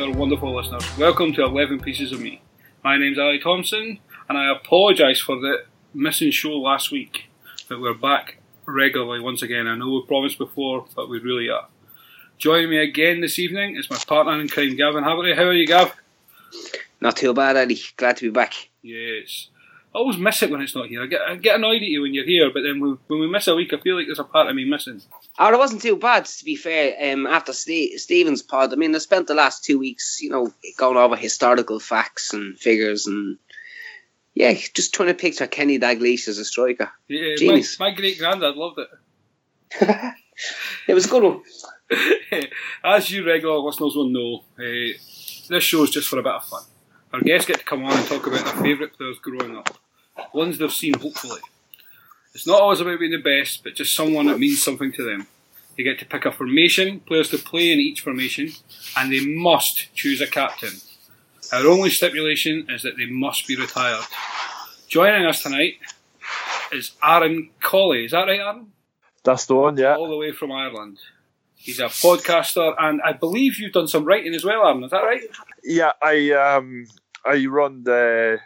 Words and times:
to 0.00 0.06
our 0.06 0.12
wonderful 0.12 0.56
listeners. 0.56 0.84
Welcome 0.96 1.34
to 1.34 1.42
11 1.42 1.80
Pieces 1.80 2.10
of 2.12 2.20
Me. 2.20 2.40
My 2.82 2.96
name's 2.96 3.18
Ali 3.18 3.38
Thompson, 3.38 3.98
and 4.30 4.38
I 4.38 4.50
apologise 4.50 5.20
for 5.20 5.38
the 5.38 5.64
missing 5.92 6.30
show 6.30 6.52
last 6.52 6.90
week, 6.90 7.28
but 7.68 7.82
we're 7.82 7.92
back 7.92 8.38
regularly 8.64 9.20
once 9.20 9.42
again. 9.42 9.66
I 9.66 9.76
know 9.76 9.90
we 9.90 10.04
promised 10.06 10.38
before, 10.38 10.86
but 10.96 11.10
we 11.10 11.18
really 11.18 11.50
are. 11.50 11.68
Joining 12.38 12.70
me 12.70 12.78
again 12.78 13.20
this 13.20 13.38
evening 13.38 13.76
is 13.76 13.90
my 13.90 13.98
partner 14.06 14.40
in 14.40 14.48
crime, 14.48 14.74
Gavin 14.74 15.04
Haverty. 15.04 15.36
How 15.36 15.44
are 15.44 15.52
you, 15.52 15.66
Gav? 15.66 15.94
Not 17.02 17.16
too 17.16 17.34
bad, 17.34 17.58
Ali. 17.58 17.78
Glad 17.98 18.16
to 18.18 18.22
be 18.24 18.30
back. 18.30 18.70
Yes. 18.80 19.48
I 19.92 19.98
always 19.98 20.18
miss 20.18 20.42
it 20.42 20.50
when 20.50 20.60
it's 20.60 20.74
not 20.74 20.86
here. 20.86 21.02
I 21.02 21.06
get, 21.06 21.20
I 21.20 21.36
get 21.36 21.56
annoyed 21.56 21.82
at 21.82 21.88
you 21.88 22.02
when 22.02 22.14
you're 22.14 22.24
here, 22.24 22.50
but 22.52 22.62
then 22.62 22.80
when, 22.80 22.98
when 23.08 23.20
we 23.20 23.28
miss 23.28 23.48
a 23.48 23.54
week, 23.56 23.72
I 23.72 23.80
feel 23.80 23.96
like 23.96 24.06
there's 24.06 24.20
a 24.20 24.24
part 24.24 24.48
of 24.48 24.54
me 24.54 24.64
missing. 24.64 25.02
Oh, 25.38 25.52
it 25.52 25.58
wasn't 25.58 25.82
too 25.82 25.96
bad, 25.96 26.26
to 26.26 26.44
be 26.44 26.54
fair. 26.54 27.12
Um, 27.12 27.26
after 27.26 27.52
Ste 27.52 27.96
Stephen's 27.98 28.42
pod, 28.42 28.72
I 28.72 28.76
mean, 28.76 28.94
I 28.94 28.98
spent 28.98 29.26
the 29.26 29.34
last 29.34 29.64
two 29.64 29.78
weeks, 29.78 30.20
you 30.20 30.30
know, 30.30 30.52
going 30.76 30.96
over 30.96 31.16
historical 31.16 31.80
facts 31.80 32.32
and 32.32 32.58
figures 32.58 33.06
and 33.06 33.38
yeah, 34.34 34.52
just 34.74 34.94
trying 34.94 35.08
to 35.08 35.14
picture 35.14 35.48
Kenny 35.48 35.78
Dalglish 35.78 36.28
as 36.28 36.38
a 36.38 36.44
striker. 36.44 36.90
Yeah, 37.08 37.30
my, 37.30 37.36
Genius. 37.36 37.80
my 37.80 37.90
great 37.90 38.18
granddad 38.18 38.56
loved 38.56 38.78
it. 38.78 40.14
It 40.88 40.94
was 40.94 41.06
a 41.06 41.08
good 41.08 41.22
one. 41.22 41.42
As 42.84 43.10
you 43.10 43.26
regular 43.26 43.58
listeners 43.58 43.94
will 43.94 44.08
know, 44.08 44.44
uh, 44.58 44.96
this 45.48 45.64
show 45.64 45.82
is 45.82 45.90
just 45.90 46.08
for 46.08 46.18
a 46.18 46.22
bit 46.22 46.32
of 46.32 46.44
fun. 46.44 46.62
Our 47.12 47.20
guests 47.20 47.46
get 47.46 47.58
to 47.58 47.64
come 47.64 47.84
on 47.84 47.92
and 47.92 48.06
talk 48.06 48.26
about 48.26 48.44
their 48.44 48.62
favourite 48.62 48.96
players 48.96 49.18
growing 49.18 49.56
up, 49.56 49.78
ones 50.32 50.58
they've 50.58 50.72
seen 50.72 50.94
hopefully. 50.94 51.40
It's 52.34 52.46
not 52.46 52.60
always 52.60 52.80
about 52.80 53.00
being 53.00 53.10
the 53.10 53.18
best, 53.18 53.64
but 53.64 53.74
just 53.74 53.94
someone 53.94 54.26
that 54.26 54.38
means 54.38 54.62
something 54.62 54.92
to 54.92 55.04
them. 55.04 55.26
They 55.76 55.82
get 55.82 55.98
to 56.00 56.04
pick 56.06 56.24
a 56.24 56.30
formation, 56.30 57.00
players 57.00 57.30
to 57.30 57.38
play 57.38 57.72
in 57.72 57.80
each 57.80 58.02
formation, 58.02 58.50
and 58.96 59.12
they 59.12 59.24
must 59.24 59.92
choose 59.94 60.20
a 60.20 60.26
captain. 60.26 60.74
Our 61.52 61.66
only 61.66 61.90
stipulation 61.90 62.66
is 62.68 62.82
that 62.82 62.96
they 62.96 63.06
must 63.06 63.48
be 63.48 63.56
retired. 63.56 64.04
Joining 64.86 65.26
us 65.26 65.42
tonight 65.42 65.74
is 66.72 66.92
Aaron 67.02 67.50
Colley. 67.60 68.04
Is 68.04 68.12
that 68.12 68.28
right, 68.28 68.38
Aaron? 68.38 68.72
That's 69.24 69.46
the 69.46 69.56
one, 69.56 69.76
yeah. 69.76 69.96
all 69.96 70.08
the 70.08 70.16
way 70.16 70.30
from 70.30 70.52
Ireland. 70.52 70.98
He's 71.56 71.80
a 71.80 71.86
podcaster, 71.86 72.74
and 72.78 73.02
I 73.02 73.12
believe 73.12 73.58
you've 73.58 73.72
done 73.72 73.88
some 73.88 74.04
writing 74.04 74.34
as 74.34 74.44
well, 74.44 74.64
Aaron. 74.66 74.84
Is 74.84 74.92
that 74.92 75.02
right? 75.02 75.22
Yeah, 75.62 75.92
I 76.02 76.30
um 76.30 76.86
I 77.24 77.46
run 77.46 77.84
the 77.84 78.40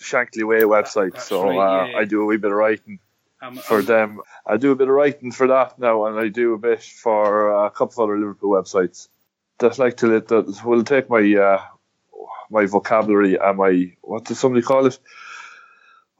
Shankly 0.00 0.46
Way 0.46 0.60
website, 0.62 1.14
That's 1.14 1.28
so 1.28 1.48
right, 1.48 1.56
uh, 1.58 1.86
yeah. 1.86 1.98
I 1.98 2.04
do 2.04 2.22
a 2.22 2.26
wee 2.26 2.36
bit 2.36 2.50
of 2.52 2.56
writing 2.56 2.98
Um, 3.42 3.56
for 3.56 3.78
um, 3.78 3.84
them. 3.86 4.20
I 4.46 4.56
do 4.56 4.72
a 4.72 4.76
bit 4.76 4.88
of 4.88 4.94
writing 4.94 5.32
for 5.32 5.46
that 5.48 5.78
now, 5.78 6.06
and 6.06 6.18
I 6.18 6.28
do 6.28 6.54
a 6.54 6.58
bit 6.58 6.82
for 6.82 7.52
uh, 7.54 7.66
a 7.66 7.70
couple 7.70 8.02
of 8.02 8.08
other 8.08 8.18
Liverpool 8.18 8.50
websites. 8.50 9.08
That 9.58 9.78
like 9.78 9.96
to 9.98 10.06
let 10.06 10.28
that 10.28 10.62
will 10.64 10.84
take 10.84 11.08
my 11.08 11.22
uh, 11.34 11.62
my 12.50 12.66
vocabulary 12.66 13.36
and 13.36 13.56
my 13.58 13.92
what 14.02 14.24
does 14.24 14.38
somebody 14.38 14.62
call 14.62 14.86
it? 14.86 14.98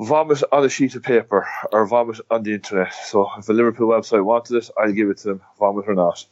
Vomit 0.00 0.42
on 0.52 0.64
a 0.64 0.68
sheet 0.68 0.94
of 0.94 1.02
paper 1.02 1.46
or 1.72 1.86
vomit 1.86 2.20
on 2.30 2.42
the 2.42 2.52
internet. 2.54 2.92
So 2.92 3.28
if 3.38 3.48
a 3.48 3.52
Liverpool 3.52 3.88
website 3.88 4.24
wanted 4.24 4.56
it, 4.56 4.70
I'll 4.78 4.92
give 4.92 5.08
it 5.08 5.18
to 5.18 5.28
them, 5.28 5.40
vomit 5.58 5.86
or 5.88 5.94
not. 5.94 6.24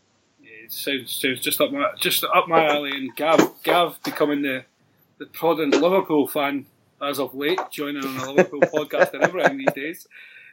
Yeah, 0.42 0.64
It 0.64 0.72
sounds, 0.72 1.12
sounds 1.12 1.40
just 1.40 1.60
up 1.60 1.72
my 1.72 1.92
just 1.98 2.24
up 2.24 2.48
my 2.48 2.66
alley, 2.66 2.92
and 2.92 3.14
Gav 3.16 3.62
Gav 3.62 4.02
becoming 4.02 4.42
the 4.42 4.64
the 5.18 5.26
prominent 5.26 5.80
Liverpool 5.80 6.26
fan 6.26 6.66
as 7.02 7.18
of 7.18 7.34
late, 7.34 7.60
joining 7.70 8.04
on 8.04 8.16
a 8.16 8.32
Liverpool 8.32 8.60
podcast 8.74 9.12
and 9.14 9.22
everything 9.22 9.58
these 9.58 9.72
days. 9.72 10.06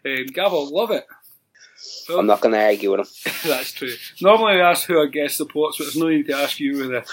Um, 0.06 0.26
Gav 0.28 0.52
will 0.52 0.74
love 0.74 0.92
it. 0.92 1.06
Well, 2.08 2.20
I'm 2.20 2.28
not 2.28 2.42
going 2.42 2.54
to 2.54 2.64
argue 2.64 2.92
with 2.92 3.02
him. 3.02 3.32
That's 3.46 3.72
true. 3.72 3.94
Normally 4.22 4.54
I 4.54 4.72
ask 4.72 4.88
who 4.88 4.98
our 4.98 5.08
guest 5.08 5.38
supports, 5.38 5.78
but 5.78 5.86
there's 5.86 5.98
no 5.98 6.10
need 6.10 6.28
to 6.28 6.36
ask 6.36 6.60
you 6.60 6.78
with 6.78 6.90
the, 6.90 7.06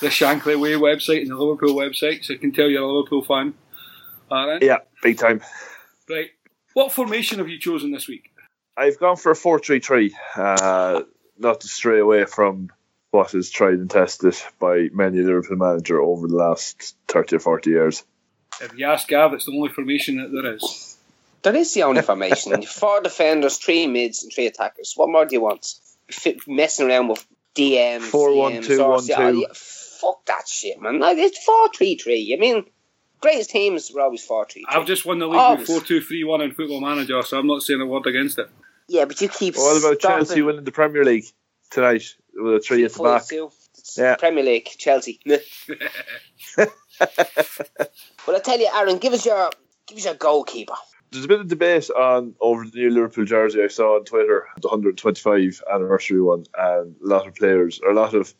the 0.00 0.08
Shankly 0.08 0.60
Way 0.60 0.72
website 0.72 1.22
and 1.22 1.30
the 1.30 1.36
Liverpool 1.36 1.74
website, 1.74 2.24
so 2.24 2.34
I 2.34 2.36
can 2.36 2.52
tell 2.52 2.68
you're 2.68 2.82
a 2.82 2.92
Liverpool 2.92 3.24
fan. 3.24 3.54
Alright? 4.30 4.62
Yeah, 4.62 4.78
big 5.02 5.18
time. 5.18 5.42
Right. 6.08 6.30
What 6.74 6.92
formation 6.92 7.38
have 7.38 7.48
you 7.48 7.58
chosen 7.58 7.92
this 7.92 8.08
week? 8.08 8.30
I've 8.76 8.98
gone 8.98 9.16
for 9.16 9.32
a 9.32 9.36
4 9.36 9.58
3 9.58 9.80
3, 9.80 10.16
uh, 10.36 11.02
not 11.38 11.60
to 11.60 11.68
stray 11.68 11.98
away 11.98 12.24
from 12.24 12.70
what 13.10 13.34
is 13.34 13.50
tried 13.50 13.74
and 13.74 13.90
tested 13.90 14.36
by 14.58 14.88
many 14.92 15.18
Liverpool 15.18 15.56
manager 15.56 16.00
over 16.00 16.28
the 16.28 16.36
last 16.36 16.96
30 17.08 17.36
or 17.36 17.40
40 17.40 17.70
years. 17.70 18.04
If 18.60 18.76
you 18.76 18.86
ask 18.86 19.08
Gav, 19.08 19.32
it's 19.32 19.46
the 19.46 19.52
only 19.52 19.68
formation 19.70 20.18
that 20.18 20.30
there 20.32 20.54
is. 20.54 20.96
That 21.42 21.56
is 21.56 21.72
the 21.72 21.84
only 21.84 22.02
formation. 22.02 22.62
Four 22.66 23.00
defenders, 23.00 23.56
three 23.56 23.86
mids, 23.86 24.22
and 24.22 24.32
three 24.32 24.46
attackers. 24.46 24.92
What 24.96 25.08
more 25.08 25.24
do 25.24 25.34
you 25.34 25.40
want? 25.40 25.66
Fit, 26.10 26.40
messing 26.46 26.88
around 26.88 27.08
with 27.08 27.26
DMs. 27.54 28.02
Four, 28.02 28.36
one, 28.36 28.62
two, 28.62 28.80
or- 28.82 28.90
one, 28.90 29.04
oh, 29.10 29.32
two. 29.32 29.38
yeah, 29.40 29.46
Fuck 29.54 30.24
that 30.26 30.48
shit, 30.48 30.80
man. 30.80 30.98
Like, 30.98 31.18
it's 31.18 31.42
4 31.44 31.68
3 31.76 31.96
3. 31.96 32.34
I 32.34 32.40
mean, 32.40 32.64
greatest 33.20 33.50
teams 33.50 33.90
were 33.92 34.00
always 34.00 34.24
4 34.24 34.46
3 34.50 34.64
I've 34.68 34.86
just 34.86 35.04
won 35.04 35.18
the 35.18 35.26
league 35.26 35.36
Always. 35.38 35.68
with 35.68 35.68
4 35.68 35.80
2 35.80 36.00
3 36.00 36.24
1 36.24 36.40
in 36.40 36.52
Football 36.52 36.80
Manager, 36.80 37.20
so 37.22 37.38
I'm 37.38 37.46
not 37.46 37.62
saying 37.62 37.80
a 37.82 37.86
word 37.86 38.06
against 38.06 38.38
it. 38.38 38.48
Yeah, 38.88 39.04
but 39.04 39.20
you 39.20 39.28
keep. 39.28 39.56
What 39.56 39.78
about 39.78 39.98
stopping- 40.00 40.26
Chelsea 40.26 40.42
winning 40.42 40.64
the 40.64 40.72
Premier 40.72 41.04
League 41.04 41.26
tonight 41.70 42.14
with 42.34 42.54
a 42.54 42.60
3 42.60 42.84
at 42.84 42.92
the 42.92 43.02
back? 43.02 43.26
two. 43.26 43.50
Yeah. 43.96 44.16
Premier 44.16 44.44
League, 44.44 44.68
Chelsea. 44.78 45.20
Well, 48.26 48.36
I 48.36 48.40
tell 48.40 48.60
you, 48.60 48.68
Aaron, 48.74 48.98
give 48.98 49.12
us 49.12 49.24
your 49.24 49.50
give 49.86 49.98
us 49.98 50.04
your 50.04 50.14
goalkeeper. 50.14 50.74
There's 51.10 51.24
a 51.24 51.28
bit 51.28 51.40
of 51.40 51.48
debate 51.48 51.90
on 51.90 52.34
over 52.40 52.64
the 52.64 52.78
new 52.78 52.90
Liverpool 52.90 53.24
jersey 53.24 53.62
I 53.62 53.68
saw 53.68 53.96
on 53.96 54.04
Twitter, 54.04 54.46
the 54.60 54.68
125 54.68 55.62
anniversary 55.72 56.20
one, 56.20 56.44
and 56.56 56.94
a 57.02 57.06
lot 57.06 57.26
of 57.26 57.34
players, 57.34 57.80
or 57.82 57.90
a 57.90 57.94
lot 57.94 58.14
of 58.14 58.32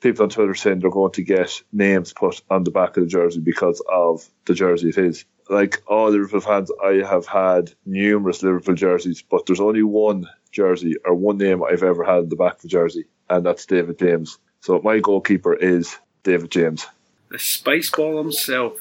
people 0.00 0.24
on 0.24 0.28
Twitter 0.28 0.54
saying 0.54 0.80
they're 0.80 0.90
going 0.90 1.12
to 1.12 1.22
get 1.22 1.62
names 1.72 2.12
put 2.12 2.42
on 2.50 2.64
the 2.64 2.70
back 2.70 2.96
of 2.96 3.04
the 3.04 3.08
jersey 3.08 3.40
because 3.40 3.82
of 3.90 4.28
the 4.44 4.54
jersey 4.54 4.90
it 4.90 4.98
is. 4.98 5.24
Like 5.48 5.82
all 5.86 6.10
Liverpool 6.10 6.40
fans, 6.40 6.70
I 6.84 7.02
have 7.08 7.26
had 7.26 7.72
numerous 7.86 8.42
Liverpool 8.42 8.74
jerseys, 8.74 9.22
but 9.22 9.46
there's 9.46 9.60
only 9.60 9.82
one 9.82 10.28
jersey 10.52 10.96
or 11.06 11.14
one 11.14 11.38
name 11.38 11.62
I've 11.64 11.82
ever 11.82 12.04
had 12.04 12.18
on 12.18 12.28
the 12.28 12.36
back 12.36 12.56
of 12.56 12.62
the 12.62 12.68
jersey, 12.68 13.06
and 13.30 13.44
that's 13.44 13.66
David 13.66 13.98
James. 13.98 14.38
So 14.60 14.80
my 14.82 14.98
goalkeeper 15.00 15.54
is 15.54 15.96
David 16.22 16.50
James. 16.50 16.86
The 17.30 17.38
Spice 17.38 17.90
Ball 17.90 18.18
himself. 18.18 18.74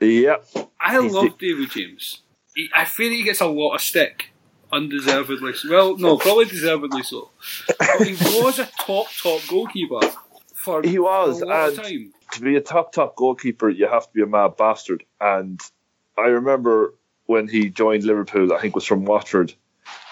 Yeah, 0.00 0.36
I 0.80 1.00
He's 1.00 1.12
love 1.12 1.38
David 1.38 1.70
James. 1.70 2.20
He, 2.54 2.68
I 2.74 2.84
feel 2.84 3.10
he 3.10 3.22
gets 3.22 3.40
a 3.40 3.46
lot 3.46 3.74
of 3.74 3.80
stick, 3.80 4.30
undeservedly. 4.72 5.52
Well, 5.68 5.96
no, 5.96 6.18
probably 6.18 6.44
deservedly 6.46 7.02
so. 7.02 7.30
But 7.78 8.06
he 8.06 8.12
was 8.42 8.58
a 8.58 8.66
top, 8.80 9.06
top 9.22 9.40
goalkeeper 9.48 10.00
for 10.54 10.82
He 10.82 10.98
was, 10.98 11.40
a 11.42 11.46
and- 11.46 11.76
time. 11.76 12.12
to 12.32 12.40
be 12.40 12.56
a 12.56 12.60
top 12.60 12.92
top 12.92 13.16
goalkeeper, 13.16 13.68
you 13.68 13.88
have 13.88 14.06
to 14.06 14.12
be 14.12 14.22
a 14.22 14.26
mad 14.26 14.56
bastard. 14.56 15.04
And 15.20 15.60
I 16.18 16.26
remember 16.26 16.94
when 17.26 17.48
he 17.48 17.70
joined 17.70 18.04
Liverpool, 18.04 18.52
I 18.52 18.60
think 18.60 18.72
it 18.72 18.74
was 18.76 18.84
from 18.86 19.04
Watford, 19.04 19.54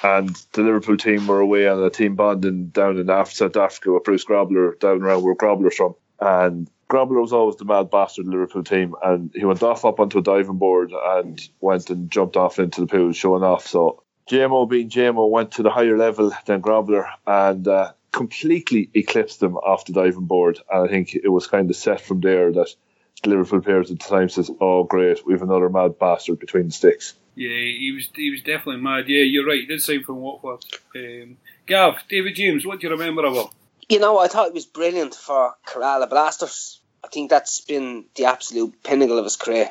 and 0.02 0.28
the 0.52 0.62
Liverpool 0.62 0.96
team 0.96 1.26
were 1.26 1.40
away 1.40 1.66
on 1.66 1.82
a 1.82 1.90
team 1.90 2.14
bonding 2.14 2.68
down 2.68 2.98
in 2.98 3.06
South 3.26 3.56
Africa 3.56 3.92
with 3.92 4.04
Bruce 4.04 4.24
Grobbelaar, 4.24 4.78
down 4.78 5.02
around 5.02 5.22
where 5.22 5.34
Grobbelaar's 5.34 5.76
from. 5.76 5.94
And 6.20 6.70
Grobbelaar 6.90 7.22
was 7.22 7.32
always 7.32 7.56
the 7.56 7.64
mad 7.64 7.90
bastard 7.90 8.26
Liverpool 8.26 8.64
team, 8.64 8.94
and 9.02 9.30
he 9.34 9.44
went 9.44 9.62
off 9.62 9.84
up 9.84 10.00
onto 10.00 10.18
a 10.18 10.22
diving 10.22 10.58
board 10.58 10.92
and 10.92 11.40
went 11.60 11.90
and 11.90 12.10
jumped 12.10 12.36
off 12.36 12.58
into 12.58 12.82
the 12.82 12.86
pool, 12.86 13.12
showing 13.12 13.42
off. 13.42 13.66
So 13.66 14.02
JMO 14.28 14.68
being 14.68 14.90
JMO 14.90 15.30
went 15.30 15.52
to 15.52 15.62
the 15.62 15.70
higher 15.70 15.96
level 15.96 16.32
than 16.46 16.62
Grobbelaar 16.62 17.08
and 17.26 17.66
uh, 17.66 17.92
completely 18.12 18.90
eclipsed 18.94 19.42
him 19.42 19.56
off 19.56 19.86
the 19.86 19.92
diving 19.92 20.26
board. 20.26 20.60
And 20.70 20.86
I 20.86 20.90
think 20.90 21.14
it 21.14 21.28
was 21.28 21.46
kind 21.46 21.68
of 21.68 21.76
set 21.76 22.00
from 22.00 22.20
there 22.20 22.52
that 22.52 22.74
the 23.22 23.30
Liverpool 23.30 23.60
players 23.60 23.90
at 23.90 23.98
the 23.98 24.04
time 24.04 24.28
says, 24.28 24.50
"Oh, 24.60 24.84
great, 24.84 25.26
we 25.26 25.32
have 25.32 25.42
another 25.42 25.68
mad 25.70 25.98
bastard 25.98 26.38
between 26.38 26.66
the 26.66 26.72
sticks." 26.72 27.14
Yeah, 27.36 27.48
he 27.50 27.92
was 27.94 28.08
he 28.14 28.30
was 28.30 28.42
definitely 28.42 28.80
mad. 28.82 29.08
Yeah, 29.08 29.22
you're 29.22 29.46
right. 29.46 29.60
He 29.60 29.66
did 29.66 29.82
sign 29.82 30.04
from 30.04 30.20
Watford. 30.20 30.64
Um, 30.94 31.36
Gav, 31.66 31.96
David 32.08 32.36
James, 32.36 32.64
what 32.66 32.80
do 32.80 32.86
you 32.86 32.92
remember 32.92 33.24
of 33.26 33.34
him? 33.34 33.46
You 33.88 33.98
know, 33.98 34.18
I 34.18 34.28
thought 34.28 34.48
he 34.48 34.52
was 34.54 34.66
brilliant 34.66 35.14
for 35.14 35.54
Kerala 35.66 36.08
Blasters. 36.08 36.80
I 37.04 37.08
think 37.08 37.30
that's 37.30 37.60
been 37.62 38.04
the 38.14 38.26
absolute 38.26 38.82
pinnacle 38.82 39.18
of 39.18 39.24
his 39.24 39.36
career. 39.36 39.70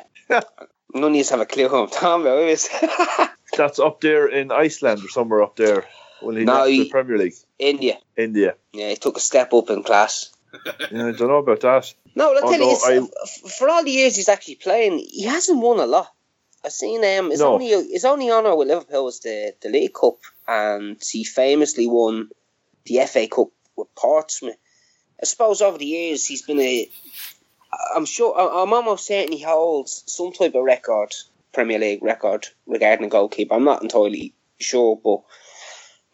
None 0.94 1.10
of 1.10 1.14
you 1.16 1.24
have 1.30 1.40
a 1.40 1.46
clue 1.46 1.68
who 1.68 1.82
I'm 1.82 1.88
talking 1.90 2.22
about, 2.26 2.38
is 2.48 2.68
That's 3.56 3.78
up 3.80 4.00
there 4.00 4.28
in 4.28 4.52
Iceland 4.52 5.04
or 5.04 5.08
somewhere 5.08 5.42
up 5.42 5.56
there 5.56 5.84
when 6.20 6.36
he 6.36 6.44
No, 6.44 6.54
left 6.58 6.68
he- 6.68 6.84
the 6.84 6.90
Premier 6.90 7.18
League, 7.18 7.34
India. 7.58 7.98
India. 8.16 8.54
Yeah, 8.72 8.90
he 8.90 8.96
took 8.96 9.16
a 9.16 9.20
step 9.20 9.52
up 9.52 9.70
in 9.70 9.82
class. 9.82 10.30
Yeah, 10.92 11.08
I 11.08 11.12
don't 11.12 11.28
know 11.28 11.38
about 11.38 11.60
that. 11.62 11.92
No, 12.14 12.32
I'll 12.32 12.40
tell 12.42 12.52
you, 12.60 12.64
Although 12.64 13.08
it's, 13.24 13.58
for 13.58 13.68
all 13.68 13.82
the 13.82 13.90
years 13.90 14.14
he's 14.14 14.28
actually 14.28 14.54
playing, 14.54 14.98
he 14.98 15.24
hasn't 15.24 15.60
won 15.60 15.80
a 15.80 15.86
lot. 15.86 16.13
I've 16.64 16.72
seen 16.72 17.04
um, 17.04 17.30
his 17.30 17.40
No. 17.40 17.54
only 17.54 17.68
his 17.68 18.04
only 18.04 18.30
honour 18.30 18.56
with 18.56 18.68
Liverpool 18.68 19.04
was 19.04 19.20
the, 19.20 19.54
the 19.60 19.68
League 19.68 19.92
Cup, 19.94 20.16
and 20.48 20.96
he 21.10 21.24
famously 21.24 21.86
won 21.86 22.30
the 22.86 23.00
FA 23.06 23.26
Cup 23.28 23.48
with 23.76 23.94
Portsmouth. 23.94 24.56
I 25.22 25.26
suppose 25.26 25.60
over 25.62 25.78
the 25.78 25.86
years 25.86 26.26
he's 26.26 26.42
been 26.42 26.60
a. 26.60 26.90
I'm 27.94 28.06
sure 28.06 28.38
I- 28.38 28.62
I'm 28.62 28.72
almost 28.72 29.06
certain 29.06 29.32
he 29.32 29.42
holds 29.42 30.04
some 30.06 30.32
type 30.32 30.54
of 30.54 30.62
record, 30.64 31.12
Premier 31.52 31.78
League 31.78 32.02
record 32.02 32.46
regarding 32.66 33.06
a 33.06 33.08
goalkeeper. 33.08 33.54
I'm 33.54 33.64
not 33.64 33.82
entirely 33.82 34.32
sure, 34.58 34.98
but 35.02 35.22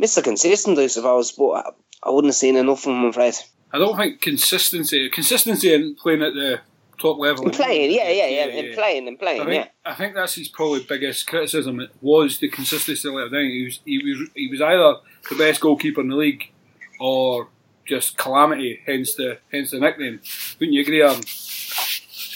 Mr. 0.03 0.23
Consistent, 0.25 0.79
I 0.79 0.87
suppose. 0.88 1.32
But 1.32 1.50
I, 1.50 1.62
I 2.05 2.11
wouldn't 2.11 2.31
have 2.31 2.37
seen 2.37 2.56
enough 2.56 2.87
of 2.87 2.93
him, 2.93 3.00
I'm 3.03 3.11
afraid. 3.11 3.35
I 3.73 3.79
don't 3.79 3.96
think 3.96 4.20
consistency, 4.20 5.08
consistency 5.11 5.73
in 5.73 5.94
playing 5.94 6.23
at 6.23 6.35
the 6.35 6.61
top 7.00 7.19
level. 7.19 7.44
And 7.44 7.52
playing, 7.52 7.91
yeah, 7.91 8.11
yeah, 8.11 8.26
yeah, 8.26 8.44
and 8.44 8.75
playing 8.75 9.08
and 9.08 9.17
I 9.17 9.20
playing, 9.20 9.44
think, 9.47 9.64
yeah. 9.64 9.91
I 9.91 9.94
think 9.94 10.14
that's 10.14 10.35
his 10.35 10.49
probably 10.49 10.85
biggest 10.88 11.26
criticism. 11.26 11.81
It 11.81 11.91
was 12.00 12.38
the 12.38 12.49
consistency 12.49 13.08
level. 13.08 13.26
I 13.26 13.31
think 13.31 13.52
he 13.52 13.64
was 13.64 13.81
he 13.85 13.99
was 13.99 14.29
he 14.35 14.49
was 14.49 14.61
either 14.61 14.97
the 15.29 15.37
best 15.37 15.61
goalkeeper 15.61 16.00
in 16.00 16.08
the 16.08 16.17
league 16.17 16.52
or 17.00 17.49
just 17.87 18.17
calamity. 18.17 18.81
Hence 18.87 19.14
the 19.14 19.38
hence 19.50 19.70
the 19.73 19.81
nickname. 19.81 20.20
Wouldn't 20.58 20.75
you 20.75 20.82
agree, 20.82 21.02
Aaron? 21.02 21.23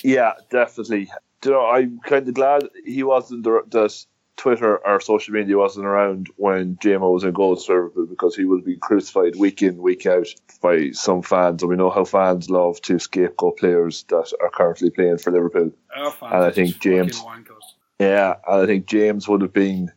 Yeah, 0.03 0.33
definitely. 0.51 1.11
Do 1.41 1.51
you 1.51 1.55
know, 1.55 1.67
I'm 1.67 2.01
kind 2.01 2.27
of 2.27 2.35
glad 2.35 2.69
he 2.85 3.03
wasn't 3.03 3.45
the, 3.45 3.63
the 3.69 4.05
Twitter 4.37 4.77
or 4.85 5.01
social 5.01 5.33
media 5.35 5.57
wasn't 5.57 5.87
around 5.87 6.29
when 6.37 6.77
JMO 6.77 7.13
was 7.13 7.25
in 7.25 7.33
goal 7.33 7.57
for 7.57 7.75
Liverpool 7.75 8.07
because 8.07 8.35
he 8.35 8.45
would 8.45 8.65
be 8.65 8.77
crucified 8.77 9.37
week 9.37 9.63
in, 9.63 9.79
week 9.79 10.07
out 10.07 10.27
by 10.61 10.91
some 10.91 11.23
fans. 11.23 11.63
And 11.63 11.71
we 11.71 11.77
know 11.77 11.91
how 11.91 12.05
fans 12.05 12.51
love 12.51 12.81
to 12.83 12.99
scapegoat 12.99 13.59
players 13.59 14.05
that 14.09 14.33
are 14.41 14.51
currently 14.51 14.91
playing 14.91 15.19
for 15.19 15.31
Liverpool. 15.31 15.71
Our 15.97 16.11
fans 16.11 16.33
And 16.35 16.45
I 16.45 16.51
think 16.51 16.79
James- 16.81 17.23
Yeah, 17.99 18.35
and 18.49 18.63
I 18.63 18.67
think 18.67 18.87
James 18.87 19.29
would 19.29 19.43
have 19.43 19.53
been 19.53 19.93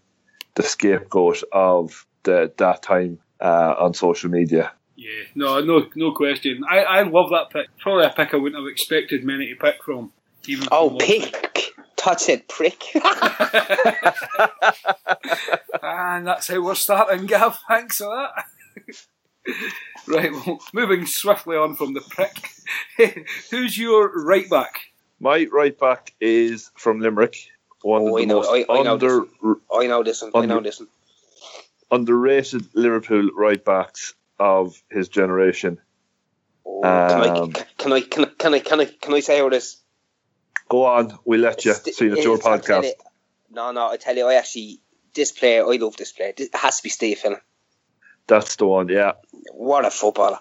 the 0.56 0.64
scapegoat 0.64 1.44
of 1.52 2.06
the 2.24 2.52
that 2.58 2.84
time 2.84 3.20
uh, 3.42 3.76
on 3.80 3.94
social 3.94 4.30
media. 4.30 4.72
Yeah, 4.96 5.24
no, 5.36 5.62
no, 5.62 5.88
no 5.96 6.12
question. 6.12 6.64
I, 6.70 6.80
I 6.80 7.02
love 7.04 7.30
that 7.30 7.50
pick. 7.52 7.68
Probably 7.80 8.06
a 8.06 8.10
pick 8.10 8.34
I 8.34 8.38
wouldn't 8.38 8.60
have 8.62 8.72
expected 8.72 9.24
many 9.24 9.48
to 9.50 9.56
pick 9.56 9.84
from. 9.84 10.12
Even 10.48 10.68
Oh, 10.72 10.88
Wolves. 10.88 11.06
pick. 11.06 11.74
Todd 11.98 12.22
it, 12.30 12.48
prick. 12.48 12.84
and 15.82 16.28
that's 16.28 16.48
how 16.48 16.62
we're 16.62 16.76
starting, 16.76 17.26
Gav. 17.26 17.58
Thanks 17.68 17.98
for 17.98 18.06
that. 18.16 18.46
right, 20.08 20.32
well, 20.32 20.60
moving 20.74 21.06
swiftly 21.06 21.58
on 21.58 21.76
from 21.76 21.94
the 21.94 22.02
prick. 22.02 22.50
Who's 23.52 23.78
your 23.78 24.24
right 24.26 24.50
back? 24.50 24.80
My 25.20 25.48
right 25.52 25.78
back 25.78 26.14
is 26.22 26.72
from 26.78 27.00
Limerick, 27.00 27.36
one 27.82 28.04
Oh, 28.04 28.08
of 28.10 28.14
I 28.16 28.20
the 28.22 28.26
know- 28.28 28.36
most 28.42 28.50
I- 28.50 28.66
I 28.74 28.84
know 28.84 28.94
under, 28.94 29.22
I 29.74 29.88
know 29.88 30.04
this 30.04 30.22
one. 30.22 30.32
I 30.36 30.46
know 30.46 30.62
this 30.62 30.80
one. 30.80 30.90
underrated 31.92 32.68
Liverpool 32.76 33.30
right 33.36 33.64
backs 33.64 34.14
of 34.40 34.82
his 34.92 35.08
generation. 35.10 35.80
Oh, 36.66 36.82
can, 36.84 37.22
I, 37.22 37.28
Um, 37.30 37.52
can 37.78 37.94
I 37.94 38.02
can 38.02 38.26
I 38.26 38.30
can 38.38 38.54
I 38.54 38.60
can 38.60 38.80
I 38.82 38.86
can 38.86 39.14
I 39.16 39.20
say 39.22 39.40
how 39.40 39.50
this? 39.50 39.78
Go 40.70 40.86
on, 40.86 41.18
we 41.26 41.38
let 41.38 41.66
you. 41.66 41.74
See, 41.74 42.12
I 42.12 42.16
tell 42.16 42.38
podcast. 42.38 42.92
No, 43.50 43.72
no, 43.72 43.90
I 43.90 43.98
tell 43.98 44.16
you, 44.16 44.28
I 44.28 44.36
actually 44.36 44.82
this 45.14 45.32
player, 45.32 45.66
I 45.66 45.78
love 45.78 45.98
this 45.98 46.12
player. 46.12 46.34
It 46.38 46.54
has 46.54 46.78
to 46.78 46.84
be 46.84 46.90
Steve 46.90 47.20
Finnan. 47.20 47.42
That's 48.28 48.58
the 48.58 48.68
one, 48.68 48.90
yeah. 48.90 49.14
What 49.54 49.86
a 49.86 49.92
footballer! 49.92 50.40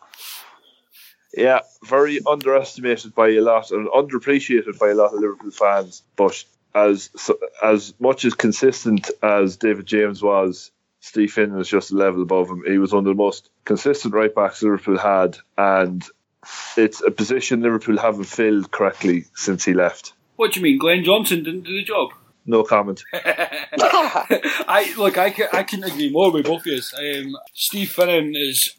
Yeah, 1.35 1.61
very 1.85 2.21
underestimated 2.27 3.15
by 3.15 3.29
a 3.29 3.41
lot 3.41 3.71
and 3.71 3.89
underappreciated 3.89 4.79
by 4.79 4.89
a 4.89 4.95
lot 4.95 5.15
of 5.15 5.21
Liverpool 5.21 5.51
fans. 5.51 6.03
But 6.17 6.45
as 6.75 7.11
as 7.63 7.95
much 7.99 8.25
as 8.25 8.35
consistent 8.35 9.11
as 9.23 9.57
David 9.57 9.87
James 9.87 10.23
was, 10.23 10.73
Steve 11.01 11.33
Finnan 11.33 11.57
was 11.57 11.69
just 11.69 11.93
a 11.93 11.97
level 11.97 12.23
above 12.23 12.49
him. 12.49 12.65
He 12.67 12.79
was 12.79 12.93
one 12.93 13.07
of 13.07 13.17
the 13.17 13.23
most 13.23 13.51
consistent 13.65 14.15
right 14.15 14.35
backs 14.35 14.63
Liverpool 14.63 14.99
had, 14.99 15.39
and 15.57 16.05
it's 16.77 17.03
a 17.03 17.11
position 17.11 17.63
Liverpool 17.63 17.99
haven't 17.99 18.25
filled 18.25 18.71
correctly 18.71 19.25
since 19.35 19.65
he 19.65 19.75
left. 19.75 20.13
What 20.37 20.53
do 20.53 20.61
you 20.61 20.65
mean? 20.65 20.79
Glenn 20.79 21.05
Johnson 21.05 21.43
didn't 21.43 21.63
do 21.63 21.77
the 21.77 21.85
job? 21.85 22.11
No 22.45 22.63
comment. 22.63 23.03
I 23.13 24.95
look. 24.97 25.19
I 25.19 25.31
can, 25.31 25.49
I 25.53 25.63
can 25.65 25.83
agree 25.83 26.11
more 26.11 26.31
with 26.31 26.47
both 26.47 26.61
of 26.61 26.67
you. 26.67 26.81
Um, 26.99 27.37
Steve 27.55 27.89
Finnan 27.89 28.35
is. 28.37 28.75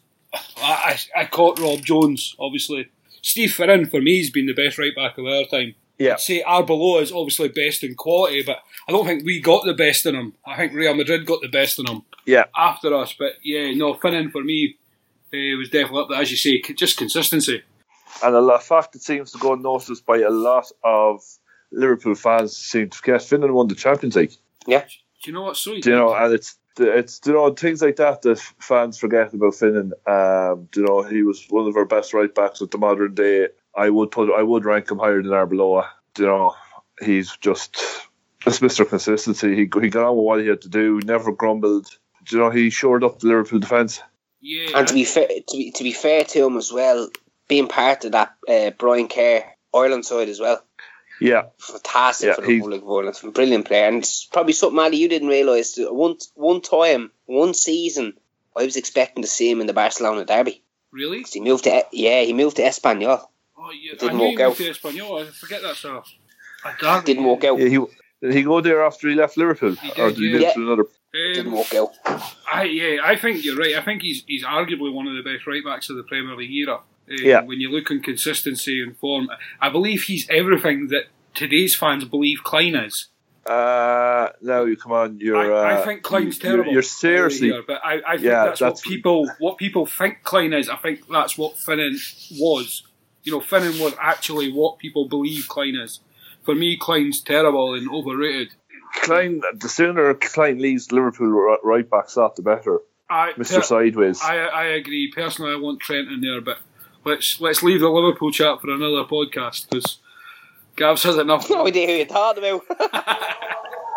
I, 0.56 0.98
I 1.16 1.20
I 1.20 1.24
caught 1.26 1.58
Rob 1.58 1.84
Jones. 1.84 2.34
Obviously, 2.38 2.88
Steve 3.22 3.50
Finnan 3.50 3.90
for 3.90 4.00
me 4.00 4.18
has 4.18 4.30
been 4.30 4.46
the 4.46 4.54
best 4.54 4.78
right 4.78 4.94
back 4.94 5.18
of 5.18 5.26
our 5.26 5.44
time. 5.44 5.74
Yeah. 5.98 6.12
I'd 6.12 6.20
say 6.20 6.42
Arbeloa 6.46 7.02
is 7.02 7.12
obviously 7.12 7.48
best 7.48 7.82
in 7.82 7.94
quality, 7.94 8.42
but 8.42 8.58
I 8.88 8.92
don't 8.92 9.04
think 9.04 9.24
we 9.24 9.40
got 9.40 9.64
the 9.64 9.74
best 9.74 10.06
in 10.06 10.14
him. 10.14 10.34
I 10.46 10.56
think 10.56 10.72
Real 10.72 10.94
Madrid 10.94 11.26
got 11.26 11.40
the 11.42 11.48
best 11.48 11.78
in 11.78 11.86
him 11.88 12.02
Yeah, 12.24 12.44
after 12.56 12.94
us. 12.94 13.14
But 13.18 13.32
yeah, 13.42 13.72
no, 13.74 13.94
Finnan 13.94 14.30
for 14.30 14.42
me 14.44 14.76
uh, 15.32 15.56
was 15.58 15.70
definitely 15.70 16.02
up 16.02 16.08
there, 16.08 16.20
as 16.20 16.30
you 16.30 16.36
say, 16.36 16.60
just 16.74 16.96
consistency. 16.96 17.62
and 18.22 18.34
the 18.34 18.40
lot, 18.40 18.62
fact 18.62 18.92
that 18.92 19.02
seems 19.02 19.32
to 19.32 19.38
go 19.38 19.52
unnoticed 19.54 20.04
by 20.06 20.18
a 20.18 20.30
lot 20.30 20.70
of 20.84 21.22
Liverpool 21.70 22.14
fans 22.14 22.56
seem 22.56 22.88
to 22.90 22.96
forget 22.98 23.20
Finnan 23.20 23.52
won 23.52 23.68
the 23.68 23.74
Champions 23.74 24.16
League. 24.16 24.32
Yeah, 24.66 24.84
Do 25.22 25.30
you 25.30 25.32
know 25.32 25.42
what? 25.42 25.56
So 25.56 25.78
Do 25.78 25.90
you 25.90 25.96
know, 25.96 26.14
and 26.14 26.32
it's 26.34 26.58
it's 26.78 27.20
you 27.26 27.32
know 27.32 27.52
things 27.52 27.82
like 27.82 27.96
that 27.96 28.22
that 28.22 28.38
fans 28.60 28.98
forget 28.98 29.34
about 29.34 29.54
Finnan. 29.54 29.92
Um, 30.06 30.68
do 30.70 30.80
you 30.80 30.86
know, 30.86 31.02
he 31.02 31.22
was 31.22 31.44
one 31.50 31.66
of 31.66 31.76
our 31.76 31.84
best 31.84 32.14
right 32.14 32.32
backs 32.34 32.60
of 32.60 32.70
the 32.70 32.78
modern 32.78 33.14
day. 33.14 33.48
I 33.74 33.90
would 33.90 34.10
put 34.10 34.32
I 34.32 34.42
would 34.42 34.64
rank 34.64 34.90
him 34.90 34.98
higher 34.98 35.22
than 35.22 35.32
Arbeloa. 35.32 35.86
Do 36.14 36.22
you 36.22 36.28
know, 36.28 36.54
he's 37.02 37.36
just 37.36 37.76
just 38.40 38.62
Mr. 38.62 38.88
Consistency. 38.88 39.54
He 39.54 39.60
he 39.80 39.88
got 39.90 40.08
on 40.08 40.16
with 40.16 40.24
what 40.24 40.40
he 40.40 40.46
had 40.46 40.62
to 40.62 40.68
do. 40.68 41.00
Never 41.04 41.32
grumbled. 41.32 41.88
Do 42.24 42.36
you 42.36 42.42
know, 42.42 42.50
he 42.50 42.70
shored 42.70 43.04
up 43.04 43.18
the 43.18 43.28
Liverpool 43.28 43.58
defence. 43.58 44.00
Yeah, 44.40 44.70
and 44.78 44.88
to 44.88 44.94
be 44.94 45.04
fair, 45.04 45.26
to 45.28 45.56
be 45.56 45.70
to 45.72 45.82
be 45.84 45.92
fair 45.92 46.24
to 46.24 46.46
him 46.46 46.56
as 46.56 46.72
well, 46.72 47.08
being 47.48 47.68
part 47.68 48.04
of 48.04 48.12
that 48.12 48.34
uh, 48.48 48.70
Brian 48.78 49.08
Kerr 49.08 49.44
Ireland 49.74 50.04
side 50.04 50.28
as 50.28 50.40
well. 50.40 50.62
Yeah, 51.20 51.46
Fantastic 51.58 52.28
Yeah, 52.28 52.34
for 52.34 52.42
the 52.42 52.46
he's- 52.46 52.58
Republic 52.60 52.82
of 52.82 52.88
Ireland. 52.90 53.34
Brilliant 53.34 53.66
player. 53.66 53.88
And 53.88 53.98
it's 53.98 54.24
probably 54.26 54.52
something, 54.52 54.78
Ali, 54.78 54.98
you 54.98 55.08
didn't 55.08 55.26
realise. 55.28 55.74
One, 55.76 56.16
one 56.36 56.60
time, 56.60 57.10
one 57.26 57.54
season, 57.54 58.12
I 58.56 58.64
was 58.64 58.76
expecting 58.76 59.22
to 59.22 59.28
see 59.28 59.50
him 59.50 59.60
in 59.60 59.66
the 59.66 59.72
Barcelona 59.72 60.24
derby. 60.24 60.62
really? 60.92 61.24
He 61.24 61.40
moved 61.40 61.64
to, 61.64 61.82
yeah, 61.92 62.22
he 62.22 62.32
moved 62.32 62.56
to 62.58 62.62
Espanyol. 62.62 63.24
Oh, 63.58 63.70
yeah. 63.72 63.94
Didn't 63.98 64.10
I 64.10 64.12
knew 64.12 64.18
work 64.20 64.30
he 64.30 64.36
moved 64.36 64.40
out. 64.42 64.56
to 64.58 64.70
Espanyol. 64.70 65.22
I 65.22 65.30
forget 65.32 65.62
that 65.62 65.74
so. 65.74 66.04
I 66.64 66.74
darn 66.80 67.04
Didn't 67.04 67.24
work 67.24 67.42
out. 67.42 67.58
yeah 67.58 67.68
he 67.68 67.78
did 68.22 68.34
he 68.34 68.42
go 68.44 68.60
there 68.60 68.84
after 68.84 69.08
he 69.08 69.14
left 69.16 69.36
Liverpool, 69.36 69.72
He 69.74 69.90
or 70.00 70.10
did, 70.10 70.18
did 70.18 70.22
he 70.22 70.42
yeah. 70.42 70.48
go 70.50 70.54
to 70.54 70.60
another? 70.66 70.84
Didn't 71.34 71.74
out. 71.74 71.92
I 72.50 72.62
yeah, 72.64 72.96
I 73.04 73.16
think 73.16 73.44
you're 73.44 73.56
right. 73.56 73.74
I 73.74 73.82
think 73.82 74.02
he's 74.02 74.24
he's 74.26 74.44
arguably 74.44 74.92
one 74.92 75.06
of 75.06 75.14
the 75.16 75.22
best 75.22 75.46
right 75.46 75.64
backs 75.64 75.90
of 75.90 75.96
the 75.96 76.02
Premier 76.02 76.36
League 76.36 76.52
era. 76.52 76.74
Um, 77.10 77.16
Yeah. 77.22 77.40
When 77.42 77.60
you 77.60 77.70
look 77.70 77.90
on 77.90 78.00
consistency 78.00 78.82
and 78.82 78.96
form, 78.98 79.28
I 79.60 79.68
believe 79.70 80.02
he's 80.04 80.28
everything 80.30 80.88
that 80.88 81.04
today's 81.34 81.74
fans 81.74 82.04
believe 82.04 82.38
Clyne 82.44 82.76
is. 82.76 83.08
Uh, 83.46 84.28
you 84.42 84.76
come 84.76 84.92
on, 84.92 85.18
you're. 85.20 85.36
I, 85.36 85.76
uh, 85.76 85.80
I 85.80 85.84
think 85.84 86.02
Clyne's 86.02 86.36
you're- 86.38 86.50
terrible. 86.52 86.72
You're 86.72 86.82
seriously. 86.82 87.48
here, 87.48 87.62
but 87.66 87.80
I, 87.84 87.94
I 88.06 88.12
think 88.16 88.24
Yeah, 88.26 88.44
that's, 88.46 88.60
that's- 88.60 88.84
what 88.84 88.90
people 88.92 89.30
what 89.38 89.56
people 89.58 89.86
think 89.86 90.22
Clyne 90.22 90.52
is. 90.52 90.68
I 90.68 90.76
think 90.76 91.08
that's 91.08 91.38
what 91.38 91.54
Finnan 91.56 91.94
was. 92.38 92.82
You 93.22 93.32
know, 93.32 93.40
Finnan 93.40 93.82
was 93.82 93.94
actually 94.00 94.52
what 94.52 94.78
people 94.78 95.08
believe 95.08 95.48
Clyne 95.48 95.76
is. 95.76 96.00
For 96.44 96.54
me, 96.54 96.76
Clyne's 96.76 97.20
terrible 97.20 97.74
and 97.74 97.88
overrated. 97.90 98.50
Clyne, 99.02 99.42
the 99.54 99.68
sooner 99.68 100.14
Clyne 100.14 100.58
leaves 100.58 100.92
Liverpool 100.92 101.58
right 101.62 101.88
back 101.88 102.10
slot, 102.10 102.36
the 102.36 102.42
better. 102.42 102.80
I, 103.10 103.32
Mr. 103.32 103.64
Sideways. 103.64 104.20
I, 104.22 104.36
I 104.36 104.64
agree. 104.64 105.10
Personally, 105.14 105.52
I 105.52 105.56
want 105.56 105.80
Trent 105.80 106.08
in 106.08 106.20
there, 106.20 106.40
but 106.40 106.58
let's 107.04 107.40
let's 107.40 107.62
leave 107.62 107.80
the 107.80 107.88
Liverpool 107.88 108.30
chat 108.30 108.60
for 108.60 108.70
another 108.70 109.04
podcast 109.04 109.68
because 109.68 109.98
Gav 110.76 110.98
says 110.98 111.16
enough. 111.16 111.48
No 111.48 111.66
idea 111.66 111.86
who 111.86 111.94
you're 111.94 112.06
talking 112.06 112.44
about. 112.44 112.64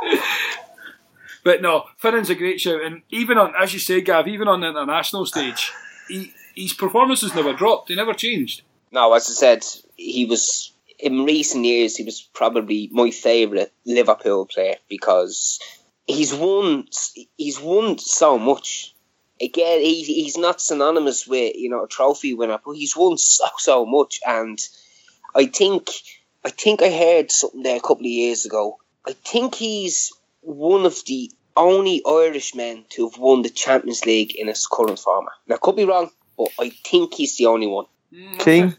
But 1.44 1.62
no, 1.62 1.86
Finnan's 1.98 2.30
a 2.30 2.36
great 2.36 2.62
shout, 2.62 2.82
and 2.84 3.02
even 3.10 3.38
on, 3.38 3.54
as 3.60 3.74
you 3.74 3.80
say, 3.80 4.02
Gav, 4.02 4.28
even 4.28 4.48
on 4.48 4.62
the 4.62 4.70
international 4.70 5.26
stage, 5.26 5.72
he, 6.08 6.34
his 6.56 6.74
performances 6.74 7.34
never 7.34 7.54
dropped. 7.54 7.90
They 7.90 7.96
never 7.96 8.14
changed. 8.14 8.62
no, 8.92 9.14
as 9.14 9.28
I 9.30 9.34
said, 9.34 9.66
he 9.96 10.26
was, 10.26 10.71
in 11.02 11.26
recent 11.26 11.66
years, 11.66 11.96
he 11.98 12.04
was 12.04 12.22
probably 12.22 12.90
my 12.92 13.12
favourite 13.12 13.72
Liverpool 13.86 14.46
player 14.46 14.76
because 14.88 15.60
he's 16.08 16.34
won, 16.34 16.88
he's 17.38 17.60
won 17.60 17.98
so 17.98 18.38
much. 18.38 18.96
Again, 19.42 19.82
he, 19.82 20.04
he's 20.04 20.38
not 20.38 20.62
synonymous 20.62 21.26
with, 21.26 21.56
you 21.56 21.70
know, 21.70 21.84
a 21.84 21.88
trophy 21.88 22.36
winner, 22.36 22.60
but 22.64 22.74
he's 22.74 22.96
won 22.96 23.18
so, 23.18 23.46
so 23.58 23.86
much. 23.86 24.20
And 24.26 24.60
I 25.36 25.48
think, 25.48 25.90
I 26.46 26.50
think 26.50 26.84
I 26.84 26.92
heard 26.92 27.32
something 27.32 27.64
there 27.64 27.78
a 27.78 27.82
couple 27.82 28.06
of 28.06 28.12
years 28.12 28.46
ago. 28.46 28.78
I 29.08 29.14
think 29.14 29.56
he's 29.56 30.14
one 30.42 30.86
of 30.86 31.04
the 31.06 31.32
only 31.58 32.04
Irishmen 32.08 32.86
to 32.90 33.10
have 33.10 33.20
won 33.20 33.42
the 33.42 33.50
Champions 33.50 34.06
League 34.06 34.36
in 34.36 34.48
its 34.48 34.68
current 34.68 35.00
format. 35.00 35.34
Now, 35.48 35.58
could 35.58 35.76
be 35.76 35.86
wrong, 35.86 36.12
but 36.38 36.50
I 36.60 36.70
think 36.70 37.16
he's 37.16 37.38
the 37.38 37.48
only 37.48 37.68
one. 37.68 37.86
King? 38.40 38.76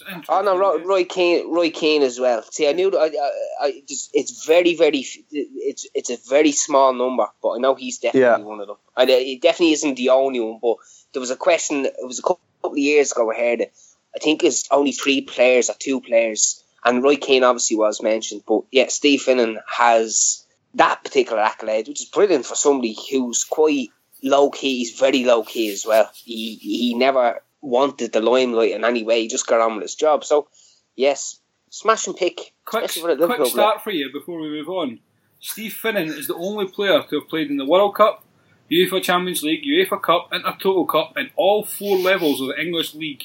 interesting. 0.08 0.34
Oh 0.34 0.42
no, 0.42 0.58
Roy, 0.58 0.78
Roy 0.84 1.04
Keane, 1.04 1.52
Roy 1.52 1.70
Keane 1.70 2.02
as 2.02 2.18
well. 2.18 2.42
See, 2.50 2.68
I 2.68 2.72
knew. 2.72 2.90
I, 2.98 3.06
I, 3.06 3.30
I 3.66 3.82
just, 3.86 4.10
it's 4.14 4.46
very, 4.46 4.74
very, 4.74 5.04
it's 5.30 5.86
it's 5.94 6.10
a 6.10 6.16
very 6.28 6.52
small 6.52 6.92
number, 6.92 7.26
but 7.42 7.50
I 7.50 7.58
know 7.58 7.74
he's 7.74 7.98
definitely 7.98 8.20
Yeah. 8.20 8.38
one 8.38 8.60
of 8.60 8.66
them. 8.68 8.76
And 8.96 9.10
uh, 9.10 9.16
he 9.16 9.38
definitely 9.38 9.72
isn't 9.74 9.96
the 9.96 10.10
only 10.10 10.40
one. 10.40 10.58
But 10.62 10.76
there 11.12 11.20
was 11.20 11.30
a 11.30 11.36
question. 11.36 11.84
It 11.86 11.94
was 12.06 12.18
a 12.18 12.22
couple 12.22 12.40
of 12.64 12.78
years 12.78 13.12
ago. 13.12 13.30
I 13.30 13.36
heard 13.36 13.60
it. 13.60 13.72
I 14.14 14.18
think 14.18 14.42
it's 14.44 14.68
only 14.70 14.92
three 14.92 15.20
players 15.22 15.70
or 15.70 15.74
two 15.78 16.00
players, 16.00 16.62
and 16.84 17.02
Roy 17.02 17.16
Keane 17.16 17.44
obviously 17.44 17.76
was 17.76 18.02
mentioned. 18.02 18.42
But 18.46 18.62
yeah, 18.70 18.88
Steve 18.88 19.22
Finnan 19.22 19.58
has 19.66 20.44
that 20.74 21.04
particular 21.04 21.42
accolade, 21.42 21.88
which 21.88 22.00
is 22.02 22.08
brilliant 22.08 22.46
for 22.46 22.54
somebody 22.54 22.96
who's 23.10 23.44
quite 23.44 23.88
low 24.22 24.50
key. 24.50 24.78
He's 24.78 24.98
very 24.98 25.24
low 25.24 25.42
key 25.44 25.70
as 25.72 25.84
well. 25.86 26.10
He 26.14 26.56
he 26.56 26.94
never 26.94 27.42
wanted 27.62 28.12
the 28.12 28.20
limelight 28.20 28.72
in 28.72 28.84
any 28.84 29.04
way. 29.04 29.22
He 29.22 29.28
just 29.28 29.46
got 29.46 29.60
on 29.60 29.76
with 29.76 29.82
his 29.82 29.94
job. 29.94 30.24
So, 30.24 30.48
yes, 30.96 31.40
smash 31.70 32.06
and 32.06 32.16
pick. 32.16 32.52
Quick, 32.64 32.90
for 32.90 33.16
quick 33.16 33.46
start 33.46 33.82
for 33.82 33.90
you 33.90 34.12
before 34.12 34.40
we 34.40 34.48
move 34.48 34.68
on. 34.68 34.98
Steve 35.40 35.76
Finnan 35.80 36.06
is 36.06 36.26
the 36.28 36.34
only 36.34 36.66
player 36.66 37.02
to 37.02 37.20
have 37.20 37.28
played 37.28 37.50
in 37.50 37.56
the 37.56 37.66
World 37.66 37.96
Cup, 37.96 38.24
UEFA 38.70 39.02
Champions 39.02 39.42
League, 39.42 39.64
UEFA 39.64 40.00
Cup, 40.00 40.30
Intertoto 40.30 40.88
Cup, 40.88 41.16
and 41.16 41.30
all 41.36 41.64
four 41.64 41.96
levels 41.96 42.40
of 42.40 42.48
the 42.48 42.60
English 42.60 42.94
League 42.94 43.24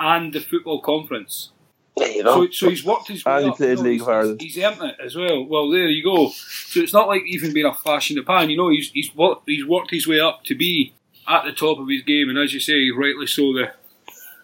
and 0.00 0.32
the 0.32 0.40
Football 0.40 0.80
Conference. 0.80 1.50
There 1.96 2.10
you 2.10 2.22
go. 2.22 2.46
So, 2.46 2.50
so 2.50 2.70
he's 2.70 2.84
worked 2.84 3.08
his 3.08 3.24
way 3.24 3.32
And 3.32 3.44
he 3.44 3.50
up. 3.50 3.56
played 3.56 3.70
you 3.70 3.76
know, 3.76 3.82
League 3.82 4.00
of 4.00 4.06
he's, 4.06 4.08
Ireland. 4.08 4.40
He's 4.40 4.58
earned 4.58 4.82
it 4.82 4.96
as 5.04 5.16
well. 5.16 5.44
Well, 5.44 5.70
there 5.70 5.88
you 5.88 6.02
go. 6.02 6.30
So 6.30 6.80
it's 6.80 6.92
not 6.92 7.08
like 7.08 7.22
even 7.26 7.52
being 7.52 7.66
a 7.66 7.74
flash 7.74 8.10
in 8.10 8.16
the 8.16 8.22
pan. 8.22 8.50
You 8.50 8.56
know, 8.56 8.70
he's 8.70 8.90
he's 8.92 9.14
worked, 9.14 9.42
he's 9.46 9.66
worked 9.66 9.90
his 9.90 10.06
way 10.06 10.20
up 10.20 10.44
to 10.44 10.54
be 10.54 10.94
at 11.28 11.44
the 11.44 11.52
top 11.52 11.78
of 11.78 11.88
his 11.88 12.02
game, 12.02 12.28
and 12.30 12.38
as 12.38 12.52
you 12.54 12.60
say, 12.60 12.90
rightly 12.90 13.26
so. 13.26 13.52
The 13.52 13.70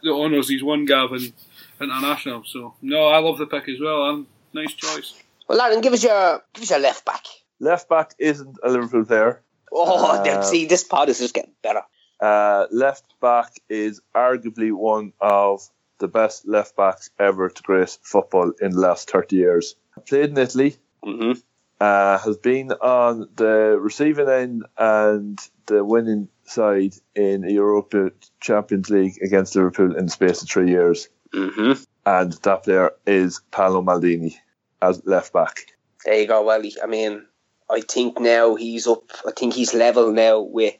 the 0.03 0.11
honours 0.13 0.49
he's 0.49 0.63
won, 0.63 0.85
Gavin, 0.85 1.33
international. 1.81 2.45
So 2.45 2.75
no, 2.83 3.07
I 3.07 3.19
love 3.19 3.39
the 3.39 3.47
pick 3.47 3.69
as 3.69 3.81
well. 3.81 4.11
And 4.11 4.27
nice 4.53 4.75
choice. 4.75 5.15
well, 5.49 5.61
Aaron, 5.61 5.81
give 5.81 5.93
us 5.93 6.05
your 6.05 6.43
give 6.53 6.63
us 6.63 6.71
your 6.71 6.79
left 6.81 7.05
back. 7.05 7.25
Left 7.61 7.89
back 7.89 8.13
isn't 8.19 8.59
a 8.63 8.69
Liverpool 8.71 9.05
player. 9.05 9.43
Oh, 9.73 10.21
Uh, 10.21 10.43
see, 10.43 10.67
this 10.67 10.85
pod 10.85 11.09
is 11.09 11.19
just 11.19 11.35
getting 11.35 11.55
better. 11.63 11.83
Uh, 12.21 12.67
left 12.71 13.15
back 13.21 13.53
is 13.69 14.01
arguably 14.15 14.73
one 14.73 15.13
of 15.21 15.69
the 15.99 16.09
best 16.09 16.47
left 16.47 16.77
backs 16.77 17.11
ever 17.19 17.49
to 17.49 17.63
grace 17.63 17.99
football 18.03 18.53
in 18.61 18.73
the 18.73 18.81
last 18.81 19.11
30 19.11 19.37
years. 19.37 19.75
Played 20.07 20.31
in 20.31 20.39
Italy, 20.39 20.77
hmm 21.03 21.33
uh, 21.81 22.19
has 22.19 22.37
been 22.37 22.71
on 22.73 23.29
the 23.35 23.77
receiving 23.81 24.29
end 24.29 24.65
and 24.79 25.39
the 25.67 25.85
winning 25.85 26.29
side 26.47 26.95
in 27.15 27.43
the 27.43 27.53
Europa 27.53 28.11
Champions 28.41 28.91
League 28.91 29.19
against 29.23 29.57
Liverpool 29.57 29.97
in 29.97 30.07
the 30.07 30.11
space 30.11 30.43
of 30.43 30.49
three 30.49 30.71
years. 30.71 31.09
hmm 31.33 31.73
And 32.07 32.33
that 32.33 32.65
player 32.65 32.91
is 33.07 33.41
Paolo 33.51 33.83
Maldini 33.83 34.35
as 34.83 35.05
left 35.05 35.33
back. 35.33 35.67
There 36.05 36.21
you 36.21 36.27
go, 36.27 36.43
Welly. 36.45 36.75
I 36.83 36.87
mean, 36.87 37.25
I 37.71 37.81
think 37.81 38.21
now 38.21 38.55
he's 38.57 38.87
up. 38.87 39.11
I 39.27 39.33
think 39.33 39.55
he's 39.55 39.73
level 39.75 40.13
now 40.13 40.41
with 40.41 40.75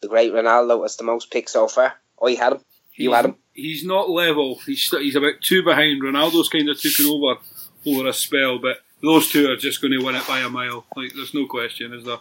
the 0.00 0.08
great 0.08 0.32
Ronaldo 0.32 0.84
as 0.84 0.96
the 0.96 1.04
most 1.04 1.30
picks 1.30 1.52
so 1.52 1.68
far. 1.68 1.94
I 2.22 2.32
had 2.32 2.54
him. 2.54 2.60
You 2.94 3.12
had 3.12 3.24
him. 3.26 3.36
He's 3.54 3.84
not 3.84 4.10
level. 4.10 4.58
He's 4.66 4.88
he's 4.90 5.16
about 5.16 5.40
two 5.40 5.62
behind. 5.62 6.02
Ronaldo's 6.02 6.48
kind 6.48 6.68
of 6.68 6.80
taken 6.80 7.06
over 7.06 7.40
over 7.86 8.08
a 8.08 8.12
spell, 8.12 8.58
but 8.58 8.78
those 9.02 9.30
two 9.30 9.50
are 9.50 9.56
just 9.56 9.80
going 9.80 9.92
to 9.92 10.04
win 10.04 10.16
it 10.16 10.26
by 10.26 10.40
a 10.40 10.48
mile. 10.48 10.84
Like 10.96 11.12
there's 11.14 11.34
no 11.34 11.46
question, 11.46 11.94
is 11.94 12.04
there? 12.04 12.18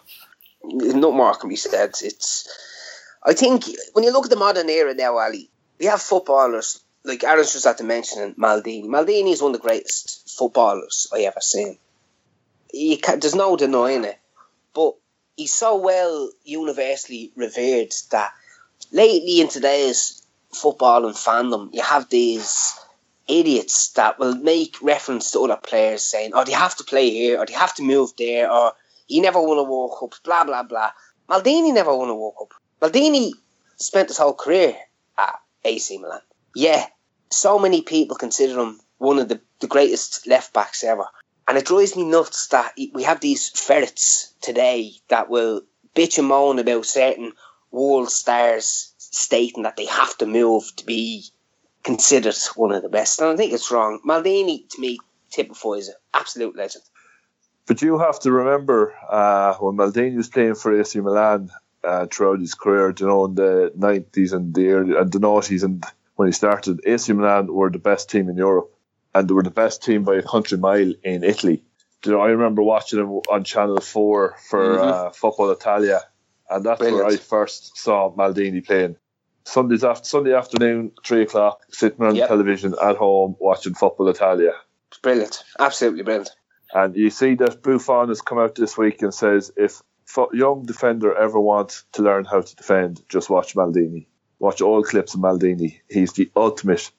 No 0.63 1.11
more 1.11 1.35
can 1.35 1.49
be 1.49 1.55
said. 1.55 1.91
It's. 2.01 2.47
I 3.27 3.33
think 3.33 3.65
when 3.91 4.05
you 4.05 4.13
look 4.13 4.23
at 4.23 4.29
the 4.29 4.37
modern 4.37 4.69
era 4.69 4.93
now, 4.93 5.17
Ali, 5.17 5.49
we 5.79 5.87
have 5.87 6.01
footballers 6.01 6.79
like 7.03 7.25
Aaron's 7.25 7.51
just 7.51 7.65
had 7.65 7.77
to 7.79 7.83
mention 7.83 8.35
Maldini. 8.35 8.85
Maldini 8.85 9.31
is 9.33 9.41
one 9.41 9.53
of 9.53 9.61
the 9.61 9.67
greatest 9.67 10.29
footballers 10.37 11.07
I 11.13 11.21
ever 11.21 11.41
seen. 11.41 11.77
There's 12.71 13.35
no 13.35 13.57
denying 13.57 14.05
it, 14.05 14.17
but 14.73 14.95
he's 15.35 15.53
so 15.53 15.75
well 15.75 16.31
universally 16.45 17.33
revered 17.35 17.93
that 18.11 18.31
lately 18.91 19.41
in 19.41 19.49
today's 19.49 20.25
football 20.53 21.05
and 21.05 21.15
fandom, 21.15 21.73
you 21.73 21.81
have 21.81 22.09
these 22.09 22.79
idiots 23.27 23.89
that 23.89 24.19
will 24.19 24.35
make 24.35 24.77
reference 24.81 25.31
to 25.31 25.41
other 25.41 25.57
players 25.57 26.01
saying, 26.01 26.31
"Oh, 26.33 26.45
they 26.45 26.53
have 26.53 26.77
to 26.77 26.85
play 26.85 27.09
here, 27.09 27.39
or 27.39 27.45
they 27.45 27.53
have 27.53 27.75
to 27.75 27.83
move 27.83 28.13
there, 28.17 28.49
or 28.49 28.73
he 29.05 29.19
never 29.19 29.41
won 29.41 29.57
a 29.57 29.63
World 29.63 29.97
Cup." 29.99 30.13
Blah 30.23 30.45
blah 30.45 30.63
blah. 30.63 30.91
Maldini 31.29 31.73
never 31.73 31.93
won 31.93 32.09
a 32.09 32.15
World 32.15 32.35
Cup. 32.39 32.53
Maldini 32.81 33.31
spent 33.77 34.09
his 34.09 34.17
whole 34.17 34.33
career 34.33 34.75
at 35.17 35.39
AC 35.63 35.97
Milan. 35.97 36.21
Yeah, 36.55 36.85
so 37.29 37.59
many 37.59 37.81
people 37.81 38.17
consider 38.17 38.59
him 38.59 38.79
one 38.97 39.19
of 39.19 39.27
the, 39.29 39.41
the 39.59 39.67
greatest 39.67 40.27
left 40.27 40.53
backs 40.53 40.83
ever. 40.83 41.05
And 41.47 41.57
it 41.57 41.65
drives 41.65 41.95
me 41.95 42.03
nuts 42.03 42.47
that 42.47 42.73
we 42.93 43.03
have 43.03 43.19
these 43.19 43.49
ferrets 43.49 44.33
today 44.41 44.93
that 45.09 45.29
will 45.29 45.61
bitch 45.95 46.17
and 46.17 46.27
moan 46.27 46.59
about 46.59 46.85
certain 46.85 47.33
world 47.71 48.11
stars 48.11 48.93
stating 48.97 49.63
that 49.63 49.77
they 49.77 49.85
have 49.85 50.17
to 50.17 50.25
move 50.25 50.63
to 50.75 50.85
be 50.85 51.25
considered 51.83 52.35
one 52.55 52.73
of 52.73 52.83
the 52.83 52.89
best. 52.89 53.19
And 53.21 53.29
I 53.29 53.35
think 53.37 53.53
it's 53.53 53.71
wrong. 53.71 54.01
Maldini, 54.05 54.69
to 54.69 54.81
me, 54.81 54.99
typifies 55.31 55.87
an 55.87 55.95
absolute 56.13 56.55
legend. 56.55 56.83
But 57.65 57.81
you 57.81 57.97
have 57.99 58.19
to 58.21 58.31
remember 58.31 58.93
uh, 59.09 59.55
when 59.55 59.75
Maldini 59.75 60.15
was 60.15 60.29
playing 60.29 60.55
for 60.55 60.77
AC 60.77 60.99
Milan 60.99 61.49
uh, 61.87 62.05
throughout 62.11 62.39
his 62.39 62.53
career, 62.53 62.93
you 62.99 63.07
know, 63.07 63.25
in 63.25 63.35
the 63.35 63.71
90s 63.77 64.33
and 64.33 64.53
the 64.53 64.67
early, 64.69 64.95
and 64.97 65.11
the 65.11 65.19
90s, 65.19 65.63
and 65.63 65.83
when 66.15 66.27
he 66.27 66.31
started, 66.33 66.81
AC 66.85 67.13
Milan 67.13 67.47
were 67.47 67.69
the 67.69 67.79
best 67.91 68.09
team 68.09 68.29
in 68.29 68.37
Europe, 68.37 68.69
and 69.15 69.27
they 69.27 69.33
were 69.33 69.43
the 69.43 69.59
best 69.63 69.83
team 69.83 70.03
by 70.03 70.15
a 70.15 70.21
country 70.33 70.57
mile 70.57 70.93
in 71.03 71.23
Italy. 71.23 71.63
You 72.05 72.11
know, 72.11 72.21
I 72.21 72.27
remember 72.29 72.61
watching 72.61 72.99
them 72.99 73.09
on 73.09 73.43
Channel 73.43 73.79
4 73.81 74.35
for 74.49 74.77
Mhm. 74.77 74.83
uh, 74.83 75.09
Football 75.11 75.51
Italia, 75.51 76.01
and 76.49 76.63
that's 76.65 76.81
where 76.81 77.05
I 77.05 77.15
first 77.17 77.77
saw 77.77 78.11
Maldini 78.15 78.61
playing. 78.65 78.97
Sundays 79.45 79.83
after 79.83 80.07
Sunday 80.15 80.33
afternoon, 80.33 80.91
three 81.05 81.21
o'clock, 81.21 81.61
sitting 81.71 82.05
on 82.05 82.15
Yep. 82.15 82.27
television 82.27 82.75
at 82.89 82.97
home 82.97 83.37
watching 83.39 83.73
Football 83.75 84.09
Italia. 84.09 84.53
Brilliant. 85.01 85.43
Absolutely 85.57 86.03
brilliant. 86.03 86.31
And 86.73 86.95
you 86.97 87.09
see 87.09 87.35
that 87.35 87.63
Buffon 87.63 88.09
has 88.09 88.21
come 88.21 88.39
out 88.39 88.55
this 88.55 88.77
week 88.77 89.01
and 89.01 89.13
says 89.13 89.51
if 89.55 89.81
young 90.33 90.65
defender 90.65 91.15
ever 91.15 91.39
wants 91.39 91.83
to 91.93 92.01
learn 92.01 92.25
how 92.25 92.41
to 92.41 92.55
defend, 92.55 93.01
just 93.09 93.29
watch 93.29 93.55
Maldini. 93.55 94.07
Watch 94.39 94.61
all 94.61 94.83
clips 94.83 95.13
of 95.15 95.21
Maldini. 95.21 95.79
He's 95.89 96.13
the 96.13 96.29
ultimate 96.35 96.91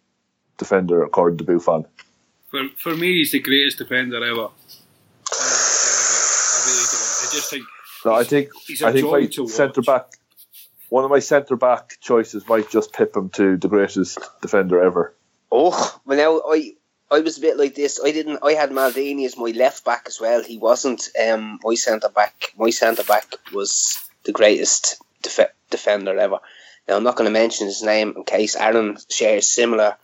defender, 0.56 1.02
according 1.04 1.38
to 1.38 1.44
Buffon. 1.44 1.86
For 2.50 2.68
for 2.76 2.96
me, 2.96 3.18
he's 3.18 3.32
the 3.32 3.40
greatest 3.40 3.78
defender 3.78 4.16
ever. 4.16 4.44
Um, 4.44 4.50
I 5.30 6.64
really 6.66 6.86
do. 6.90 6.96
I 6.96 7.28
just 7.32 7.50
think 7.50 7.64
No, 8.04 8.14
I 8.14 8.24
think 8.24 8.48
he's 8.66 8.82
a 8.82 8.88
I 8.88 8.92
think 8.92 9.10
my 9.10 9.46
centre 9.46 9.82
back, 9.82 10.06
one 10.88 11.04
of 11.04 11.10
my 11.10 11.18
centre 11.20 11.56
back 11.56 11.98
choices 12.00 12.48
might 12.48 12.70
just 12.70 12.92
pip 12.92 13.16
him 13.16 13.28
to 13.30 13.56
the 13.56 13.68
greatest 13.68 14.18
defender 14.40 14.82
ever. 14.82 15.14
Oh, 15.52 16.00
well 16.04 16.18
now 16.18 16.40
I 16.52 16.74
I 17.10 17.20
was 17.20 17.38
a 17.38 17.40
bit 17.40 17.56
like 17.56 17.74
this. 17.74 18.00
I 18.04 18.10
didn't. 18.12 18.40
I 18.42 18.52
had 18.52 18.70
Maldini 18.70 19.24
as 19.24 19.36
my 19.38 19.50
left 19.50 19.84
back 19.84 20.04
as 20.06 20.20
well. 20.20 20.42
He 20.42 20.58
wasn't 20.58 21.08
um, 21.26 21.58
my 21.64 21.74
centre 21.74 22.08
back. 22.10 22.52
My 22.58 22.70
centre 22.70 23.04
back 23.04 23.26
was 23.52 23.98
the 24.24 24.32
greatest 24.32 25.00
def- 25.22 25.52
defender 25.70 26.18
ever. 26.18 26.38
Now 26.86 26.96
I'm 26.96 27.04
not 27.04 27.16
going 27.16 27.26
to 27.28 27.32
mention 27.32 27.66
his 27.66 27.82
name 27.82 28.14
in 28.16 28.24
case 28.24 28.56
Aaron 28.56 28.98
shares 29.10 29.48
similar, 29.48 29.96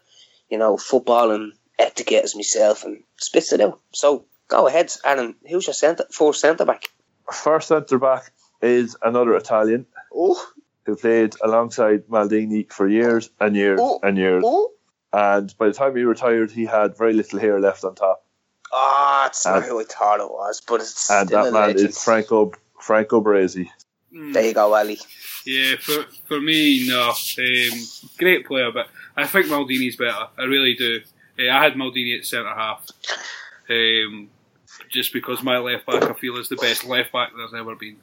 you 0.50 0.58
know, 0.58 0.76
football 0.76 1.30
and 1.30 1.52
etiquette 1.78 2.24
as 2.24 2.34
myself 2.36 2.84
and 2.84 3.02
spits 3.16 3.52
it 3.52 3.60
out. 3.60 3.80
So 3.92 4.24
go 4.48 4.66
ahead, 4.66 4.90
Aaron. 5.04 5.34
Who's 5.48 5.66
your 5.66 5.74
centre 5.74 6.06
for 6.10 6.32
centre 6.32 6.64
back? 6.64 6.88
First 7.32 7.68
centre 7.68 7.98
back 7.98 8.32
is 8.62 8.96
another 9.02 9.34
Italian 9.36 9.86
Oh, 10.14 10.42
who 10.86 10.96
played 10.96 11.34
alongside 11.42 12.06
Maldini 12.08 12.70
for 12.72 12.86
years 12.88 13.28
and 13.40 13.56
years 13.56 13.80
Oh. 13.82 13.98
and 14.02 14.16
years. 14.16 14.42
oh, 14.46 14.70
And 15.16 15.56
by 15.58 15.68
the 15.68 15.72
time 15.74 15.94
he 15.94 16.02
retired, 16.02 16.50
he 16.50 16.64
had 16.64 16.96
very 16.98 17.12
little 17.12 17.38
hair 17.38 17.60
left 17.60 17.84
on 17.84 17.94
top. 17.94 18.24
ah, 18.72 19.26
it's 19.28 19.46
not 19.46 19.62
who 19.62 19.80
I 19.80 19.84
thought 19.84 20.18
it 20.20 20.28
was, 20.30 20.60
but 20.66 20.80
it's 20.80 21.08
and 21.10 21.28
still 21.28 21.42
that 21.44 21.48
a 21.50 21.52
man 21.52 21.68
legend. 21.68 21.90
is 21.90 22.02
Franco 22.02 22.52
Franco 22.80 23.20
Baresi. 23.22 23.68
mm, 24.12 24.32
There 24.32 24.46
you 24.46 24.54
go, 24.54 24.74
Ali. 24.74 24.98
yeah, 25.46 25.76
for 25.80 26.04
for 26.26 26.40
me, 26.40 26.88
no, 26.88 27.10
um, 27.10 27.78
great 28.18 28.44
player, 28.46 28.72
but 28.72 28.88
I 29.16 29.26
think 29.26 29.46
Maldini's 29.46 29.96
better. 29.96 30.26
I 30.36 30.44
really 30.44 30.74
do. 30.74 31.00
Uh, 31.38 31.50
I 31.50 31.62
had 31.62 31.74
Maldini 31.74 32.18
at 32.18 32.24
centre 32.24 32.52
half, 32.54 32.84
um, 33.70 34.30
just 34.90 35.12
because 35.12 35.42
my 35.42 35.58
left 35.58 35.86
back 35.86 36.02
I 36.02 36.12
feel 36.14 36.36
is 36.38 36.48
the 36.48 36.56
best 36.56 36.84
left 36.84 37.12
back 37.12 37.30
there's 37.36 37.54
ever 37.54 37.76
been. 37.76 37.98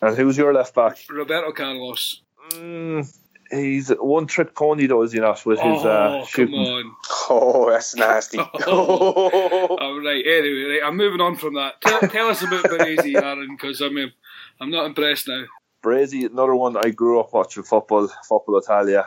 And 0.00 0.16
who's 0.16 0.38
your 0.38 0.54
left 0.54 0.74
back? 0.74 0.96
Roberto 1.10 1.52
Carlos. 1.52 2.22
Mm, 2.52 3.04
he's 3.50 3.88
one 3.90 4.26
trick 4.26 4.54
pony 4.54 4.86
though, 4.86 5.02
is 5.02 5.12
he 5.12 5.18
not? 5.18 5.44
With 5.44 5.60
his 5.60 5.84
oh, 5.84 5.88
uh, 5.88 6.18
come 6.18 6.26
shooting. 6.26 6.54
on. 6.54 6.96
Oh, 7.28 7.70
that's 7.70 7.94
nasty. 7.94 8.38
Oh. 8.66 9.76
All 9.76 10.00
right. 10.00 10.24
Anyway, 10.26 10.78
right, 10.78 10.80
I'm 10.84 10.96
moving 10.96 11.20
on 11.20 11.36
from 11.36 11.54
that. 11.54 11.80
Tell, 11.80 12.00
tell 12.00 12.28
us 12.28 12.42
about 12.42 12.64
Baresi, 12.64 13.14
Aaron, 13.22 13.56
because 13.56 13.80
I'm 13.80 13.96
um, 13.96 14.12
I'm 14.60 14.70
not 14.70 14.86
impressed 14.86 15.28
now. 15.28 15.44
Baresi, 15.82 16.30
another 16.30 16.54
one 16.54 16.76
I 16.76 16.90
grew 16.90 17.20
up 17.20 17.32
watching 17.32 17.62
football, 17.62 18.08
football 18.28 18.58
Italia. 18.58 19.04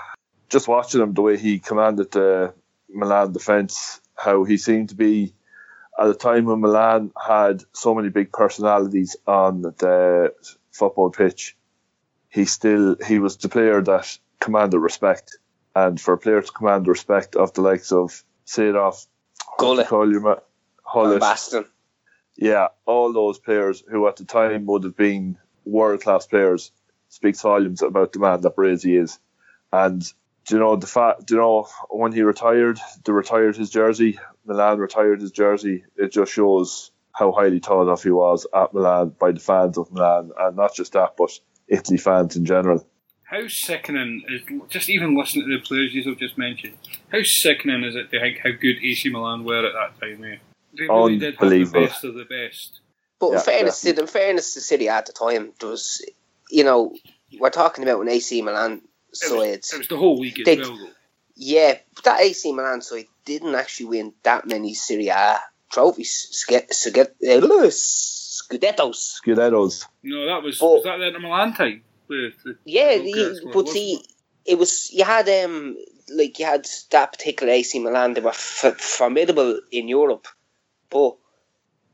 Just 0.49 0.67
watching 0.67 1.01
him, 1.01 1.13
the 1.13 1.21
way 1.21 1.37
he 1.37 1.59
commanded 1.59 2.11
the 2.11 2.53
Milan 2.89 3.31
defence, 3.31 4.01
how 4.15 4.43
he 4.43 4.57
seemed 4.57 4.89
to 4.89 4.95
be 4.95 5.33
at 5.99 6.07
a 6.07 6.13
time 6.13 6.45
when 6.45 6.61
Milan 6.61 7.11
had 7.21 7.63
so 7.73 7.93
many 7.93 8.09
big 8.09 8.31
personalities 8.31 9.15
on 9.27 9.61
the 9.61 10.33
football 10.71 11.09
pitch. 11.09 11.55
He 12.29 12.45
still 12.45 12.95
he 13.05 13.19
was 13.19 13.37
the 13.37 13.49
player 13.49 13.81
that 13.81 14.17
commanded 14.43 14.79
respect, 14.79 15.37
and 15.75 15.99
for 15.99 16.13
a 16.13 16.17
player 16.17 16.41
to 16.41 16.51
command 16.51 16.85
the 16.85 16.91
respect 16.91 17.35
of 17.35 17.53
the 17.53 17.61
likes 17.61 17.91
of 17.91 18.23
Seedorf, 18.45 19.07
Gullit. 19.57 19.87
Hullet, 19.87 21.19
Van 21.51 21.65
yeah, 22.35 22.67
all 22.85 23.13
those 23.13 23.39
players 23.39 23.83
who 23.87 24.07
at 24.07 24.17
the 24.17 24.25
time 24.25 24.65
would 24.65 24.83
have 24.83 24.97
been 24.97 25.37
world 25.65 26.01
class 26.01 26.25
players 26.25 26.71
speaks 27.09 27.41
volumes 27.41 27.81
about 27.81 28.11
the 28.13 28.19
man 28.19 28.41
that 28.41 28.55
Baresi 28.55 29.01
is. 29.01 29.19
And 29.71 30.01
do 30.45 30.55
you 30.55 30.59
know 30.59 30.75
the 30.75 30.87
fact? 30.87 31.27
Do 31.27 31.35
you 31.35 31.39
know 31.39 31.67
when 31.89 32.11
he 32.11 32.23
retired? 32.23 32.79
They 33.05 33.11
retired 33.11 33.55
his 33.55 33.69
jersey. 33.69 34.19
Milan 34.45 34.79
retired 34.79 35.21
his 35.21 35.31
jersey. 35.31 35.85
It 35.95 36.11
just 36.11 36.33
shows 36.33 36.91
how 37.11 37.31
highly 37.31 37.59
thought 37.59 37.87
of 37.87 38.01
he 38.01 38.09
was 38.09 38.47
at 38.53 38.73
Milan 38.73 39.15
by 39.19 39.31
the 39.31 39.39
fans 39.39 39.77
of 39.77 39.91
Milan, 39.91 40.31
and 40.37 40.57
not 40.57 40.73
just 40.73 40.93
that, 40.93 41.15
but 41.15 41.39
Italy 41.67 41.97
fans 41.97 42.35
in 42.35 42.45
general. 42.45 42.85
How 43.25 43.47
sickening 43.47 44.23
is 44.29 44.41
just 44.69 44.89
even 44.89 45.15
listening 45.17 45.47
to 45.47 45.57
the 45.57 45.63
players 45.63 45.93
you 45.93 46.03
have 46.03 46.17
just 46.19 46.37
mentioned? 46.37 46.77
How 47.11 47.23
sickening 47.23 47.83
is 47.83 47.95
it 47.95 48.11
to 48.11 48.19
think 48.19 48.39
how 48.39 48.51
good 48.51 48.77
AC 48.83 49.09
Milan 49.09 49.43
were 49.43 49.65
at 49.65 49.73
that 49.73 49.99
time? 49.99 50.23
Eh? 50.23 50.37
They 50.77 50.83
really 50.87 51.17
did 51.17 51.35
have 51.35 51.49
the 51.49 51.63
best 51.65 52.03
of 52.03 52.15
the 52.15 52.25
best. 52.25 52.79
But 53.19 53.29
Yeah, 53.31 53.37
in 53.37 53.41
fairness, 53.43 53.81
to, 53.81 53.99
in 53.99 54.07
fairness 54.07 54.53
to 54.55 54.61
City 54.61 54.89
at 54.89 55.05
the 55.05 55.13
time, 55.13 55.53
there 55.59 55.69
was, 55.69 56.03
you 56.49 56.63
know, 56.63 56.93
we're 57.39 57.49
talking 57.49 57.83
about 57.83 58.01
an 58.01 58.09
AC 58.09 58.41
Milan 58.41 58.73
It 58.73 58.81
was, 59.11 59.19
side. 59.21 59.75
it 59.75 59.77
was 59.79 59.87
the 59.87 59.97
whole 59.97 60.19
week 60.19 60.39
as 60.39 60.45
They- 60.45 60.57
well, 60.57 60.77
though. 60.77 60.89
Yeah, 61.35 61.77
but 61.95 62.03
that 62.03 62.19
AC 62.21 62.51
Milan 62.51 62.81
side 62.81 63.07
didn't 63.25 63.55
actually 63.55 63.87
win 63.87 64.13
that 64.23 64.45
many 64.45 64.73
Serie 64.75 65.07
A 65.07 65.39
trophies. 65.71 66.27
Sc- 66.31 66.71
sc- 66.71 67.15
Scudettos. 67.21 69.19
Scudettos. 69.25 69.85
No, 70.03 70.25
that 70.27 70.43
was 70.43 70.59
But- 70.59 70.67
was 70.73 70.83
that 70.83 70.97
the 70.97 71.07
Inter 71.07 71.19
Milan 71.19 71.53
time? 71.55 71.83
The, 72.09 72.31
the, 72.43 72.57
Yeah, 72.65 72.97
the 72.97 73.03
the, 73.03 73.11
Lucas 73.13 73.43
one, 73.43 73.53
but 73.53 73.65
wasn't 73.65 73.73
see, 73.73 73.93
it? 73.93 74.07
it 74.45 74.57
was 74.59 74.91
you 74.93 75.03
had 75.03 75.29
um 75.29 75.77
like 76.09 76.37
you 76.39 76.45
had 76.45 76.67
that 76.91 77.11
particular 77.13 77.53
AC 77.53 77.79
Milan. 77.79 78.13
They 78.13 78.21
were 78.21 78.29
f- 78.29 78.79
formidable 78.79 79.59
in 79.71 79.87
Europe, 79.87 80.27
but 80.89 81.15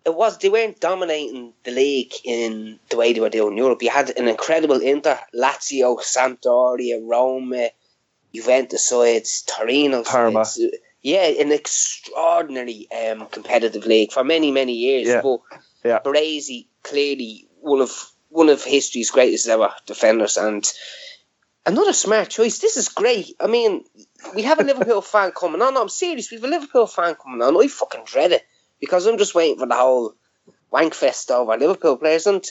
it 0.06 0.16
was 0.16 0.38
they 0.39 0.50
weren't 0.50 0.80
dominating 0.80 1.54
the 1.63 1.72
league 1.72 2.13
in 2.24 2.80
the 2.89 2.98
way 2.98 3.13
they 3.13 3.20
were 3.20 3.30
doing 3.30 3.51
in 3.54 3.58
Europe. 3.58 3.82
You 3.84 3.89
had 3.92 4.10
an 4.18 4.28
incredible 4.28 4.80
Inter, 4.82 5.20
Lazio, 5.36 6.00
Sampdoria, 6.01 7.00
Roma, 7.04 7.70
Juventus 8.34 8.88
sides, 8.88 9.44
Torino 9.44 10.04
Parma. 10.04 10.46
sides. 10.46 10.75
Yeah, 11.01 11.28
an 11.28 11.51
extraordinary 11.51 12.88
um, 12.92 13.28
competitive 13.28 13.86
league 13.86 14.12
for 14.12 14.24
many 14.24 14.51
many 14.51 14.74
years. 14.74 15.08
Yeah. 15.08 15.22
But 15.22 15.39
Yeah. 15.84 16.00
Baresi 16.04 16.68
clearly 16.84 17.48
will 17.62 17.82
of 17.82 18.12
one 18.30 18.50
of 18.50 18.64
history's 18.64 19.12
greatest 19.12 19.48
ever 19.48 19.72
defenders 19.86 20.38
and 20.38 20.72
another 21.66 21.94
smart 21.94 22.30
choice. 22.30 22.60
This 22.60 22.78
is 22.78 22.90
great. 22.90 23.36
I 23.40 23.48
mean, 23.48 23.84
we 24.36 24.44
have 24.44 24.60
a 24.60 24.64
Liverpool 24.64 25.02
fan 25.14 25.32
coming 25.32 25.62
on. 25.62 25.74
No, 25.74 25.82
I'm 25.82 25.90
serious. 25.90 26.32
We 26.32 26.38
have 26.38 26.44
a 26.44 26.48
Liverpool 26.48 26.88
fan 26.88 27.16
coming 27.16 27.42
on. 27.42 27.62
I 27.62 27.68
fucking 27.68 28.06
dread 28.06 28.32
it 28.32 28.46
because 28.80 29.06
I'm 29.06 29.18
just 29.18 29.36
waiting 29.36 29.60
for 29.60 29.68
the 29.68 29.76
whole 29.76 30.16
wank 30.72 30.94
fest 30.94 31.32
over 31.32 31.58
Liverpool 31.58 31.98
players. 31.98 32.28
And 32.28 32.46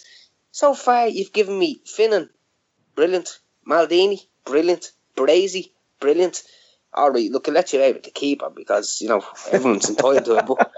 so 0.51 0.75
far, 0.75 1.09
you've 1.09 1.33
given 1.33 1.59
me 1.59 1.81
Finnan, 1.85 2.29
brilliant. 2.95 3.39
Maldini, 3.69 4.21
brilliant. 4.45 4.93
Baresi, 5.17 5.71
brilliant. 6.01 6.43
All 6.95 7.11
right, 7.11 7.31
look, 7.31 7.49
I'll 7.49 7.55
let 7.55 7.73
you 7.73 7.83
out 7.83 7.95
with 7.95 8.05
the 8.05 8.11
keeper 8.11 8.51
because, 8.51 9.01
you 9.01 9.09
know, 9.09 9.23
everyone's 9.51 9.91
entitled 9.91 10.25
to 10.25 10.37
it. 10.39 10.47
But 10.47 10.73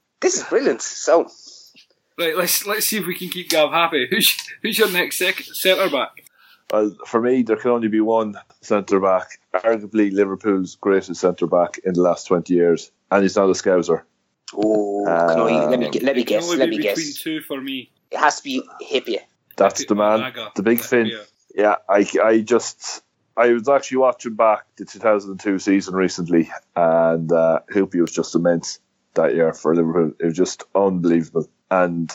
this 0.20 0.36
is 0.36 0.44
brilliant. 0.44 0.82
So, 0.82 1.28
Right, 2.20 2.36
let's 2.36 2.66
let's 2.66 2.86
see 2.86 2.98
if 2.98 3.06
we 3.06 3.14
can 3.14 3.30
keep 3.30 3.48
Gav 3.48 3.72
happy. 3.72 4.06
Who's 4.10 4.36
who's 4.62 4.78
your 4.78 4.90
next 4.92 5.16
sec- 5.18 5.40
centre 5.42 5.88
back? 5.90 6.24
Well, 6.70 6.94
for 7.06 7.20
me, 7.20 7.42
there 7.42 7.56
can 7.56 7.70
only 7.72 7.88
be 7.88 8.00
one 8.00 8.34
centre 8.60 9.00
back, 9.00 9.40
arguably 9.54 10.12
Liverpool's 10.12 10.76
greatest 10.76 11.20
centre 11.20 11.46
back 11.48 11.78
in 11.84 11.94
the 11.94 12.02
last 12.02 12.26
20 12.28 12.54
years, 12.54 12.92
and 13.10 13.22
he's 13.22 13.34
not 13.34 13.48
a 13.48 13.52
Scouser. 13.54 14.02
oh, 14.54 15.04
can 15.06 15.40
I, 15.40 15.64
let 15.66 15.78
me 15.80 15.86
Um, 15.86 15.90
gu- 15.92 16.00
let 16.04 16.14
me 16.16 16.22
guess. 16.24 16.44
only 16.44 16.56
Let 16.58 16.70
be 16.70 16.76
me 16.78 16.82
between 16.86 17.06
guess. 17.06 17.20
two 17.22 17.40
for 17.40 17.60
me. 17.60 17.90
It 18.12 18.18
has 18.18 18.36
to 18.36 18.44
be 18.44 18.62
Hyypiä. 18.88 19.20
That's 19.56 19.84
the 19.86 19.94
man, 19.96 20.18
Braga. 20.20 20.52
the 20.54 20.62
big 20.62 20.80
Finn. 20.80 21.06
Yeah. 21.06 21.22
Yeah, 21.54 21.74
I, 21.88 22.06
I 22.22 22.40
just, 22.42 23.02
I 23.36 23.48
was 23.48 23.68
actually 23.68 23.96
watching 23.98 24.34
back 24.34 24.64
the 24.76 24.84
2002 24.84 25.58
season 25.58 25.94
recently, 25.94 26.50
and 26.76 27.32
uh, 27.32 27.60
Hyypiä 27.72 28.00
was 28.02 28.12
just 28.12 28.34
immense 28.36 28.78
that 29.14 29.34
year 29.34 29.52
for 29.52 29.74
Liverpool. 29.74 30.12
It 30.20 30.24
was 30.26 30.36
just 30.36 30.62
unbelievable. 30.74 31.48
And 31.70 32.14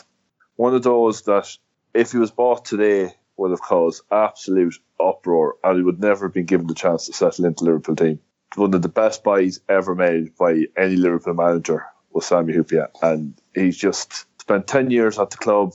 one 0.56 0.74
of 0.74 0.82
those 0.82 1.22
that, 1.22 1.56
if 1.94 2.12
he 2.12 2.18
was 2.18 2.30
bought 2.30 2.64
today, 2.64 3.14
would 3.36 3.50
have 3.50 3.60
caused 3.60 4.02
absolute 4.10 4.74
uproar, 5.00 5.56
and 5.62 5.76
he 5.76 5.82
would 5.82 6.00
never 6.00 6.26
have 6.26 6.34
been 6.34 6.46
given 6.46 6.66
the 6.66 6.74
chance 6.74 7.06
to 7.06 7.12
settle 7.12 7.44
into 7.44 7.64
the 7.64 7.70
Liverpool 7.70 7.96
team. 7.96 8.18
One 8.54 8.74
of 8.74 8.82
the 8.82 8.88
best 8.88 9.22
buys 9.24 9.60
ever 9.68 9.94
made 9.94 10.36
by 10.36 10.64
any 10.76 10.96
Liverpool 10.96 11.34
manager 11.34 11.84
was 12.12 12.26
Sami 12.26 12.54
Hyypiä, 12.54 12.88
and 13.02 13.34
he's 13.54 13.76
just 13.76 14.26
spent 14.40 14.66
10 14.66 14.90
years 14.90 15.18
at 15.18 15.30
the 15.30 15.36
club, 15.36 15.74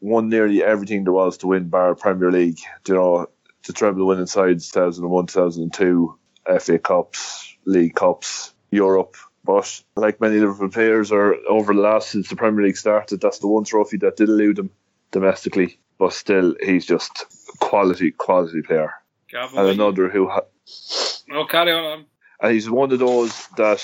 won 0.00 0.28
nearly 0.28 0.62
everything 0.62 1.04
there 1.04 1.12
was 1.12 1.38
to 1.38 1.48
win 1.48 1.68
bar 1.68 1.94
Premier 1.94 2.30
League, 2.30 2.60
you 2.86 2.94
know, 2.94 3.26
to 3.64 3.72
treble 3.72 4.06
winning 4.06 4.26
sides 4.26 4.70
2001, 4.70 5.26
2002, 5.26 6.18
FA 6.60 6.78
Cups, 6.78 7.56
League 7.64 7.94
Cups, 7.94 8.54
Europe. 8.70 9.16
But 9.44 9.82
like 9.96 10.20
many 10.20 10.38
Liverpool 10.38 10.68
players 10.68 11.10
are 11.12 11.34
over 11.48 11.72
the 11.74 11.80
last 11.80 12.10
since 12.10 12.28
the 12.28 12.36
Premier 12.36 12.64
League 12.64 12.76
started, 12.76 13.20
that's 13.20 13.38
the 13.38 13.48
one 13.48 13.64
trophy 13.64 13.96
that 13.98 14.16
did 14.16 14.28
elude 14.28 14.58
him 14.58 14.70
domestically. 15.12 15.78
But 15.98 16.12
still, 16.12 16.54
he's 16.62 16.86
just 16.86 17.24
quality, 17.60 18.10
quality 18.10 18.62
player. 18.62 18.94
Gav, 19.30 19.54
And 19.56 19.68
another 19.68 20.08
who, 20.08 20.28
ha- 20.28 20.40
No, 21.28 21.44
carry 21.46 21.72
on. 21.72 22.04
and 22.40 22.52
he's 22.52 22.68
one 22.68 22.92
of 22.92 22.98
those 22.98 23.46
that 23.56 23.82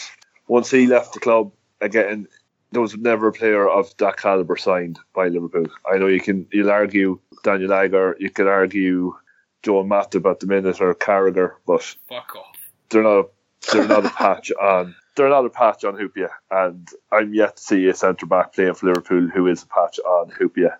once 0.48 0.70
he 0.70 0.86
left 0.86 1.14
the 1.14 1.20
club 1.20 1.52
again, 1.80 2.26
there 2.72 2.80
was 2.82 2.96
never 2.96 3.28
a 3.28 3.32
player 3.32 3.68
of 3.68 3.96
that 3.98 4.16
caliber 4.16 4.56
signed 4.56 4.98
by 5.14 5.28
Liverpool. 5.28 5.66
I 5.90 5.98
know 5.98 6.06
you 6.08 6.20
can 6.20 6.46
you'll 6.52 6.70
argue 6.70 7.18
Daniel 7.44 7.72
Agger, 7.72 8.16
you 8.18 8.28
can 8.30 8.46
argue 8.48 9.14
Joe 9.62 9.84
Matip 9.84 10.30
at 10.30 10.40
the 10.40 10.46
minute 10.46 10.80
or 10.80 10.94
Carragher, 10.94 11.52
but 11.66 11.82
Fuck 12.08 12.36
off. 12.36 12.56
they're 12.90 13.02
not 13.02 13.26
they're 13.72 13.88
not 13.88 14.04
a 14.06 14.10
patch 14.10 14.50
on 14.52 14.94
they're 15.16 15.28
not 15.28 15.46
a 15.46 15.50
patch 15.50 15.84
on 15.84 15.96
Hyypiä, 15.96 16.28
and 16.50 16.88
I'm 17.10 17.34
yet 17.34 17.56
to 17.56 17.62
see 17.62 17.88
a 17.88 17.94
centre 17.94 18.26
back 18.26 18.52
playing 18.54 18.74
for 18.74 18.86
Liverpool 18.86 19.28
who 19.34 19.46
is 19.48 19.62
a 19.62 19.66
patch 19.66 19.98
on 19.98 20.30
Hyypiä. 20.30 20.76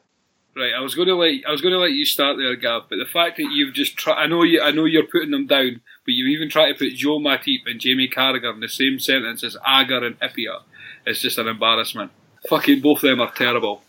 Right, 0.54 0.72
I 0.74 0.80
was 0.80 0.94
going 0.94 1.08
to 1.08 1.16
let 1.16 1.34
I 1.46 1.50
was 1.50 1.60
going 1.60 1.74
to 1.74 1.78
let 1.78 1.92
you 1.92 2.06
start 2.06 2.38
there, 2.38 2.56
Gav. 2.56 2.88
But 2.88 2.96
the 2.96 3.04
fact 3.04 3.36
that 3.36 3.50
you've 3.52 3.74
just 3.74 4.00
I 4.08 4.26
know 4.26 4.42
you, 4.42 4.62
I 4.62 4.70
know 4.70 4.86
you're 4.86 5.06
putting 5.06 5.30
them 5.30 5.46
down, 5.46 5.82
but 6.04 6.14
you 6.14 6.26
even 6.28 6.48
try 6.48 6.72
to 6.72 6.78
put 6.78 6.94
Joe 6.94 7.18
Matip 7.18 7.66
and 7.66 7.78
Jamie 7.78 8.08
Carragher 8.08 8.54
in 8.54 8.60
the 8.60 8.68
same 8.68 8.98
sentence 8.98 9.44
as 9.44 9.56
Agger 9.66 10.04
and 10.04 10.18
Hyypiä. 10.18 10.62
It's 11.04 11.20
just 11.20 11.38
an 11.38 11.46
embarrassment. 11.46 12.10
Fucking 12.48 12.80
both 12.80 12.98
of 12.98 13.10
them 13.10 13.20
are 13.20 13.32
terrible. 13.32 13.82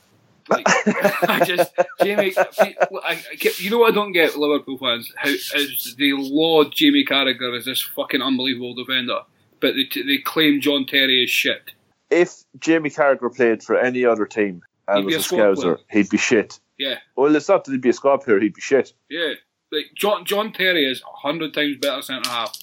Like, 0.49 0.65
I 1.29 1.43
just 1.45 1.73
Jamie, 2.01 2.33
I, 2.38 2.75
I, 3.05 3.23
you 3.57 3.69
know 3.69 3.79
what 3.79 3.91
I 3.91 3.95
don't 3.95 4.13
get 4.13 4.38
Liverpool 4.38 4.77
fans 4.77 5.12
how 5.15 5.29
is 5.29 5.95
they 5.97 6.12
laud 6.13 6.73
Jamie 6.73 7.05
Carragher 7.05 7.57
as 7.57 7.65
this 7.65 7.81
fucking 7.81 8.21
unbelievable 8.21 8.73
defender, 8.73 9.21
but 9.60 9.74
they, 9.76 9.84
t- 9.84 10.04
they 10.06 10.22
claim 10.22 10.62
John 10.62 10.86
Terry 10.86 11.24
is 11.24 11.30
shit. 11.30 11.72
If 12.10 12.43
Jamie 12.60 12.89
Carragher 12.89 13.36
played 13.36 13.63
for 13.63 13.78
any 13.78 14.06
other 14.06 14.26
team 14.26 14.62
and 14.88 15.00
He'd 15.10 15.15
was 15.17 15.32
a 15.32 15.36
a 15.36 15.39
scouser, 15.39 15.78
he'd 15.91 16.10
be 16.10 16.17
shit. 16.17 16.60
Yeah, 16.78 16.96
Well, 17.15 17.36
it's 17.36 17.50
not 17.50 17.65
that 17.65 17.72
he'd 17.72 17.82
be 17.82 17.89
a 17.89 17.93
squad 17.93 18.17
player; 18.17 18.39
he'd 18.39 18.54
be 18.54 18.62
shit. 18.62 18.93
Yeah, 19.10 19.34
like 19.72 19.86
John 19.96 20.26
John 20.26 20.54
Terry 20.54 20.86
is 20.86 21.02
a 21.02 21.28
hundred 21.28 21.54
times 21.54 21.78
better 21.78 22.02
centre 22.02 22.30
half 22.30 22.56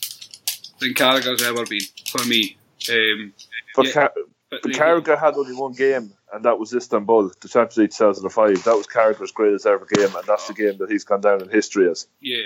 than 0.80 0.94
Carragher's 0.94 1.42
ever 1.42 1.66
been 1.66 1.80
for 2.10 2.24
me. 2.24 2.56
Um, 2.90 3.32
But 3.74 3.86
Yeah. 3.86 3.92
Car- 3.92 4.12
but 4.50 4.62
But 4.62 4.72
Carragher 4.72 5.18
had 5.18 5.34
only 5.34 5.54
one 5.54 5.72
game, 5.72 6.12
and 6.32 6.44
that 6.44 6.58
was 6.60 6.72
Istanbul, 6.72 7.32
the 7.40 7.48
Champions 7.48 7.76
League 7.76 7.90
2005. 7.90 8.62
That 8.64 8.76
was 8.76 8.86
Carragher's 8.86 9.32
greatest 9.32 9.66
ever 9.66 9.84
game, 9.84 10.14
and 10.14 10.24
that's 10.28 10.46
the 10.46 10.54
game 10.54 10.78
that 10.78 10.90
he's 10.90 11.02
gone 11.04 11.20
down 11.22 11.42
in 11.42 11.48
history 11.50 11.90
as. 11.90 12.06
yeah. 12.20 12.44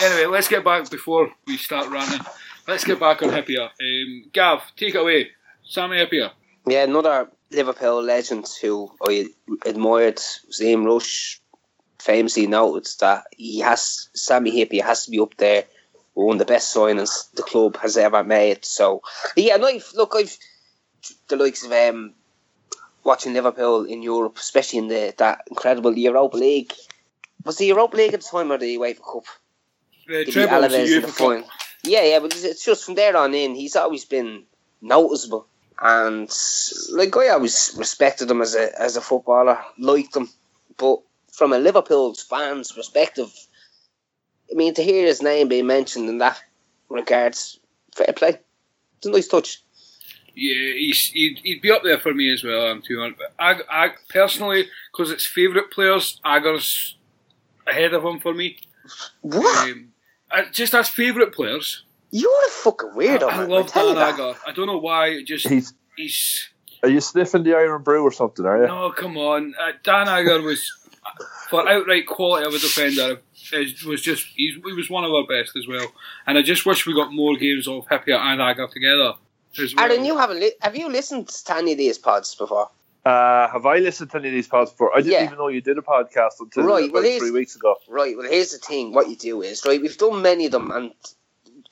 Anyway, 0.00 0.26
let's 0.26 0.48
get 0.48 0.64
back 0.64 0.90
before 0.90 1.30
we 1.46 1.56
start 1.56 1.88
ranting. 1.88 2.20
Let's 2.66 2.84
get 2.84 3.00
back 3.00 3.22
on 3.22 3.30
Hyypiä. 3.30 3.62
Um, 3.62 4.30
Gav, 4.32 4.60
take 4.76 4.94
it 4.94 4.96
away. 4.96 5.30
Sami 5.62 5.96
Hyypiä. 5.96 6.30
Yeah, 6.70 6.84
another 6.84 7.28
Liverpool 7.50 8.06
legend 8.06 8.44
who 8.62 8.92
I 9.08 9.26
admired, 9.66 10.18
Ian 10.60 10.84
Rush, 10.84 11.40
famously 12.00 12.46
noted 12.46 12.86
that 13.00 13.24
he 13.38 13.60
has 13.60 14.10
Sami 14.14 14.50
Hyypiä 14.50 14.84
has 14.84 15.04
to 15.04 15.10
be 15.10 15.18
up 15.20 15.36
there 15.36 15.64
one 16.14 16.34
of 16.34 16.38
the 16.38 16.44
best 16.44 16.74
signings 16.74 17.32
the 17.34 17.42
club 17.42 17.76
has 17.78 17.96
ever 17.96 18.24
made. 18.24 18.64
So 18.64 19.02
yeah, 19.36 19.54
and 19.54 19.64
I've 19.64 19.92
look 19.94 20.14
I've 20.14 20.36
the 21.28 21.36
likes 21.36 21.64
of 21.64 21.72
um 21.72 22.14
watching 23.04 23.32
Liverpool 23.32 23.84
in 23.84 24.02
Europe, 24.02 24.36
especially 24.38 24.80
in 24.80 24.88
the 24.88 25.14
that 25.18 25.42
incredible 25.48 25.96
Europa 25.96 26.36
League. 26.36 26.72
Was 27.44 27.56
the 27.56 27.66
Europa 27.66 27.96
League 27.96 28.14
at 28.14 28.20
the 28.20 28.28
time 28.28 28.52
or 28.52 28.58
the 28.58 28.76
UEFA 28.76 29.00
Cup? 29.00 29.24
The 30.06 30.18
He 30.18 30.24
beat 30.26 30.32
treble 30.32 30.60
the 30.60 30.68
Alaves 30.68 30.96
in 30.96 31.02
the 31.02 31.08
UEFA 31.08 31.42
Cup. 31.42 31.50
Yeah, 31.84 32.04
yeah, 32.04 32.20
but 32.20 32.34
it's 32.36 32.64
just 32.64 32.84
from 32.84 32.94
there 32.94 33.16
on 33.16 33.34
in, 33.34 33.54
he's 33.54 33.76
always 33.76 34.04
been 34.04 34.44
noticeable, 34.80 35.46
and 35.80 36.30
like 36.92 37.16
I 37.16 37.28
always 37.30 37.74
respected 37.76 38.30
him 38.30 38.40
as 38.40 38.54
a 38.54 38.80
as 38.80 38.96
a 38.96 39.00
footballer, 39.00 39.58
liked 39.78 40.16
him, 40.16 40.28
but 40.76 41.00
from 41.32 41.52
a 41.52 41.58
Liverpool's 41.58 42.22
fans' 42.22 42.72
perspective, 42.72 43.32
I 44.50 44.54
mean, 44.54 44.74
to 44.74 44.82
hear 44.82 45.06
his 45.06 45.22
name 45.22 45.48
being 45.48 45.66
mentioned 45.66 46.08
in 46.08 46.18
that 46.18 46.40
regards, 46.88 47.58
fair 47.94 48.12
play. 48.12 48.38
It's 48.98 49.06
a 49.06 49.10
nice 49.10 49.28
touch. 49.28 49.62
Yeah, 50.34 50.72
he's, 50.74 51.08
he'd, 51.08 51.40
he'd 51.42 51.62
be 51.62 51.70
up 51.70 51.82
there 51.82 51.98
for 51.98 52.14
me 52.14 52.32
as 52.32 52.42
well. 52.42 52.66
I'm 52.66 52.82
too 52.82 53.00
honest. 53.00 53.18
But 53.18 53.32
Ag, 53.38 53.62
Ag, 53.70 53.90
personally, 54.08 54.68
because 54.90 55.10
it's 55.10 55.26
favourite 55.26 55.70
players, 55.70 56.20
Agger's 56.24 56.96
ahead 57.66 57.92
of 57.92 58.04
him 58.04 58.20
for 58.20 58.32
me. 58.32 58.58
What? 59.20 59.68
Um, 59.68 59.91
just 60.52 60.74
as 60.74 60.88
favourite 60.88 61.32
players. 61.32 61.84
You're 62.10 62.46
a 62.46 62.50
fucking 62.50 62.90
weirdo. 62.90 63.22
I, 63.22 63.42
I 63.42 63.44
love 63.44 63.72
Dan 63.72 63.94
that. 63.94 64.14
Agger. 64.14 64.34
I 64.46 64.52
don't 64.52 64.66
know 64.66 64.78
why. 64.78 65.22
Just 65.24 65.48
He's. 65.48 65.72
he's 65.96 66.50
Are 66.82 66.88
you 66.88 67.00
sniffing 67.00 67.42
the 67.42 67.54
Irn-Bru 67.54 68.02
or 68.02 68.12
something? 68.12 68.44
Are 68.44 68.62
you? 68.62 68.66
no, 68.66 68.90
come 68.92 69.16
on. 69.16 69.54
Uh, 69.58 69.72
Dan 69.82 70.08
Agger 70.08 70.42
was 70.42 70.70
for 71.48 71.68
outright 71.68 72.06
quality 72.06 72.46
of 72.46 72.54
a 72.54 72.58
defender. 72.58 73.20
Is, 73.52 73.84
was 73.84 74.00
just 74.02 74.26
he's, 74.34 74.54
he 74.54 74.72
was 74.72 74.88
one 74.88 75.04
of 75.04 75.10
our 75.12 75.26
best 75.26 75.56
as 75.56 75.66
well. 75.66 75.86
And 76.26 76.38
I 76.38 76.42
just 76.42 76.64
wish 76.64 76.86
we 76.86 76.94
got 76.94 77.12
more 77.12 77.36
games 77.36 77.66
of 77.66 77.86
Hyypiä 77.86 78.16
and 78.16 78.40
Agger 78.40 78.68
together. 78.68 79.14
As 79.60 79.74
well. 79.74 79.84
Aaron, 79.84 80.04
you 80.04 80.16
haven't 80.16 80.40
li- 80.40 80.54
have 80.62 80.76
you 80.76 80.88
listened 80.88 81.28
to 81.28 81.56
any 81.56 81.72
of 81.72 81.78
these 81.78 81.98
pods 81.98 82.34
before? 82.34 82.70
Uh, 83.04 83.48
have 83.48 83.66
I 83.66 83.78
listened 83.78 84.10
to 84.12 84.18
any 84.18 84.28
of 84.28 84.34
these 84.34 84.46
pods 84.46 84.70
before? 84.70 84.92
I 84.94 84.98
didn't 85.00 85.12
Yeah. 85.12 85.24
even 85.24 85.38
know 85.38 85.48
you 85.48 85.60
did 85.60 85.76
a 85.76 85.82
podcast 85.82 86.34
until 86.40 86.62
Right, 86.64 86.88
about 86.88 87.02
well, 87.02 87.18
three 87.18 87.30
weeks 87.32 87.56
ago. 87.56 87.76
Right. 87.88 88.16
Well, 88.16 88.28
here's 88.30 88.52
the 88.52 88.58
thing. 88.58 88.92
What 88.92 89.08
you 89.08 89.16
do 89.16 89.42
is 89.42 89.64
right. 89.66 89.80
We've 89.82 89.96
done 89.98 90.22
many 90.22 90.46
of 90.46 90.52
them, 90.52 90.70
and 90.70 90.92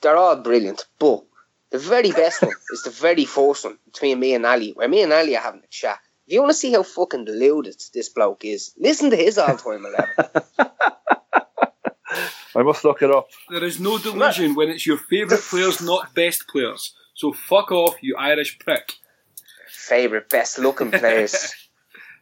they're 0.01 0.17
all 0.17 0.35
brilliant. 0.35 0.85
But 0.99 1.23
the 1.69 1.77
very 1.79 2.11
best 2.11 2.41
one 2.41 2.51
is 2.73 2.83
the 2.83 2.89
very 2.89 3.23
first 3.25 3.63
one 3.63 3.77
between 3.85 4.19
me 4.19 4.33
and 4.33 4.45
Ali, 4.45 4.71
where 4.73 4.89
me 4.89 5.03
and 5.03 5.13
Ali 5.13 5.37
are 5.37 5.41
having 5.41 5.61
a 5.63 5.67
chat. 5.67 5.99
If 6.27 6.33
you 6.33 6.41
want 6.41 6.51
to 6.51 6.57
see 6.57 6.73
how 6.73 6.83
fucking 6.83 7.25
deluded 7.25 7.81
this 7.93 8.09
bloke 8.09 8.43
is, 8.45 8.73
listen 8.77 9.09
to 9.11 9.15
his 9.15 9.37
all-time 9.37 9.85
eleven. 9.85 10.43
I 12.53 12.63
must 12.63 12.83
look 12.83 13.01
it 13.01 13.09
up. 13.09 13.29
There 13.49 13.63
is 13.63 13.79
no 13.79 13.97
delusion 13.97 14.53
when 14.55 14.69
it's 14.69 14.85
your 14.85 14.97
favourite 14.97 15.41
players, 15.41 15.81
not 15.81 16.13
best 16.13 16.47
players. 16.49 16.93
So 17.13 17.31
fuck 17.31 17.71
off, 17.71 17.95
you 18.01 18.17
Irish 18.17 18.59
prick. 18.59 18.95
Favorite, 19.87 20.29
best-looking 20.29 20.91
players. 21.01 21.53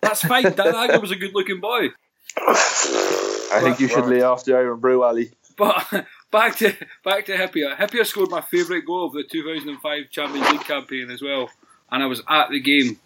That's 0.02 0.22
fine. 0.22 0.44
Dan 0.44 0.76
Agger 0.76 1.00
was 1.00 1.12
a 1.12 1.16
good-looking 1.16 1.60
boy. 1.60 1.90
I 2.38 3.60
think 3.62 3.80
you 3.80 3.88
should 3.88 4.06
lay 4.06 4.22
off 4.22 4.46
the 4.46 4.54
Irn-Bru, 4.56 5.04
Ali. 5.04 5.32
But 5.58 6.06
back 6.32 6.56
to 6.58 6.74
back 7.04 7.26
to 7.26 7.34
Hyypiä. 7.36 7.76
Hyypiä 7.78 8.06
scored 8.06 8.30
my 8.30 8.42
favourite 8.42 8.86
goal 8.86 9.06
of 9.08 9.14
the 9.14 9.24
2005 9.24 10.10
Champions 10.10 10.50
League 10.52 10.64
campaign 10.64 11.12
as 11.12 11.22
well, 11.22 11.50
and 11.92 12.02
I 12.02 12.06
was 12.06 12.22
at 12.30 12.50
the 12.50 12.60
game. 12.62 12.98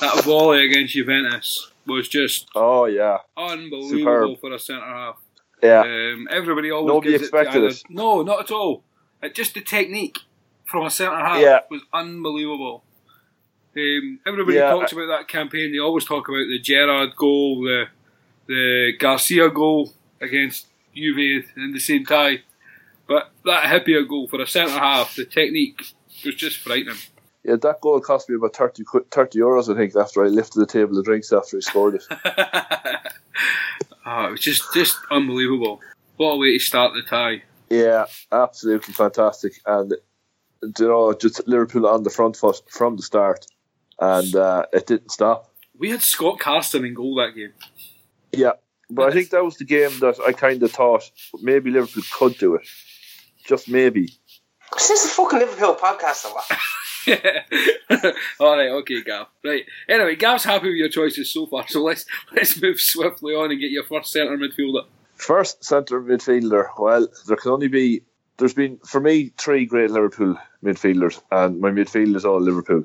That 0.00 0.24
volley 0.24 0.66
against 0.66 0.94
Juventus 0.94 1.70
was 1.86 2.08
just 2.08 2.48
Oh 2.56 2.86
yeah, 2.86 3.18
unbelievable 3.36 4.36
Superb. 4.36 4.40
for 4.40 4.52
a 4.52 4.58
centre 4.58 4.84
half. 4.84 5.16
yeah. 5.62 5.82
Um, 5.82 6.26
everybody 6.30 6.72
always 6.72 6.88
Nobody 6.88 7.12
gives 7.12 7.22
expected 7.24 7.62
it. 7.62 7.74
To 7.76 7.84
No, 7.90 8.22
not 8.22 8.40
at 8.40 8.50
all. 8.50 8.82
It, 9.22 9.36
just 9.36 9.54
the 9.54 9.60
technique 9.60 10.18
from 10.64 10.84
a 10.86 10.90
centre 10.90 11.16
half 11.16 11.40
Yeah. 11.40 11.60
was 11.70 11.82
unbelievable. 11.92 12.82
Um, 13.76 14.20
everybody 14.26 14.58
Yeah, 14.58 14.70
talks 14.70 14.92
about 14.92 15.06
that 15.06 15.28
campaign. 15.28 15.72
They 15.72 15.78
always 15.78 16.04
talk 16.04 16.28
about 16.28 16.46
the 16.48 16.58
Gerrard 16.58 17.16
goal, 17.16 17.62
the 17.62 17.86
the 18.46 18.92
Garcia 18.98 19.48
goal 19.48 19.92
against 20.20 20.66
Juve 20.94 21.44
in 21.56 21.72
the 21.72 21.80
same 21.80 22.04
tie. 22.04 22.42
But 23.06 23.30
that 23.44 23.64
Hyypiä 23.64 24.06
goal 24.08 24.28
for 24.28 24.40
a 24.40 24.46
centre 24.46 24.78
half, 24.78 25.16
the 25.16 25.24
technique 25.24 25.80
was 26.24 26.34
just 26.34 26.58
frightening. 26.58 26.96
Yeah, 27.44 27.56
that 27.56 27.80
goal 27.80 28.00
cost 28.00 28.28
me 28.28 28.36
about 28.36 28.54
30, 28.54 28.84
30 29.10 29.38
euros, 29.38 29.72
I 29.72 29.76
think, 29.76 29.96
after 29.96 30.24
I 30.24 30.28
lifted 30.28 30.60
the 30.60 30.66
table 30.66 30.96
of 30.98 31.04
drinks 31.04 31.32
after 31.32 31.56
he 31.56 31.60
scored 31.60 31.96
it. 31.96 32.04
oh, 34.06 34.26
it 34.26 34.30
was 34.30 34.40
just 34.40 34.72
just 34.72 34.96
unbelievable. 35.10 35.80
What 36.18 36.32
a 36.32 36.36
way 36.36 36.58
to 36.58 36.64
start 36.64 36.94
the 36.94 37.02
tie. 37.02 37.42
Yeah, 37.68 38.04
absolutely 38.30 38.92
fantastic. 38.92 39.54
And, 39.66 39.94
you 40.62 40.88
know, 40.88 41.12
just 41.14 41.46
Liverpool 41.48 41.86
on 41.86 42.02
the 42.02 42.10
front 42.10 42.36
foot 42.36 42.60
from 42.68 42.96
the 42.96 43.02
start. 43.02 43.46
And 44.00 44.34
uh, 44.34 44.66
it 44.72 44.86
didn't 44.86 45.10
stop. 45.10 45.50
We 45.78 45.90
had 45.90 46.02
Scott 46.02 46.38
Carson 46.38 46.84
in 46.84 46.94
goal 46.94 47.16
that 47.16 47.34
game. 47.34 47.52
Yeah, 48.32 48.52
but 48.90 49.08
I 49.08 49.12
think 49.12 49.30
that 49.30 49.44
was 49.44 49.56
the 49.56 49.64
game 49.64 49.98
that 50.00 50.18
I 50.26 50.32
kind 50.32 50.62
of 50.62 50.70
thought 50.70 51.10
maybe 51.40 51.70
Liverpool 51.70 52.02
could 52.12 52.38
do 52.38 52.54
it. 52.54 52.66
Just 53.44 53.68
maybe. 53.68 54.12
This 54.74 54.90
is 54.90 55.04
a 55.04 55.08
fucking 55.08 55.38
Liverpool 55.38 55.74
podcast, 55.74 56.24
or 56.24 56.34
what? 56.34 56.58
All 58.40 58.56
right, 58.56 58.70
okay, 58.70 59.02
Gav. 59.02 59.26
Right. 59.44 59.64
Anyway, 59.88 60.16
Gav's 60.16 60.44
happy 60.44 60.68
with 60.68 60.76
your 60.76 60.88
choices 60.88 61.32
so 61.32 61.46
far, 61.46 61.66
so 61.68 61.82
let's 61.82 62.04
let's 62.32 62.60
move 62.60 62.80
swiftly 62.80 63.34
on 63.34 63.50
and 63.50 63.60
get 63.60 63.70
your 63.70 63.84
first 63.84 64.12
centre 64.12 64.36
midfielder. 64.36 64.84
First 65.16 65.64
centre 65.64 66.00
midfielder. 66.00 66.68
Well, 66.78 67.08
there 67.26 67.36
can 67.36 67.50
only 67.52 67.68
be. 67.68 68.02
There's 68.38 68.54
been 68.54 68.78
for 68.78 69.00
me 69.00 69.32
three 69.36 69.66
great 69.66 69.90
Liverpool 69.90 70.36
midfielders, 70.64 71.20
and 71.30 71.60
my 71.60 71.70
midfield 71.70 72.16
is 72.16 72.24
all 72.24 72.40
Liverpool. 72.40 72.84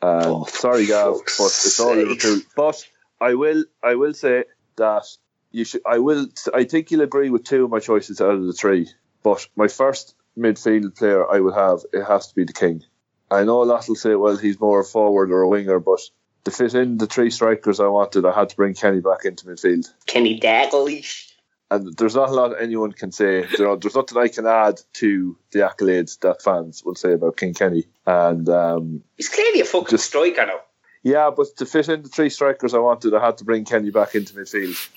And 0.00 0.26
Oh, 0.26 0.44
sorry, 0.44 0.86
Gav, 0.86 1.14
but 1.24 1.30
fuck's 1.30 1.66
it's 1.66 1.80
all 1.80 1.94
sake. 1.94 2.06
Liverpool. 2.08 2.40
But 2.56 2.88
I 3.20 3.34
will, 3.34 3.64
I 3.82 3.94
will 3.96 4.14
say 4.14 4.44
that 4.76 5.04
you 5.50 5.64
should. 5.64 5.82
I 5.86 5.98
will. 5.98 6.28
I 6.54 6.64
think 6.64 6.90
you'll 6.90 7.02
agree 7.02 7.30
with 7.30 7.44
two 7.44 7.64
of 7.64 7.70
my 7.70 7.80
choices 7.80 8.20
out 8.20 8.34
of 8.34 8.44
the 8.44 8.52
three. 8.52 8.88
But 9.22 9.48
my 9.56 9.68
first 9.68 10.14
midfield 10.38 10.96
player 10.96 11.28
I 11.28 11.40
would 11.40 11.54
have 11.54 11.80
it 11.92 12.04
has 12.04 12.28
to 12.28 12.34
be 12.34 12.44
the 12.44 12.52
King. 12.52 12.84
I 13.30 13.44
know 13.44 13.62
a 13.62 13.64
lot 13.64 13.88
will 13.88 13.96
say, 13.96 14.14
well, 14.14 14.36
he's 14.36 14.60
more 14.60 14.80
a 14.80 14.84
forward 14.84 15.30
or 15.30 15.42
a 15.42 15.48
winger, 15.48 15.80
but 15.80 16.00
to 16.44 16.50
fit 16.50 16.74
in 16.74 16.96
the 16.96 17.06
three 17.06 17.30
strikers 17.30 17.80
I 17.80 17.88
wanted, 17.88 18.24
I 18.24 18.32
had 18.32 18.48
to 18.50 18.56
bring 18.56 18.74
Kenny 18.74 19.00
back 19.00 19.24
into 19.24 19.46
midfield 19.46 19.92
Kenny 20.06 20.38
Dalglish. 20.38 21.27
And 21.70 21.94
there's 21.96 22.14
not 22.14 22.30
a 22.30 22.32
lot 22.32 22.60
anyone 22.60 22.92
can 22.92 23.12
say. 23.12 23.46
You 23.58 23.64
know, 23.64 23.76
there's 23.76 23.94
nothing 23.94 24.18
I 24.18 24.28
can 24.28 24.46
add 24.46 24.80
to 24.94 25.36
the 25.52 25.60
accolades 25.60 26.18
that 26.20 26.42
fans 26.42 26.82
will 26.84 26.94
say 26.94 27.12
about 27.12 27.36
King 27.36 27.54
Kenny. 27.54 27.86
And 28.06 28.48
um, 28.48 29.02
He's 29.16 29.28
clearly 29.28 29.60
a 29.60 29.64
fucking 29.64 29.88
Just- 29.90 30.06
striker 30.06 30.46
now. 30.46 30.60
yeah, 31.02 31.30
but 31.36 31.48
to 31.58 31.66
fit 31.66 31.88
in 31.88 32.02
the 32.02 32.08
three 32.08 32.30
strikers 32.30 32.74
I 32.74 32.78
wanted, 32.78 33.14
I 33.14 33.24
had 33.24 33.38
to 33.38 33.44
bring 33.44 33.64
Kenny 33.64 33.90
back 33.90 34.14
into 34.14 34.34
midfield. 34.34 34.88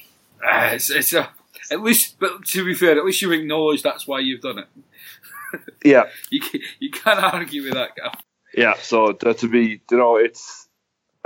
Ah, 0.43 0.71
it's, 0.71 0.89
it's 0.89 1.13
a, 1.13 1.29
at 1.71 1.81
least, 1.81 2.17
but 2.19 2.45
to 2.45 2.63
be 2.65 2.73
fair, 2.73 2.97
at 2.97 3.05
least 3.05 3.21
you 3.21 3.31
acknowledge 3.31 3.83
that's 3.83 4.07
why 4.07 4.19
you've 4.19 4.41
done 4.41 4.59
it. 4.59 4.67
Yeah, 5.83 6.03
You 6.29 6.39
ca- 6.39 6.61
you 6.79 6.89
can't 6.91 7.19
argue 7.19 7.63
with 7.63 7.73
that, 7.73 7.95
Gav. 7.97 8.13
yeah. 8.53 8.75
So 8.81 9.11
that 9.19 9.39
to 9.39 9.49
be, 9.49 9.81
you 9.91 9.97
know, 9.97 10.15
it's 10.15 10.67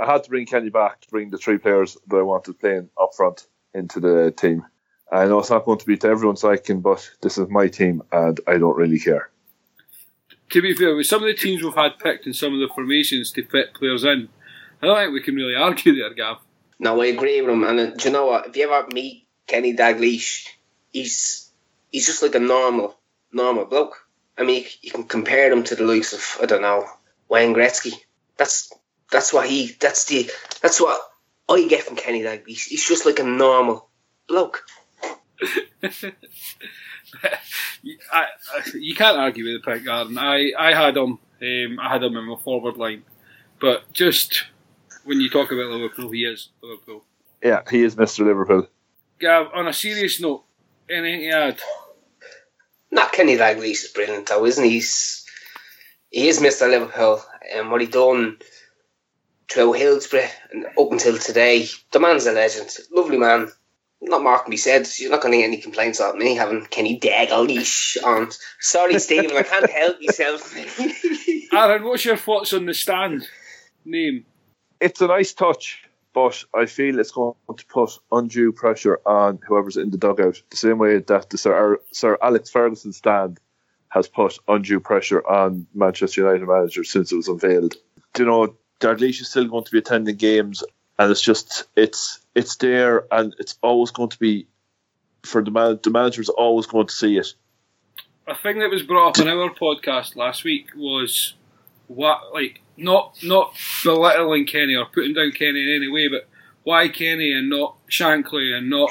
I 0.00 0.06
had 0.10 0.24
to 0.24 0.30
bring 0.30 0.46
Kenny 0.46 0.68
back 0.70 1.00
to 1.02 1.08
bring 1.08 1.30
the 1.30 1.38
three 1.38 1.58
players 1.58 1.96
that 2.08 2.16
I 2.16 2.22
wanted 2.22 2.58
playing 2.58 2.88
up 3.00 3.10
front 3.16 3.46
into 3.72 4.00
the 4.00 4.32
team. 4.32 4.64
I 5.10 5.26
know 5.26 5.38
it's 5.38 5.50
not 5.50 5.64
going 5.64 5.78
to 5.78 5.86
be 5.86 5.96
to 5.98 6.08
everyone's 6.08 6.42
liking, 6.42 6.80
but 6.80 7.08
this 7.22 7.38
is 7.38 7.48
my 7.48 7.68
team, 7.68 8.02
and 8.12 8.40
I 8.46 8.58
don't 8.58 8.76
really 8.76 8.98
care. 8.98 9.30
To 10.50 10.62
be 10.62 10.74
fair, 10.74 10.94
with 10.94 11.06
some 11.06 11.22
of 11.22 11.28
the 11.28 11.34
teams 11.34 11.62
we've 11.62 11.74
had 11.74 11.98
picked 11.98 12.26
and 12.26 12.34
some 12.34 12.54
of 12.54 12.60
the 12.60 12.72
formations 12.74 13.30
to 13.32 13.44
fit 13.44 13.74
players 13.74 14.04
in, 14.04 14.28
I 14.82 14.86
don't 14.86 14.96
think 14.96 15.12
we 15.12 15.22
can 15.22 15.34
really 15.34 15.54
argue 15.54 15.94
there, 15.94 16.12
Gav. 16.14 16.38
No, 16.78 17.00
I 17.00 17.06
agree 17.06 17.40
with 17.40 17.50
him. 17.50 17.64
And 17.64 17.80
uh, 17.80 17.90
do 17.90 18.08
you 18.08 18.12
know 18.12 18.26
what? 18.26 18.48
If 18.48 18.56
you 18.56 18.70
ever 18.70 18.86
meet 18.92 19.26
Kenny 19.46 19.74
Dalglish, 19.74 20.48
he's 20.92 21.50
he's 21.90 22.06
just 22.06 22.22
like 22.22 22.34
a 22.34 22.40
normal 22.40 22.98
normal 23.32 23.64
bloke. 23.64 24.06
I 24.38 24.44
mean, 24.44 24.66
you 24.82 24.90
can 24.90 25.04
compare 25.04 25.50
him 25.50 25.64
to 25.64 25.74
the 25.74 25.84
likes 25.84 26.12
of 26.12 26.38
I 26.42 26.46
don't 26.46 26.62
know 26.62 26.86
Wayne 27.28 27.54
Gretzky. 27.54 27.94
That's 28.36 28.72
that's 29.10 29.32
what 29.32 29.48
he. 29.48 29.74
That's 29.80 30.04
the 30.04 30.30
that's 30.60 30.80
what 30.80 31.00
I 31.48 31.66
get 31.66 31.84
from 31.84 31.96
Kenny 31.96 32.22
Dalglish. 32.22 32.66
He's 32.66 32.86
just 32.86 33.06
like 33.06 33.18
a 33.18 33.24
normal 33.24 33.88
bloke. 34.28 34.64
You, 37.82 37.98
I, 38.12 38.26
I, 38.54 38.62
you 38.74 38.94
can't 38.94 39.18
argue 39.18 39.44
with 39.44 39.62
the 39.62 39.70
pick, 39.70 39.84
Garden. 39.84 40.18
I, 40.18 40.52
I 40.58 40.74
had 40.74 40.96
him. 40.96 41.18
Um, 41.42 41.78
I 41.80 41.90
had 41.90 42.02
him 42.02 42.16
in 42.16 42.24
my 42.24 42.36
forward 42.36 42.76
line, 42.76 43.02
but 43.60 43.92
just 43.92 44.44
when 45.04 45.20
you 45.20 45.28
talk 45.28 45.52
about 45.52 45.70
Liverpool, 45.70 46.10
he 46.10 46.24
is 46.24 46.48
Liverpool. 46.62 47.04
Yeah, 47.42 47.60
he 47.70 47.82
is 47.82 47.94
Mr. 47.96 48.24
Liverpool. 48.24 48.68
Gav, 49.20 49.48
on 49.54 49.68
a 49.68 49.72
serious 49.72 50.20
note, 50.20 50.44
anything 50.88 51.30
to 51.30 51.36
add? 51.36 51.60
Not 52.90 53.12
Kenny 53.12 53.36
Dalglish 53.36 53.84
is 53.84 53.92
brilliant 53.94 54.28
though, 54.28 54.46
isn't 54.46 54.64
he? 54.64 54.70
He's, 54.70 55.24
he 56.10 56.28
is 56.28 56.40
Mr. 56.40 56.68
Liverpool, 56.68 57.22
and 57.54 57.70
what 57.70 57.80
he 57.80 57.86
done 57.86 58.38
through 59.50 59.72
Hillsborough 59.74 60.28
and 60.52 60.66
up 60.66 60.90
until 60.90 61.18
today, 61.18 61.66
the 61.92 62.00
man's 62.00 62.26
a 62.26 62.32
legend. 62.32 62.70
Lovely 62.90 63.18
man. 63.18 63.50
Not 64.00 64.22
more 64.22 64.38
can 64.38 64.50
be 64.50 64.56
said. 64.56 64.86
You're 64.98 65.10
not 65.10 65.22
going 65.22 65.32
to 65.32 65.38
get 65.38 65.46
any 65.46 65.56
complaints 65.56 66.00
about 66.00 66.16
me 66.16 66.34
having 66.34 66.66
Kenny 66.66 67.00
Dalglish 67.00 68.02
on. 68.04 68.30
Sorry, 68.60 68.98
Stephen, 68.98 69.36
I 69.36 69.42
can't 69.42 69.70
help 69.70 69.96
myself. 70.00 70.54
Aaron, 71.52 71.84
what's 71.84 72.04
your 72.04 72.16
thoughts 72.16 72.52
on 72.52 72.66
the 72.66 72.74
stand 72.74 73.26
name? 73.84 74.26
it's 74.80 75.00
a 75.00 75.06
nice 75.06 75.32
touch, 75.32 75.84
but 76.12 76.44
I 76.54 76.66
feel 76.66 76.98
it's 76.98 77.10
going 77.10 77.34
to 77.56 77.66
put 77.66 77.98
undue 78.12 78.52
pressure 78.52 79.00
on 79.06 79.38
whoever's 79.46 79.76
in 79.76 79.90
the 79.90 79.98
dugout. 79.98 80.42
The 80.50 80.56
same 80.56 80.78
way 80.78 80.98
that 80.98 81.30
the 81.30 81.38
Sir, 81.38 81.78
Sir 81.92 82.18
Alex 82.22 82.50
Ferguson 82.50 82.92
stand 82.92 83.40
has 83.88 84.08
put 84.08 84.38
undue 84.48 84.80
pressure 84.80 85.26
on 85.26 85.66
Manchester 85.74 86.22
United 86.22 86.46
manager 86.46 86.84
since 86.84 87.12
it 87.12 87.16
was 87.16 87.28
unveiled. 87.28 87.74
Do 88.14 88.22
you 88.22 88.28
know, 88.28 88.56
Dalglish 88.80 89.20
is 89.20 89.30
still 89.30 89.46
going 89.46 89.64
to 89.64 89.72
be 89.72 89.78
attending 89.78 90.16
games, 90.16 90.62
and 90.98 91.10
it's 91.10 91.22
just 91.22 91.64
it's 91.76 92.20
it's 92.36 92.54
there, 92.56 93.06
and 93.10 93.34
it's 93.38 93.58
always 93.62 93.90
going 93.90 94.10
to 94.10 94.18
be 94.18 94.46
for 95.24 95.42
the 95.42 95.50
man. 95.50 95.80
The 95.82 95.90
manager's 95.90 96.28
always 96.28 96.66
going 96.66 96.86
to 96.86 96.94
see 96.94 97.16
it. 97.18 97.34
A 98.28 98.34
thing 98.34 98.58
that 98.58 98.70
was 98.70 98.82
brought 98.82 99.18
up 99.18 99.18
in 99.18 99.28
our 99.28 99.50
podcast 99.50 100.16
last 100.16 100.44
week 100.44 100.66
was 100.76 101.34
what, 101.86 102.32
like, 102.34 102.60
not 102.76 103.16
not 103.22 103.54
belittling 103.82 104.46
Kenny 104.46 104.74
or 104.76 104.86
putting 104.86 105.14
down 105.14 105.32
Kenny 105.32 105.62
in 105.62 105.76
any 105.76 105.88
way, 105.90 106.08
but 106.08 106.28
why 106.62 106.88
Kenny 106.88 107.32
and 107.32 107.48
not 107.48 107.76
Shankly 107.88 108.52
and 108.56 108.68
not, 108.68 108.90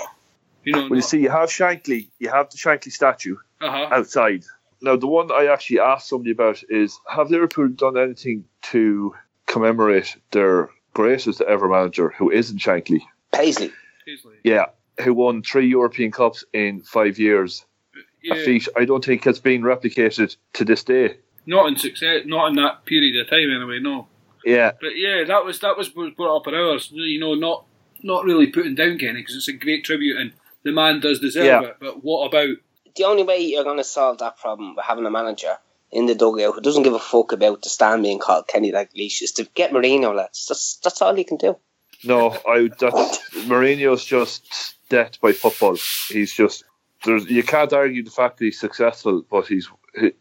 you 0.64 0.74
know, 0.74 0.88
Well, 0.88 0.96
you 0.96 1.02
see, 1.02 1.22
you 1.22 1.30
have 1.30 1.50
Shankly, 1.50 2.08
you 2.20 2.30
have 2.30 2.50
the 2.50 2.58
Shankly 2.58 2.92
statue, 2.92 3.36
Uh-huh. 3.62 3.90
outside. 3.92 4.44
Now, 4.82 4.96
the 4.96 5.08
one 5.08 5.32
I 5.32 5.48
actually 5.48 5.80
asked 5.80 6.08
somebody 6.08 6.32
about 6.32 6.64
is 6.70 6.98
Have 7.08 7.30
Liverpool 7.30 7.68
done 7.68 7.98
anything 7.98 8.46
to 8.72 9.14
commemorate 9.46 10.16
their 10.32 10.70
greatest 10.94 11.42
ever 11.42 11.68
manager, 11.68 12.14
who 12.18 12.32
isn't 12.32 12.60
Shankly? 12.60 13.02
Paisley. 13.38 13.72
Paisley. 14.06 14.36
Yeah, 14.44 14.66
who 15.04 15.14
won 15.14 15.42
three 15.44 15.68
European 15.68 16.12
Cups 16.12 16.44
in 16.54 16.82
five 16.82 17.18
years. 17.20 17.66
Yeah. 18.24 18.36
A 18.36 18.46
feat 18.46 18.68
I 18.76 18.86
don't 18.86 19.06
think 19.06 19.24
has 19.26 19.40
been 19.40 19.62
replicated 19.62 20.36
to 20.54 20.66
this 20.66 20.84
day. 20.84 21.18
Not 21.46 21.68
in 21.68 21.78
success, 21.78 22.24
not 22.26 22.48
in 22.50 22.56
that 22.56 22.86
period 22.86 23.16
of 23.22 23.30
time 23.30 23.52
anyway. 23.56 23.80
No. 23.80 24.08
Yeah, 24.44 24.72
But 24.80 24.96
yeah, 24.96 25.24
that 25.26 25.44
was 25.46 25.60
that 25.60 25.78
was 25.78 25.94
was 25.96 26.14
brought 26.16 26.38
up 26.38 26.48
in 26.48 26.54
ours. 26.56 26.90
You 26.92 27.20
know, 27.20 27.34
not 27.36 27.66
not 28.04 28.26
really 28.26 28.48
putting 28.48 28.76
down 28.76 28.98
Kenny 29.00 29.22
because 29.22 29.36
it's 29.36 29.48
a 29.48 29.54
great 29.54 29.84
tribute 29.84 30.18
and 30.18 30.34
the 30.64 30.72
man 30.72 31.00
does 31.00 31.20
deserve 31.20 31.46
Yeah. 31.46 31.62
it. 31.64 31.78
But 31.80 32.04
what 32.04 32.28
about? 32.28 32.56
The 32.96 33.04
only 33.04 33.24
way 33.24 33.40
you're 33.40 33.64
going 33.64 33.78
to 33.78 33.84
solve 33.84 34.20
that 34.20 34.38
problem 34.38 34.76
with 34.76 34.86
having 34.86 35.06
a 35.06 35.12
manager 35.12 35.58
in 35.92 36.06
the 36.06 36.16
dugout 36.16 36.56
who 36.56 36.62
doesn't 36.62 36.84
give 36.84 36.94
a 36.94 37.00
fuck 37.00 37.32
about 37.32 37.62
the 37.62 37.70
stand 37.70 38.04
being 38.04 38.20
called 38.20 38.48
Kenny 38.48 38.72
Dalglish 38.72 39.22
is 39.22 39.34
to 39.34 39.44
get 39.54 39.72
Mourinho, 39.72 40.16
lads. 40.16 40.46
That's, 40.48 40.78
that's 40.84 41.02
all 41.02 41.18
you 41.18 41.26
can 41.26 41.38
do. 41.38 41.58
No, 42.04 42.32
I 42.48 42.70
that 42.80 43.20
Mourinho's 43.48 44.04
just 44.06 44.76
death 44.90 45.20
by 45.22 45.32
football. 45.32 45.78
He's 46.10 46.34
just 46.34 46.64
there's 47.04 47.26
you 47.30 47.44
can't 47.44 47.72
argue 47.74 48.04
the 48.04 48.12
fact 48.12 48.38
that 48.40 48.46
he's 48.46 48.60
successful, 48.60 49.24
but 49.30 49.48
he's 49.48 49.70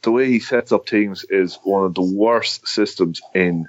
the 0.03 0.11
way 0.13 0.29
he 0.29 0.39
sets 0.41 0.71
up 0.73 0.87
teams 0.87 1.25
is 1.31 1.59
one 1.65 1.85
of 1.85 1.95
the 1.95 2.03
worst 2.03 2.67
systems 2.69 3.21
in 3.35 3.69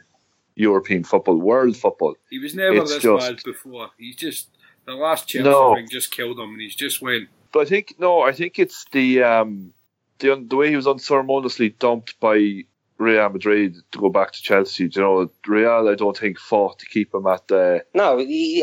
European 0.55 1.03
football, 1.03 1.35
world 1.37 1.75
football. 1.75 2.15
He 2.29 2.39
was 2.39 2.55
never 2.55 2.77
It's 2.77 2.93
this 2.93 3.03
just- 3.03 3.27
bad 3.27 3.43
before. 3.43 3.89
He's 3.97 4.15
just 4.15 4.49
the 4.85 4.93
last 4.93 5.27
Chelsea 5.27 5.49
No. 5.49 5.73
thing 5.75 5.87
just 5.89 6.11
killed 6.11 6.39
him, 6.39 6.51
and 6.51 6.61
he's 6.61 6.75
just 6.75 7.01
went. 7.01 7.27
But 7.51 7.61
I 7.61 7.65
think 7.65 7.95
no, 7.99 8.21
I 8.21 8.31
think 8.33 8.59
it's 8.59 8.85
the 8.91 9.23
um 9.23 9.73
the 10.19 10.45
the 10.47 10.55
way 10.55 10.69
he 10.69 10.75
was 10.75 10.87
unceremoniously 10.87 11.69
dumped 11.69 12.19
by 12.19 12.65
Real 12.97 13.29
Madrid 13.29 13.75
to 13.91 13.99
go 13.99 14.09
back 14.09 14.31
to 14.31 14.41
Chelsea. 14.41 14.85
You 14.85 15.01
know, 15.01 15.29
Real 15.47 15.87
I 15.89 15.95
don't 15.95 16.17
think 16.17 16.39
fought 16.39 16.79
to 16.79 16.85
keep 16.85 17.13
him 17.13 17.27
at 17.27 17.47
the 17.47 17.83
No, 17.93 18.17
he, 18.17 18.55
he, 18.55 18.61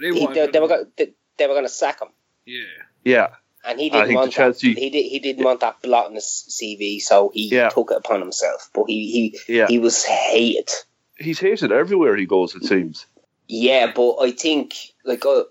they 0.00 0.12
he- 0.18 0.26
they, 0.26 0.46
they 0.46 0.60
were 0.60 0.66
him. 0.66 0.68
going 0.68 0.84
they, 0.96 1.12
they 1.38 1.46
were 1.46 1.54
going 1.54 1.64
to 1.64 1.68
sack 1.68 2.00
him, 2.00 2.08
Yeah, 2.46 2.62
yeah 3.04 3.28
and 3.64 3.78
he 3.80 3.90
didn't 3.90 4.14
want 4.14 4.32
Chelsea- 4.32 4.74
that. 4.74 4.80
He 4.80 4.90
did 4.90 5.04
he 5.06 5.18
didn't 5.20 5.44
want 5.44 5.60
that 5.60 5.80
blot 5.82 6.06
on 6.06 6.14
his 6.14 6.24
CV, 6.50 7.00
so 7.00 7.30
he 7.34 7.48
Yeah. 7.48 7.68
took 7.70 7.90
it 7.90 7.96
upon 7.96 8.20
himself. 8.20 8.70
But 8.74 8.84
he 8.86 9.32
he, 9.46 9.54
yeah. 9.56 9.66
he 9.68 9.78
was 9.78 10.04
hated. 10.04 10.70
He's 11.18 11.38
hated 11.40 11.70
everywhere 11.72 12.16
he 12.16 12.26
goes. 12.26 12.54
It 12.54 12.64
seems. 12.64 13.06
Yeah, 13.48 13.92
but 13.94 14.16
I 14.18 14.30
think 14.32 14.74
like 15.04 15.24
uh, 15.26 15.42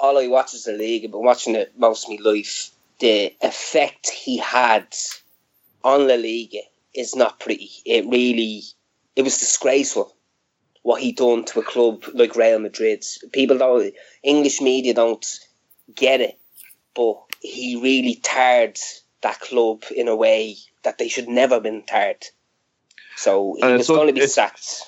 all 0.00 0.18
I 0.18 0.26
watch 0.28 0.54
is 0.54 0.64
the 0.64 0.72
league. 0.72 1.04
I've 1.04 1.12
been 1.12 1.22
watching 1.24 1.54
it 1.54 1.72
most 1.78 2.04
of 2.04 2.10
my 2.10 2.18
life. 2.32 2.70
The 2.98 3.34
effect 3.42 4.10
he 4.10 4.38
had 4.38 4.86
on 5.84 6.06
La 6.08 6.14
Liga 6.14 6.60
is 6.94 7.14
not 7.14 7.40
pretty. 7.40 7.70
It 7.84 8.06
really, 8.06 8.62
it 9.16 9.22
was 9.22 9.38
disgraceful 9.38 10.14
what 10.82 11.00
he 11.00 11.12
done 11.12 11.44
to 11.44 11.60
a 11.60 11.62
club 11.62 12.04
like 12.12 12.36
Real 12.36 12.58
Madrid. 12.58 13.04
People 13.32 13.58
don't, 13.58 13.94
English 14.22 14.60
media 14.60 14.94
don't 14.94 15.24
get 15.94 16.20
it, 16.20 16.38
but 16.94 17.22
he 17.40 17.76
really 17.80 18.16
tarred 18.16 18.78
that 19.22 19.40
club 19.40 19.84
in 19.94 20.08
a 20.08 20.16
way 20.16 20.56
that 20.82 20.98
they 20.98 21.08
should 21.08 21.28
never 21.28 21.54
have 21.54 21.62
been 21.62 21.84
tarred. 21.84 22.24
So 23.16 23.54
he 23.56 23.62
And 23.62 23.72
was 23.72 23.82
it's 23.82 23.88
going 23.88 24.08
to 24.08 24.20
be 24.20 24.26
sacked. 24.26 24.82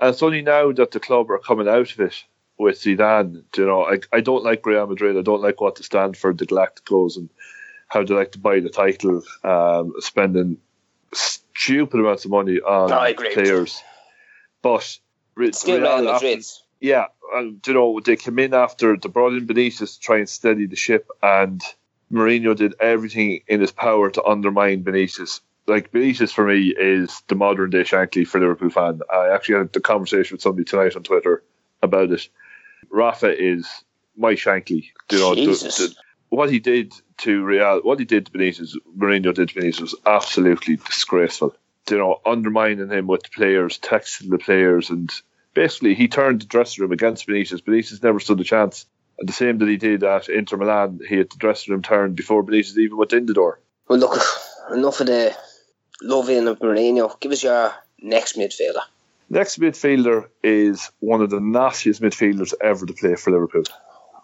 And 0.00 0.10
it's 0.10 0.22
only 0.22 0.42
now 0.42 0.72
that 0.72 0.92
the 0.92 1.00
club 1.00 1.30
are 1.30 1.38
coming 1.38 1.68
out 1.68 1.92
of 1.92 2.00
it 2.00 2.24
with 2.58 2.80
Zidane. 2.80 3.42
You 3.56 3.66
know, 3.66 3.84
I, 3.84 3.98
I 4.12 4.20
don't 4.20 4.44
like 4.44 4.64
Real 4.64 4.86
Madrid. 4.86 5.16
I 5.16 5.22
don't 5.22 5.42
like 5.42 5.60
what 5.60 5.76
they 5.76 5.82
stand 5.82 6.16
for, 6.16 6.32
the 6.32 6.46
Galacticos, 6.46 7.16
and 7.16 7.28
how 7.88 8.04
they 8.04 8.14
like 8.14 8.32
to 8.32 8.38
buy 8.38 8.60
the 8.60 8.70
title, 8.70 9.22
um, 9.44 9.94
spending 9.98 10.58
stupid 11.14 12.00
amounts 12.00 12.24
of 12.24 12.30
money 12.30 12.60
on 12.60 12.90
No, 12.90 13.14
players. 13.14 13.82
But 14.62 14.98
Re- 15.34 15.52
Still 15.52 15.80
Real 15.80 16.00
Real 16.00 16.08
after- 16.10 16.26
yeah, 16.80 17.06
and 17.34 17.64
you 17.66 17.74
know 17.74 18.00
they 18.00 18.16
came 18.16 18.38
in 18.38 18.54
after 18.54 18.96
they 18.96 19.08
brought 19.08 19.32
in 19.34 19.46
Benitez 19.46 19.94
to 19.94 20.00
try 20.00 20.18
and 20.18 20.28
steady 20.28 20.66
the 20.66 20.76
ship, 20.76 21.08
and 21.22 21.62
Mourinho 22.12 22.54
did 22.56 22.74
everything 22.80 23.40
in 23.46 23.60
his 23.60 23.72
power 23.72 24.10
to 24.10 24.24
undermine 24.24 24.84
Benitez. 24.84 25.40
Like 25.66 25.92
Benitez 25.92 26.32
for 26.32 26.46
me 26.46 26.74
is 26.76 27.22
the 27.28 27.34
modern 27.34 27.70
day 27.70 27.82
Shankly 27.82 28.26
for 28.26 28.40
Liverpool 28.40 28.70
fan. 28.70 29.00
I 29.12 29.28
actually 29.28 29.58
had 29.58 29.72
the 29.72 29.80
conversation 29.80 30.34
with 30.34 30.42
somebody 30.42 30.64
tonight 30.64 30.96
on 30.96 31.02
Twitter 31.04 31.42
about 31.82 32.10
it. 32.10 32.28
Rafa 32.90 33.34
is 33.40 33.68
my 34.16 34.34
Shankly. 34.34 34.86
You 35.10 35.18
know, 35.18 35.34
the- 35.34 35.42
the- 35.52 35.94
what 36.30 36.50
he 36.50 36.58
did 36.58 36.92
to 37.22 37.44
Real, 37.44 37.80
what 37.80 37.98
he 37.98 38.04
did 38.04 38.26
to 38.26 38.32
Benitez, 38.32 38.74
Mourinho 38.96 39.34
did 39.34 39.48
to 39.48 39.60
Benitez 39.60 39.80
was 39.80 39.94
absolutely 40.04 40.76
disgraceful. 40.76 41.54
You 41.90 41.98
know, 41.98 42.20
undermining 42.24 42.90
him 42.90 43.06
with 43.06 43.24
the 43.24 43.30
players, 43.30 43.78
texting 43.78 44.30
the 44.30 44.38
players, 44.38 44.90
and 44.90 45.10
basically 45.54 45.94
he 45.94 46.08
turned 46.08 46.42
the 46.42 46.46
dressing 46.46 46.82
room 46.82 46.92
against 46.92 47.26
Benitez. 47.26 47.62
Benitez 47.62 48.02
never 48.02 48.20
stood 48.20 48.40
a 48.40 48.44
chance. 48.44 48.86
And 49.18 49.28
the 49.28 49.32
same 49.32 49.58
that 49.58 49.68
he 49.68 49.76
did 49.76 50.04
at 50.04 50.28
Inter 50.28 50.56
Milan, 50.56 51.00
he 51.08 51.16
had 51.16 51.30
the 51.30 51.36
dressing 51.36 51.72
room 51.72 51.82
turned 51.82 52.16
before 52.16 52.44
Benitez 52.44 52.76
even 52.78 52.96
went 52.96 53.12
in 53.12 53.26
the 53.26 53.34
door. 53.34 53.60
Well, 53.88 53.98
look, 53.98 54.20
enough 54.72 55.00
of 55.00 55.06
the 55.06 55.36
loving 56.00 56.48
of 56.48 56.60
Mourinho. 56.60 57.18
Give 57.20 57.32
us 57.32 57.42
your 57.42 57.74
next 58.00 58.36
midfielder. 58.36 58.82
Next 59.28 59.58
midfielder 59.58 60.28
is 60.42 60.90
one 61.00 61.22
of 61.22 61.30
the 61.30 61.40
nastiest 61.40 62.02
midfielders 62.02 62.52
ever 62.60 62.86
to 62.86 62.92
play 62.92 63.14
for 63.16 63.30
Liverpool. 63.30 63.64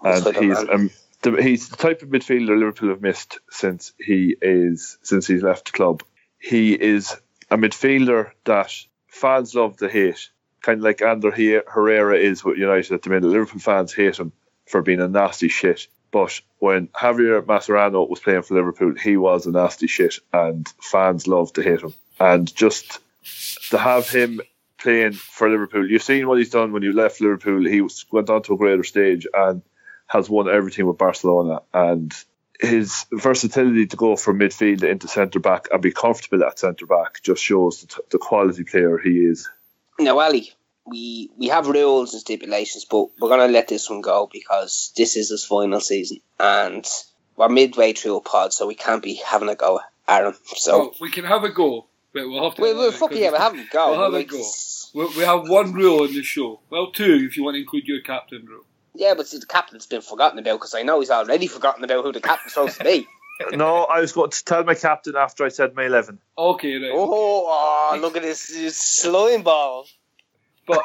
And 0.05 0.37
he's 0.37 0.59
um, 0.59 0.91
the, 1.23 1.33
he's 1.43 1.69
the 1.69 1.77
type 1.77 2.03
of 2.03 2.09
midfielder 2.09 2.59
Liverpool 2.59 2.91
have 2.91 3.03
missed 3.03 3.39
since 3.51 3.93
he 3.99 4.37
is 4.41 4.99
since 5.03 5.27
he's 5.27 5.43
left 5.43 5.67
the 5.67 5.73
club. 5.73 6.03
He 6.39 6.73
is 6.73 7.17
a 7.51 7.57
midfielder 7.57 8.33
that 8.45 8.73
fans 9.09 9.55
love 9.55 9.79
to 9.79 9.89
hate, 9.89 10.31
kind 10.63 10.79
of 10.79 10.85
like 10.85 11.03
Ander 11.03 11.31
Herrera 11.67 12.17
is 12.19 12.45
with 12.45 12.59
United 12.59 12.93
at 12.93 13.03
the 13.03 13.11
minute. 13.11 13.29
Liverpool 13.29 13.61
fans 13.61 13.93
hate 13.93 14.19
him 14.19 14.33
for 14.67 14.83
being 14.83 15.01
a 15.01 15.09
nasty 15.09 15.49
shit. 15.49 15.89
But 16.11 16.41
when 16.59 16.89
Javier 16.89 17.43
Mascherano 17.43 18.09
was 18.09 18.21
playing 18.21 18.43
for 18.43 18.55
Liverpool, 18.55 18.95
he 18.95 19.17
was 19.17 19.47
a 19.47 19.51
nasty 19.51 19.87
shit, 19.87 20.21
and 20.33 20.67
fans 20.81 21.27
loved 21.27 21.57
to 21.57 21.63
hate 21.63 21.83
him. 21.83 21.95
And 22.19 22.55
just 22.55 23.01
to 23.71 23.79
have 23.79 24.09
him 24.09 24.41
playing 24.79 25.13
for 25.13 25.51
Liverpool, 25.51 25.89
you've 25.89 26.03
seen 26.03 26.27
what 26.27 26.39
he's 26.39 26.51
done 26.51 26.73
when 26.73 26.83
he 26.83 26.93
left 26.93 27.21
Liverpool. 27.21 27.65
He 27.65 27.87
went 28.11 28.31
on 28.31 28.43
to 28.45 28.55
a 28.55 28.57
greater 28.57 28.85
stage 28.85 29.27
and 29.35 29.63
has 30.09 30.29
won 30.29 30.49
everything 30.49 30.87
with 30.87 30.99
Barcelona. 30.99 31.61
And 31.73 32.13
his 32.59 33.07
versatility 33.13 33.87
to 33.87 33.97
go 33.97 34.17
from 34.17 34.41
midfield 34.41 34.83
into 34.83 35.07
centre 35.07 35.39
back 35.39 35.69
and 35.73 35.81
be 35.81 35.93
comfortable 35.93 36.43
at 36.45 36.59
centre 36.59 36.87
back 36.87 37.23
just 37.23 37.43
shows 37.43 37.83
the, 37.83 37.87
t- 37.87 38.03
the 38.11 38.19
quality 38.19 38.65
player 38.65 38.99
he 38.99 39.11
is. 39.21 39.49
Now, 40.01 40.19
Ali, 40.19 40.53
we 40.87 41.31
we 41.37 41.49
have 41.49 41.69
rules 41.69 42.15
and 42.15 42.21
stipulations, 42.21 42.85
but 42.85 43.09
we're 43.21 43.29
gonna 43.29 43.49
let 43.53 43.69
this 43.69 43.89
one 43.89 44.01
go 44.01 44.29
because 44.33 44.93
this 44.97 45.17
is 45.17 45.29
his 45.31 45.45
final 45.45 45.81
season, 45.81 46.21
and 46.41 46.85
we're 47.37 47.49
midway 47.49 47.93
through 47.93 48.17
a 48.17 48.21
pod, 48.21 48.53
so 48.53 48.67
we 48.67 48.75
can't 48.75 49.03
be 49.03 49.15
having 49.15 49.49
a 49.49 49.55
go 49.55 49.81
at 50.07 50.25
him. 50.25 50.35
So, 50.57 50.79
well, 50.79 50.95
we 51.01 51.11
can 51.11 51.25
have 51.25 51.45
a 51.45 51.51
go, 51.51 51.87
but 52.13 52.29
we'll 52.29 52.43
have 52.43 52.55
to. 52.57 52.63
well, 52.63 52.77
well, 52.77 52.89
uh, 52.89 52.93
fuck 52.93 53.13
yeah, 53.15 53.31
we're 53.31 53.39
having 53.39 53.61
a 53.61 53.67
go. 53.71 53.91
We'll 53.91 54.03
have 54.03 54.15
a 54.15 54.17
Like, 54.17 54.29
go. 54.29 54.43
We, 54.95 55.07
we 55.19 55.25
have 55.25 55.49
one 55.49 55.75
rule 55.75 56.05
in 56.05 56.15
the 56.15 56.23
show. 56.23 56.61
Well, 56.71 56.91
two 56.91 57.27
if 57.29 57.37
you 57.37 57.45
want 57.45 57.57
to 57.57 57.61
include 57.61 57.87
your 57.87 58.01
captain 58.01 58.47
rule. 58.47 58.65
Yeah, 58.99 59.15
but 59.15 59.29
see, 59.29 59.39
the 59.39 59.47
captain's 59.47 59.87
been 59.87 60.01
forgotten 60.01 60.41
about 60.41 60.57
because 60.57 60.75
I 60.75 60.83
know 60.83 60.99
he's 60.99 61.11
already 61.11 61.47
forgotten 61.47 61.85
about 61.85 62.05
who 62.05 62.13
the 62.13 62.21
captain's 62.21 62.55
supposed 62.55 62.79
to 62.79 62.85
be. 62.85 63.07
no, 63.53 63.85
I 63.85 64.01
was 64.01 64.11
going 64.11 64.33
to 64.33 64.45
tell 64.45 64.65
my 64.65 64.75
captain 64.75 65.15
after 65.15 65.45
I 65.45 65.51
said 65.51 65.77
my 65.77 65.87
11. 65.87 66.19
Okay, 66.37 66.75
right. 66.75 66.91
Oh, 66.93 67.47
oh 67.47 67.99
look 68.01 68.17
at 68.17 68.23
this, 68.23 68.49
this 68.49 68.77
slime 68.77 69.43
ball. 69.43 69.87
But 70.67 70.83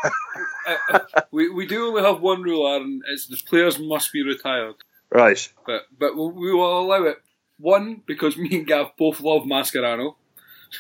uh, 0.68 0.78
uh, 0.92 1.00
we, 1.32 1.50
we 1.50 1.66
do 1.66 1.88
only 1.88 2.04
have 2.04 2.22
one 2.22 2.44
rule, 2.44 2.68
Aaron. 2.68 3.02
It's 3.10 3.26
the 3.26 3.38
players 3.50 3.80
must 3.80 4.14
be 4.14 4.24
retired. 4.24 4.76
Right. 5.12 5.52
But 5.66 5.82
but 6.00 6.16
we 6.16 6.28
we 6.28 6.54
will 6.54 6.80
allow 6.80 7.04
it. 7.04 7.18
One 7.58 8.02
because 8.06 8.38
me 8.38 8.58
and 8.58 8.68
Gav 8.68 8.92
both 8.98 9.22
love 9.22 9.44
Mascherano, 9.44 10.16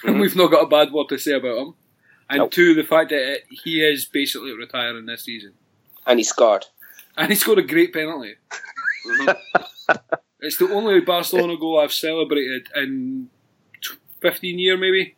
and 0.04 0.19
we've 0.22 0.36
not 0.36 0.52
got 0.52 0.63
a 0.63 0.67
bad 0.67 0.93
word 0.93 1.10
to 1.10 1.17
say 1.17 1.34
about 1.34 1.58
him. 1.58 1.74
And 2.30 2.39
Nope. 2.39 2.52
two, 2.52 2.74
the 2.76 2.84
fact 2.84 3.10
that 3.10 3.34
it, 3.34 3.43
he 3.50 3.82
is 3.82 4.06
basically 4.06 4.54
retiring 4.54 5.06
this 5.06 5.26
season, 5.26 5.54
And 6.06 6.19
he 6.19 6.24
scored. 6.24 6.65
And 7.17 7.30
he 7.30 7.36
scored 7.36 7.60
a 7.60 7.63
great 7.63 7.93
penalty. 7.93 8.36
It's 10.45 10.58
the 10.58 10.69
only 10.73 10.99
Barcelona 10.99 11.56
goal 11.58 11.80
I've 11.80 11.93
celebrated 11.93 12.67
in 12.76 13.30
fifteen 14.21 14.60
year 14.60 14.76
maybe. 14.78 15.15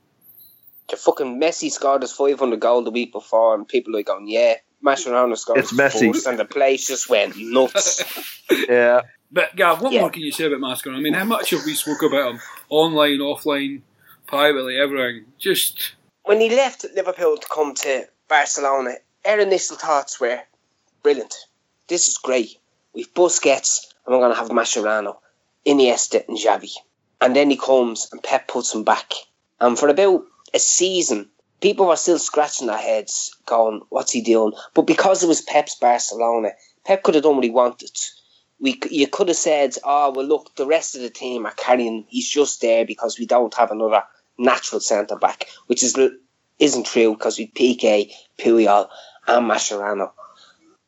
The 0.90 0.98
fucking 0.98 1.42
Messi 1.42 1.72
scored 1.72 2.04
his 2.04 2.12
500 2.12 2.60
goal 2.60 2.84
the 2.84 2.92
week 2.92 3.12
before, 3.12 3.56
and 3.56 3.68
people 3.68 3.96
are 3.98 4.04
going, 4.04 4.28
yeah, 4.28 4.54
Mascherano 4.86 5.36
scored 5.36 5.58
It's 5.58 5.72
his 5.72 5.80
Messi. 5.80 6.14
first, 6.14 6.28
and 6.28 6.38
the 6.38 6.46
place 6.46 6.88
just 6.88 7.10
went 7.10 7.34
nuts. 7.38 8.04
Yeah. 8.70 9.02
But 9.32 9.56
Gav, 9.56 9.82
what 9.82 9.92
Yeah. 9.92 10.02
more 10.02 10.12
can 10.12 10.22
you 10.22 10.32
say 10.32 10.46
about 10.46 10.60
Mascherano? 10.60 10.98
I 10.98 11.00
mean, 11.00 11.16
how 11.16 11.24
much 11.26 11.50
have 11.50 11.66
we 11.66 11.74
spoke 11.74 12.04
about 12.04 12.34
him 12.36 12.40
online, 12.70 13.18
offline, 13.18 13.82
privately, 14.28 14.78
everything? 14.78 15.26
Just 15.40 15.94
when 16.24 16.40
he 16.40 16.50
left 16.56 16.86
Liverpool 16.94 17.38
to 17.38 17.48
come 17.48 17.74
to 17.74 18.08
Barcelona, 18.30 18.98
our 19.26 19.40
initial 19.40 19.78
thoughts 19.78 20.20
were 20.20 20.40
brilliant. 21.02 21.34
This 21.88 22.08
is 22.08 22.18
great. 22.18 22.58
We've 22.96 23.14
Busquets, 23.14 23.94
and 24.06 24.16
we're 24.16 24.22
going 24.22 24.34
to 24.34 24.40
have 24.40 24.50
Mascherano, 24.50 25.18
Iniesta, 25.68 26.28
and 26.28 26.36
Xavi. 26.36 26.72
and 27.22 27.36
then 27.36 27.52
he 27.52 27.58
comes 27.58 28.10
and 28.12 28.24
Pep 28.24 28.48
puts 28.48 28.74
him 28.74 28.84
back. 28.84 29.14
And 29.60 29.78
for 29.78 29.88
about 29.90 30.26
a 30.52 30.58
season, 30.60 31.30
people 31.62 31.86
were 31.86 31.96
still 31.96 32.18
scratching 32.18 32.68
their 32.68 32.78
heads, 32.78 33.36
going, 33.46 33.82
"What's 33.90 34.14
he 34.14 34.22
doing?" 34.22 34.54
But 34.74 34.88
because 34.88 35.24
it 35.24 35.28
was 35.28 35.42
Pep's 35.42 35.76
Barcelona, 35.76 36.54
Pep 36.84 37.04
could 37.04 37.14
have 37.16 37.24
done 37.24 37.36
what 37.36 37.44
he 37.44 37.52
wanted. 37.52 37.96
We, 38.60 38.82
you 38.90 39.08
could 39.08 39.28
have 39.28 39.38
said, 39.38 39.76
"Oh, 39.84 40.12
well, 40.12 40.26
look, 40.26 40.56
the 40.56 40.66
rest 40.66 40.96
of 40.96 41.02
the 41.02 41.12
team 41.12 41.46
are 41.46 41.54
carrying. 41.54 42.06
He's 42.10 42.30
just 42.30 42.62
there 42.62 42.86
because 42.86 43.20
we 43.20 43.28
don't 43.28 43.54
have 43.54 43.70
another 43.70 44.04
natural 44.40 44.82
centre 44.82 45.18
back," 45.18 45.48
which 45.68 45.84
is 45.84 45.96
isn't 46.58 46.88
true 46.88 47.14
because 47.14 47.38
we 47.38 47.46
Piqué, 47.48 48.12
Puyol, 48.40 48.90
and 49.28 49.50
Mascherano. 49.50 50.14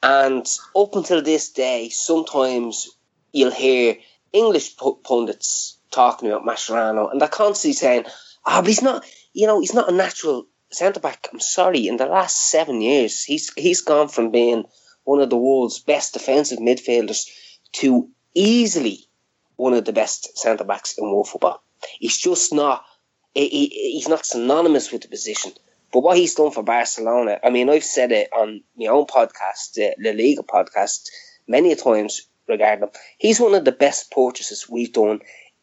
And 0.04 0.48
up 0.76 0.96
until 0.96 1.22
this 1.22 1.50
day, 1.50 1.90
sometimes 1.90 2.90
you'll 3.32 3.52
hear 3.52 3.98
English 4.32 4.78
pundits 5.04 5.78
talking 5.92 6.30
about 6.30 6.46
Mascherano, 6.46 7.12
and 7.12 7.20
they're 7.20 7.28
constantly 7.28 7.74
saying, 7.74 8.06
"Ah, 8.46 8.60
oh, 8.60 8.62
but 8.62 8.68
he's 8.68 8.82
not. 8.82 9.06
You 9.34 9.48
know, 9.48 9.60
he's 9.60 9.74
not 9.74 9.90
a 9.90 9.94
natural 9.94 10.48
centre 10.72 11.00
back." 11.00 11.28
I'm 11.32 11.40
sorry. 11.40 11.88
In 11.88 11.98
the 11.98 12.06
last 12.06 12.52
seven 12.52 12.82
years, 12.82 13.24
he's 13.24 13.52
he's 13.56 13.82
gone 13.82 14.08
from 14.08 14.32
being 14.32 14.66
one 15.04 15.22
of 15.22 15.30
the 15.30 15.38
world's 15.38 15.80
best 15.80 16.14
defensive 16.14 16.60
midfielders 16.60 17.30
to 17.74 18.10
easily 18.34 19.08
one 19.56 19.74
of 19.74 19.86
the 19.86 19.94
best 19.94 20.38
centre 20.38 20.64
backs 20.64 20.98
in 20.98 21.06
world 21.06 21.28
football. 21.28 21.64
He's 22.00 22.18
just 22.18 22.54
not. 22.54 22.86
He, 23.34 23.68
he's 23.68 24.08
not 24.08 24.26
synonymous 24.26 24.92
with 24.92 25.04
the 25.04 25.08
position. 25.08 25.52
But 25.92 26.02
what 26.02 26.18
he's 26.18 26.36
done 26.36 26.52
for 26.52 26.64
Barcelona, 26.64 27.40
I 27.44 27.50
mean, 27.50 27.70
I've 27.70 27.84
said 27.84 28.12
it 28.12 28.30
on 28.34 28.64
my 28.78 28.88
own 28.88 29.06
podcast, 29.06 29.74
the 29.74 29.96
La 30.00 30.12
Liga 30.12 30.44
podcast, 30.44 31.10
many 31.48 31.76
times 31.76 32.28
regarding 32.48 32.84
him. 32.84 32.90
He's 33.18 33.40
one 33.40 33.56
of 33.56 33.66
the 33.66 33.72
best 33.72 34.12
purchases 34.12 34.70
we've 34.70 34.92
done 34.92 35.22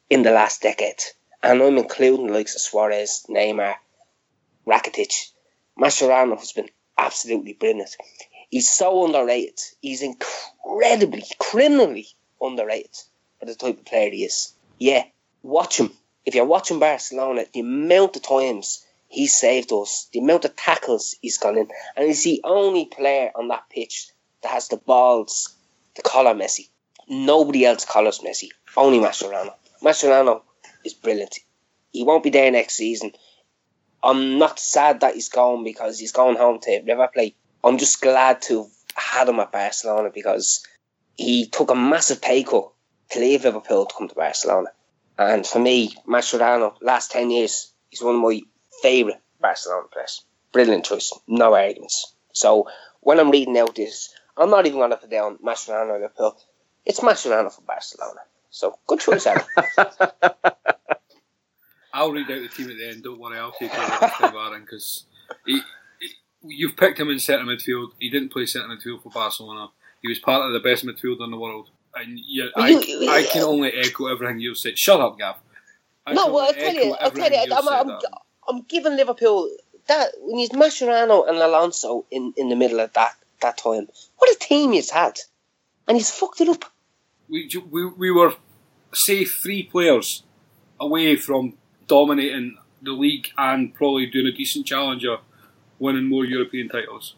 in 0.08 0.22
the 0.22 0.30
last 0.30 0.62
decade. 0.62 1.02
And 1.42 1.62
I'm 1.62 1.76
including 1.76 2.28
the 2.28 2.32
likes 2.32 2.54
of 2.54 2.62
Suarez, 2.62 3.26
Neymar, 3.28 3.74
Rakitic. 4.66 5.30
Mascherano 5.78 6.38
has 6.38 6.52
been 6.52 6.70
absolutely 6.96 7.52
brilliant. 7.52 7.96
He's 8.48 8.70
so 8.70 9.04
underrated. 9.04 9.60
He's 9.82 10.02
incredibly, 10.02 11.24
criminally 11.38 12.06
underrated 12.40 12.96
for 13.38 13.46
the 13.46 13.54
type 13.54 13.78
of 13.78 13.84
player 13.84 14.10
he 14.10 14.24
is. 14.24 14.54
Yeah, 14.78 15.04
watch 15.42 15.78
him. 15.78 15.90
If 16.24 16.34
you're 16.34 16.46
watching 16.46 16.78
Barcelona, 16.78 17.44
the 17.52 17.60
amount 17.60 18.16
of 18.16 18.22
times 18.22 18.83
he 19.14 19.28
saved 19.28 19.72
us, 19.72 20.08
the 20.12 20.18
amount 20.18 20.44
of 20.44 20.56
tackles 20.56 21.14
he's 21.22 21.38
gone 21.38 21.56
in, 21.56 21.68
and 21.96 22.06
he's 22.06 22.24
the 22.24 22.40
only 22.42 22.86
player 22.86 23.30
on 23.36 23.46
that 23.48 23.70
pitch 23.70 24.08
that 24.42 24.50
has 24.50 24.66
the 24.66 24.76
balls 24.76 25.54
to 25.94 26.02
collar 26.02 26.34
Messi. 26.34 26.68
Nobody 27.08 27.64
else 27.64 27.84
collars 27.84 28.18
Messi, 28.18 28.48
only 28.76 28.98
Mascherano. 28.98 29.54
Mascherano 29.80 30.42
is 30.84 30.94
brilliant. 30.94 31.38
He 31.92 32.02
won't 32.02 32.24
be 32.24 32.30
there 32.30 32.50
next 32.50 32.74
season. 32.74 33.12
I'm 34.02 34.38
not 34.38 34.58
sad 34.58 35.00
that 35.00 35.14
he's 35.14 35.28
gone 35.28 35.62
because 35.62 36.00
he's 36.00 36.12
going 36.12 36.36
home 36.36 36.58
to 36.62 36.82
River 36.84 37.08
Plate. 37.14 37.36
I'm 37.62 37.78
just 37.78 38.02
glad 38.02 38.42
to 38.42 38.64
have 38.64 38.70
had 38.96 39.28
him 39.28 39.38
at 39.38 39.52
Barcelona 39.52 40.10
because 40.12 40.66
he 41.16 41.46
took 41.46 41.70
a 41.70 41.76
massive 41.76 42.20
pay 42.20 42.42
cut 42.42 42.72
to 43.10 43.20
leave 43.20 43.44
Liverpool 43.44 43.86
to 43.86 43.94
come 43.96 44.08
to 44.08 44.14
Barcelona. 44.16 44.70
And 45.16 45.46
for 45.46 45.60
me, 45.60 45.94
Mascherano, 46.04 46.74
last 46.82 47.12
10 47.12 47.30
years, 47.30 47.72
he's 47.90 48.02
one 48.02 48.16
of 48.16 48.20
my 48.20 48.40
favourite 48.84 49.20
Barcelona 49.40 49.86
players. 49.90 50.22
Brilliant 50.52 50.84
choice, 50.84 51.10
no 51.26 51.54
arguments. 51.54 52.14
So 52.32 52.68
when 53.00 53.18
I'm 53.18 53.30
reading 53.30 53.56
out 53.56 53.74
this, 53.74 54.14
I'm 54.36 54.50
not 54.50 54.66
even 54.66 54.78
going 54.78 54.90
to 54.90 54.98
put 54.98 55.10
down 55.10 55.38
Mascherano 55.38 55.88
or 55.88 56.00
Liverpool. 56.00 56.36
It's 56.84 57.00
Mascherano 57.00 57.50
for 57.50 57.62
Barcelona. 57.62 58.20
So 58.50 58.78
good 58.86 59.00
choice, 59.00 59.26
Aaron. 59.26 59.42
I'll 61.94 62.12
read 62.12 62.30
out 62.30 62.42
the 62.42 62.48
team 62.48 62.70
at 62.70 62.76
the 62.76 62.88
end. 62.90 63.04
Don't 63.04 63.18
worry, 63.18 63.38
I'll 63.38 63.52
take 63.52 63.72
over 63.74 64.38
Aaron, 64.38 64.62
because 64.62 65.06
you've 66.42 66.76
picked 66.76 67.00
him 67.00 67.08
in 67.08 67.18
centre 67.18 67.44
midfield. 67.44 67.92
He 67.98 68.10
didn't 68.10 68.32
play 68.32 68.44
centre 68.44 68.68
midfield 68.68 69.02
for 69.02 69.10
Barcelona. 69.10 69.68
He 70.02 70.08
was 70.08 70.18
part 70.18 70.42
of 70.46 70.52
the 70.52 70.60
best 70.60 70.84
midfielder 70.84 71.24
in 71.24 71.30
the 71.30 71.38
world. 71.38 71.70
And 71.94 72.18
yeah, 72.26 72.48
I, 72.56 72.68
you, 72.68 73.08
I 73.08 73.22
can 73.22 73.44
only 73.44 73.72
echo 73.72 74.08
everything 74.08 74.40
you've 74.40 74.58
said. 74.58 74.76
Shut 74.76 75.00
up, 75.00 75.18
Gav. 75.18 75.36
I 76.06 76.12
no, 76.12 76.26
well, 76.28 76.46
I'll 76.46 76.52
tell 76.52 76.74
you, 76.74 76.92
I'll 77.00 77.10
tell 77.10 77.32
you, 77.32 77.46
I'm, 77.50 77.68
I'm, 77.68 77.98
I'm 78.48 78.62
giving 78.62 78.96
Liverpool 78.96 79.50
that 79.86 80.12
when 80.20 80.38
he's 80.38 80.50
Mascherano 80.50 81.28
and 81.28 81.38
Alonso 81.38 82.04
in, 82.10 82.32
in 82.36 82.48
the 82.48 82.56
middle 82.56 82.80
of 82.80 82.92
that 82.94 83.16
that 83.42 83.58
time. 83.58 83.88
What 84.16 84.34
a 84.34 84.38
team 84.38 84.72
he's 84.72 84.90
had, 84.90 85.18
and 85.86 85.96
he's 85.96 86.10
fucked 86.10 86.40
it 86.40 86.48
up. 86.48 86.64
We 87.28 87.50
we, 87.70 87.86
we 87.86 88.10
were 88.10 88.34
say 88.92 89.24
three 89.24 89.62
players 89.62 90.22
away 90.80 91.16
from 91.16 91.54
dominating 91.86 92.58
the 92.82 92.92
league 92.92 93.28
and 93.36 93.74
probably 93.74 94.06
doing 94.06 94.26
a 94.26 94.32
decent 94.32 94.66
challenger, 94.66 95.18
winning 95.78 96.08
more 96.08 96.24
European 96.24 96.68
titles. 96.68 97.14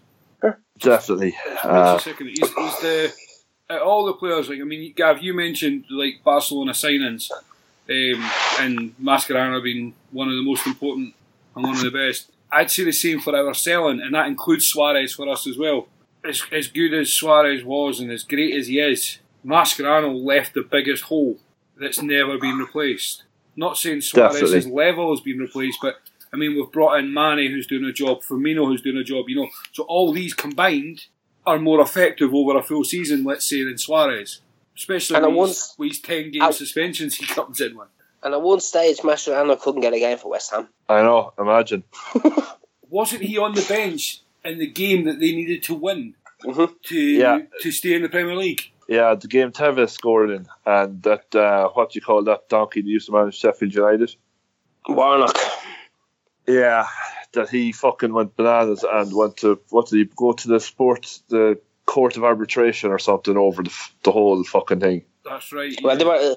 Definitely. 0.79 1.37
Uh, 1.63 1.99
he's, 1.99 2.19
he's 2.19 2.81
the 2.81 3.13
all 3.83 4.07
the 4.07 4.13
players. 4.13 4.49
Like 4.49 4.61
I 4.61 4.65
mean, 4.65 4.93
Gav, 4.95 5.23
you 5.23 5.35
mentioned 5.35 5.85
like 5.91 6.23
Barcelona 6.25 6.73
signings 6.73 7.31
um, 7.89 8.31
and 8.61 8.95
Mascherano 8.99 9.63
being 9.63 9.95
one 10.11 10.29
of 10.29 10.35
the 10.35 10.43
most 10.43 10.67
important 10.67 11.15
and 11.57 11.65
one 11.65 11.77
of 11.77 11.83
the 11.83 11.91
best. 11.91 12.31
I'd 12.53 12.71
say 12.71 12.85
the 12.85 12.93
same 12.93 13.21
for 13.21 13.35
our 13.35 13.55
selling, 13.55 14.01
and 14.01 14.15
that 14.15 14.29
includes 14.29 14.67
Suarez 14.67 15.15
for 15.15 15.29
us 15.29 15.47
as 15.47 15.59
well. 15.59 15.89
As, 16.25 16.43
as 16.53 16.69
good 16.69 16.95
as 16.95 17.13
Suarez 17.13 17.65
was 17.65 17.99
and 17.99 18.11
as 18.11 18.23
great 18.23 18.55
as 18.55 18.69
he 18.69 18.79
is, 18.79 19.19
Mascherano 19.45 20.15
left 20.15 20.55
the 20.55 20.63
biggest 20.63 21.05
hole 21.05 21.39
that's 21.79 22.03
never 22.03 22.39
been 22.39 22.59
replaced. 22.59 23.25
Not 23.57 23.79
saying 23.79 24.03
Suarez's 24.03 24.51
Definitely. 24.51 24.73
level 24.73 25.11
has 25.11 25.21
been 25.21 25.39
replaced, 25.39 25.79
but 25.81 26.01
I 26.33 26.37
mean 26.37 26.55
we've 26.55 26.71
brought 26.71 26.99
in 26.99 27.15
Mane 27.15 27.51
who's 27.51 27.67
doing 27.67 27.85
a 27.85 27.93
job, 27.93 28.23
Firmino 28.23 28.67
who's 28.67 28.83
doing 28.83 28.97
a 28.97 29.05
job. 29.05 29.29
You 29.29 29.37
know, 29.37 29.49
so 29.73 29.85
all 29.85 30.13
these 30.13 30.35
combined 30.35 31.07
are 31.47 31.59
more 31.59 31.81
effective 31.81 32.35
over 32.35 32.59
a 32.59 32.63
full 32.63 32.85
season, 32.85 33.25
let's 33.25 33.49
say, 33.49 33.63
than 33.63 33.79
Suarez. 33.79 34.41
Especially 34.77 35.17
and 35.17 35.37
with, 35.37 35.51
these, 35.51 35.75
with 35.79 36.03
10 36.03 36.33
game 36.33 36.53
suspensions 36.53 37.15
he 37.15 37.27
comes 37.27 37.61
in 37.61 37.77
with. 37.77 37.89
And 38.27 38.35
at 38.35 38.43
one 38.43 38.59
stage, 38.59 38.99
Mascherano 38.99 39.57
couldn't 39.57 39.83
get 39.83 39.93
a 39.93 40.01
game 40.01 40.19
for 40.19 40.33
West 40.33 40.51
Ham. 40.51 40.67
I 40.89 41.01
know, 41.03 41.33
imagine. 41.39 41.85
Wasn't 42.91 43.23
he 43.23 43.39
on 43.39 43.55
the 43.55 43.65
bench 43.69 44.21
in 44.45 44.59
the 44.59 44.67
game 44.67 45.05
that 45.05 45.21
they 45.21 45.31
needed 45.31 45.63
to 45.63 45.75
win 45.75 46.17
mm-hmm. 46.43 46.75
to 46.87 46.99
yeah. 46.99 47.39
to 47.61 47.71
stay 47.71 47.95
in 47.95 48.03
the 48.03 48.09
Premier 48.09 48.35
League? 48.35 48.63
Yeah, 48.89 49.15
the 49.15 49.29
game 49.29 49.53
Tevez 49.53 49.91
scored 49.91 50.31
in, 50.31 50.49
and 50.67 51.01
that 51.05 51.37
uh, 51.37 51.69
what 51.69 51.93
do 51.93 51.99
you 51.99 52.01
call 52.01 52.25
that 52.25 52.49
donkey 52.49 52.83
that 52.83 52.89
used 52.89 53.07
to 53.07 53.13
manage 53.13 53.39
Sheffield 53.39 53.73
United? 53.73 54.17
Warnock. 54.89 55.39
Yeah, 56.49 56.89
that 57.35 57.49
he 57.49 57.71
fucking 57.71 58.13
went 58.13 58.35
bananas 58.35 58.85
and 58.85 59.15
went 59.15 59.37
to 59.37 59.61
what 59.71 59.87
did 59.87 59.99
he 59.99 60.11
go 60.17 60.33
to 60.33 60.49
the 60.49 60.59
sports 60.59 61.23
the 61.29 61.61
court 61.85 62.17
of 62.17 62.25
arbitration 62.25 62.91
or 62.91 62.99
something 62.99 63.37
over 63.37 63.63
the, 63.63 63.73
the 64.03 64.11
whole 64.11 64.43
fucking 64.43 64.81
thing. 64.81 65.05
That's 65.25 65.53
right. 65.53 65.71
Yeah. 65.71 65.79
Well, 65.85 65.97
there 65.97 66.07
were 66.09 66.33
uh, 66.33 66.35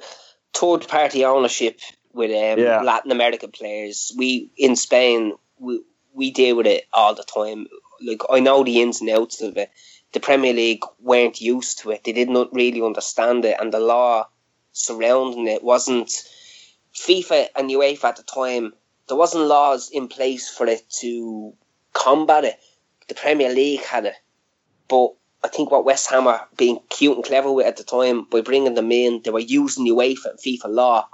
third 0.53 0.87
party 0.87 1.25
ownership 1.25 1.79
with 2.13 2.31
um, 2.31 2.63
yeah. 2.63 2.81
Latin 2.81 3.11
American 3.11 3.51
players. 3.51 4.11
We 4.17 4.51
in 4.57 4.75
Spain 4.75 5.33
we 5.59 5.81
we 6.13 6.31
deal 6.31 6.55
with 6.55 6.67
it 6.67 6.85
all 6.93 7.15
the 7.15 7.23
time. 7.23 7.67
Like 8.01 8.21
I 8.29 8.39
know 8.39 8.63
the 8.63 8.81
ins 8.81 9.01
and 9.01 9.09
outs 9.09 9.41
of 9.41 9.57
it. 9.57 9.69
The 10.11 10.19
Premier 10.19 10.53
League 10.53 10.83
weren't 10.99 11.39
used 11.39 11.79
to 11.79 11.91
it. 11.91 12.03
They 12.03 12.13
did 12.13 12.29
not 12.29 12.53
really 12.53 12.81
understand 12.81 13.45
it, 13.45 13.57
and 13.59 13.71
the 13.71 13.79
law 13.79 14.27
surrounding 14.71 15.47
it 15.47 15.63
wasn't. 15.63 16.09
FIFA 16.95 17.47
and 17.55 17.69
UEFA 17.69 18.05
at 18.05 18.15
the 18.15 18.23
time, 18.23 18.73
there 19.07 19.15
wasn't 19.15 19.45
laws 19.45 19.89
in 19.91 20.07
place 20.07 20.49
for 20.49 20.65
it 20.65 20.89
to 21.01 21.53
combat 21.93 22.43
it. 22.45 22.55
The 23.07 23.13
Premier 23.13 23.53
League 23.53 23.83
had 23.83 24.05
it, 24.05 24.15
but 24.87 25.13
I 25.43 25.47
think 25.47 25.71
what 25.71 25.85
West 25.85 26.09
Ham 26.09 26.25
were 26.25 26.41
being 26.57 26.79
cute 26.89 27.15
and 27.15 27.25
clever 27.25 27.51
with 27.51 27.65
at 27.65 27.77
the 27.77 27.83
time 27.83 28.25
by 28.25 28.41
bringing 28.41 28.73
them 28.73 28.91
in, 28.91 29.21
they 29.23 29.31
were 29.31 29.39
using 29.39 29.85
the 29.85 29.91
UEFA 29.91 30.31
and 30.31 30.39
FIFA 30.39 30.65
law 30.65 31.07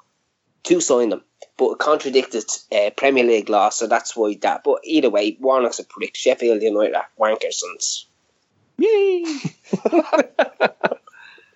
to 0.64 0.82
sign 0.82 1.10
them, 1.10 1.24
but 1.58 1.72
it 1.72 1.80
contradicted 1.80 2.46
uh, 2.72 2.90
Premier 2.98 3.24
League 3.24 3.50
law, 3.50 3.70
so 3.70 3.88
that's 3.88 4.16
why 4.16 4.36
that. 4.42 4.64
But 4.64 4.80
either 4.84 5.10
way, 5.10 5.38
Warnock's 5.40 5.80
a 5.80 5.84
prick. 5.84 6.16
Sheffield 6.16 6.62
United 6.62 6.96
are 6.96 7.08
wankers 7.20 7.62
and. 7.64 7.80
Yay! 8.78 9.24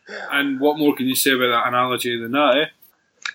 and 0.32 0.60
what 0.60 0.78
more 0.78 0.96
can 0.96 1.08
you 1.08 1.16
say 1.16 1.32
about 1.32 1.48
that 1.48 1.68
analogy 1.68 2.18
than 2.22 2.32
that, 2.32 2.58
eh? 2.58 2.66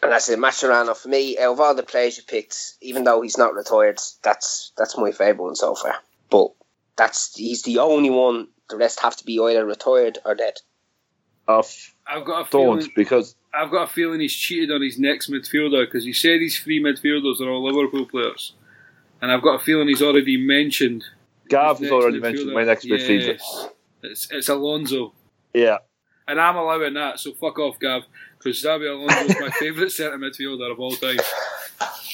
And 0.03 0.13
that's 0.13 0.29
it, 0.29 0.39
Mascherano. 0.39 0.97
For 0.97 1.09
me, 1.09 1.39
out 1.39 1.53
of 1.53 1.61
all 1.61 1.75
the 1.75 1.83
players 1.83 2.17
you 2.17 2.23
picked, 2.23 2.75
even 2.81 3.05
though 3.05 3.21
he's 3.21 3.37
not 3.37 3.55
retired, 3.55 3.99
that's 4.23 4.73
that's 4.77 4.97
my 4.97 5.11
favourite 5.13 5.41
one 5.41 5.57
so 5.57 5.75
far. 5.75 5.97
But 6.31 6.53
that's 6.97 7.37
he's 7.37 7.63
the 7.63 7.79
only 7.79 8.11
one 8.11 8.49
the 8.69 8.77
rest 8.77 9.01
have 9.01 9.17
to 9.17 9.25
be 9.25 9.39
either 9.39 9.65
retired 9.65 10.19
or 10.25 10.35
dead. 10.35 10.55
Off. 11.47 11.95
I've 12.07 12.25
got 12.25 12.49
a 12.49 12.51
don't 12.51 12.81
feeling, 12.81 12.93
because 12.97 13.35
I've 13.53 13.71
got 13.71 13.91
a 13.91 13.93
feeling 13.93 14.21
he's 14.21 14.35
cheated 14.35 14.71
on 14.71 14.83
his 14.83 14.99
next 14.99 15.31
midfielder 15.31 15.87
because 15.87 16.05
he 16.05 16.13
said 16.13 16.41
his 16.41 16.59
three 16.59 16.83
midfielders 16.83 17.41
are 17.41 17.51
all 17.51 17.65
Liverpool 17.65 18.07
players, 18.07 18.55
and 19.21 19.31
I've 19.31 19.43
got 19.43 19.61
a 19.61 19.65
feeling 19.65 19.89
he's 19.89 20.03
already 20.03 20.37
mentioned. 20.37 21.05
Gav 21.49 21.79
has 21.79 21.91
already 21.91 22.21
mentioned 22.21 22.53
my 22.53 22.65
next 22.65 22.87
midfielder. 22.87 23.39
It's 24.03 24.29
it's 24.31 24.49
Alonso. 24.49 25.13
Yeah. 25.53 25.79
And 26.27 26.41
I'm 26.41 26.57
allowing 26.57 26.95
that, 26.95 27.21
so 27.21 27.33
fuck 27.33 27.59
off, 27.59 27.79
Gav, 27.79 28.05
because 28.39 28.63
Xabi 28.63 28.91
Alonso 28.91 29.33
is 29.33 29.41
my 29.41 29.51
favourite 29.59 29.93
centre 29.93 30.17
midfielder 30.19 30.73
of 30.73 30.81
all 30.81 30.93
time. 30.93 31.19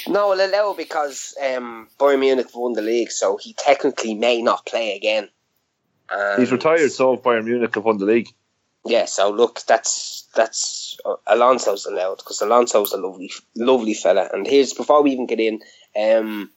No, 0.09 0.33
I'll 0.33 0.41
allow 0.41 0.75
because 0.75 1.37
um, 1.41 1.89
Bayern 1.99 2.21
Munich 2.21 2.49
won 2.55 2.73
the 2.73 2.83
league, 2.83 3.13
so 3.13 3.37
he 3.37 3.53
technically 3.53 4.15
may 4.15 4.43
not 4.43 4.67
play 4.67 4.97
again. 4.97 5.29
And 6.11 6.41
He's 6.41 6.53
retired, 6.53 6.91
so 6.93 7.17
Bayern 7.17 7.45
Munich 7.45 7.75
have 7.75 7.85
won 7.85 7.99
the 7.99 8.05
league. 8.05 8.29
Yeah, 8.85 9.05
so 9.05 9.31
look, 9.31 9.61
that's 9.67 10.29
that's 10.35 10.99
uh, 11.05 11.17
Alonso's 11.27 11.87
allowed 11.87 12.19
because 12.19 12.41
Alonso's 12.41 12.93
a 12.93 12.97
lovely, 12.97 13.31
lovely 13.55 13.95
fella. 13.95 14.29
And 14.33 14.47
here's 14.47 14.73
before 14.73 15.03
we 15.03 15.13
even 15.13 15.27
get 15.27 15.41
in, 15.41 15.61
um, 16.01 16.51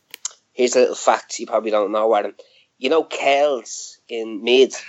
here's 0.53 0.75
a 0.75 0.79
little 0.79 0.95
fact 0.95 1.39
you 1.39 1.47
probably 1.47 1.71
don't 1.71 1.91
know, 1.91 2.15
Adam. 2.15 2.33
You 2.77 2.89
know, 2.89 3.03
Kells 3.03 3.99
in 4.07 4.43
Meath. 4.43 4.83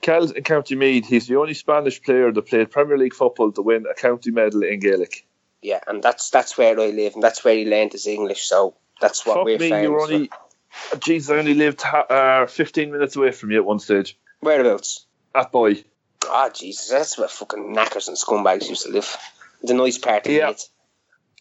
Kells 0.00 0.30
in 0.30 0.44
County 0.44 0.76
Meath, 0.76 1.06
he's 1.06 1.26
the 1.26 1.36
only 1.36 1.54
Spanish 1.54 2.02
player 2.02 2.32
that 2.32 2.42
played 2.42 2.70
Premier 2.70 2.96
League 2.96 3.14
football 3.14 3.52
to 3.52 3.62
win 3.62 3.84
a 3.90 3.94
county 3.94 4.30
medal 4.30 4.62
in 4.62 4.80
Gaelic. 4.80 5.26
Yeah, 5.60 5.80
and 5.86 6.02
that's 6.02 6.30
that's 6.30 6.56
where 6.56 6.78
I 6.78 6.86
live, 6.86 7.14
and 7.14 7.22
that's 7.22 7.44
where 7.44 7.54
he 7.54 7.68
learned 7.68 7.92
his 7.92 8.06
English. 8.06 8.42
So 8.42 8.76
that's 9.00 9.26
what 9.26 9.38
Fuck 9.38 9.44
we're 9.44 9.58
me, 9.58 9.70
famous 9.70 9.82
you 9.82 9.92
were 9.92 10.28
for. 10.28 10.47
Jeez, 10.72 11.34
I 11.34 11.38
only 11.38 11.54
lived 11.54 11.82
uh, 11.84 12.46
15 12.46 12.92
minutes 12.92 13.16
away 13.16 13.32
from 13.32 13.50
you 13.50 13.58
at 13.58 13.64
one 13.64 13.78
stage. 13.78 14.18
Whereabouts? 14.40 15.06
Athboy. 15.34 15.84
Ah, 16.26 16.50
Jesus, 16.50 16.88
that's 16.88 17.18
where 17.18 17.28
fucking 17.28 17.72
knackers 17.72 18.08
and 18.08 18.16
scumbags 18.16 18.68
used 18.68 18.84
to 18.84 18.92
live. 18.92 19.16
The 19.62 19.74
nice 19.74 19.98
part 19.98 20.26
of 20.26 20.32
Yeah. 20.32 20.48
Meath. 20.48 20.68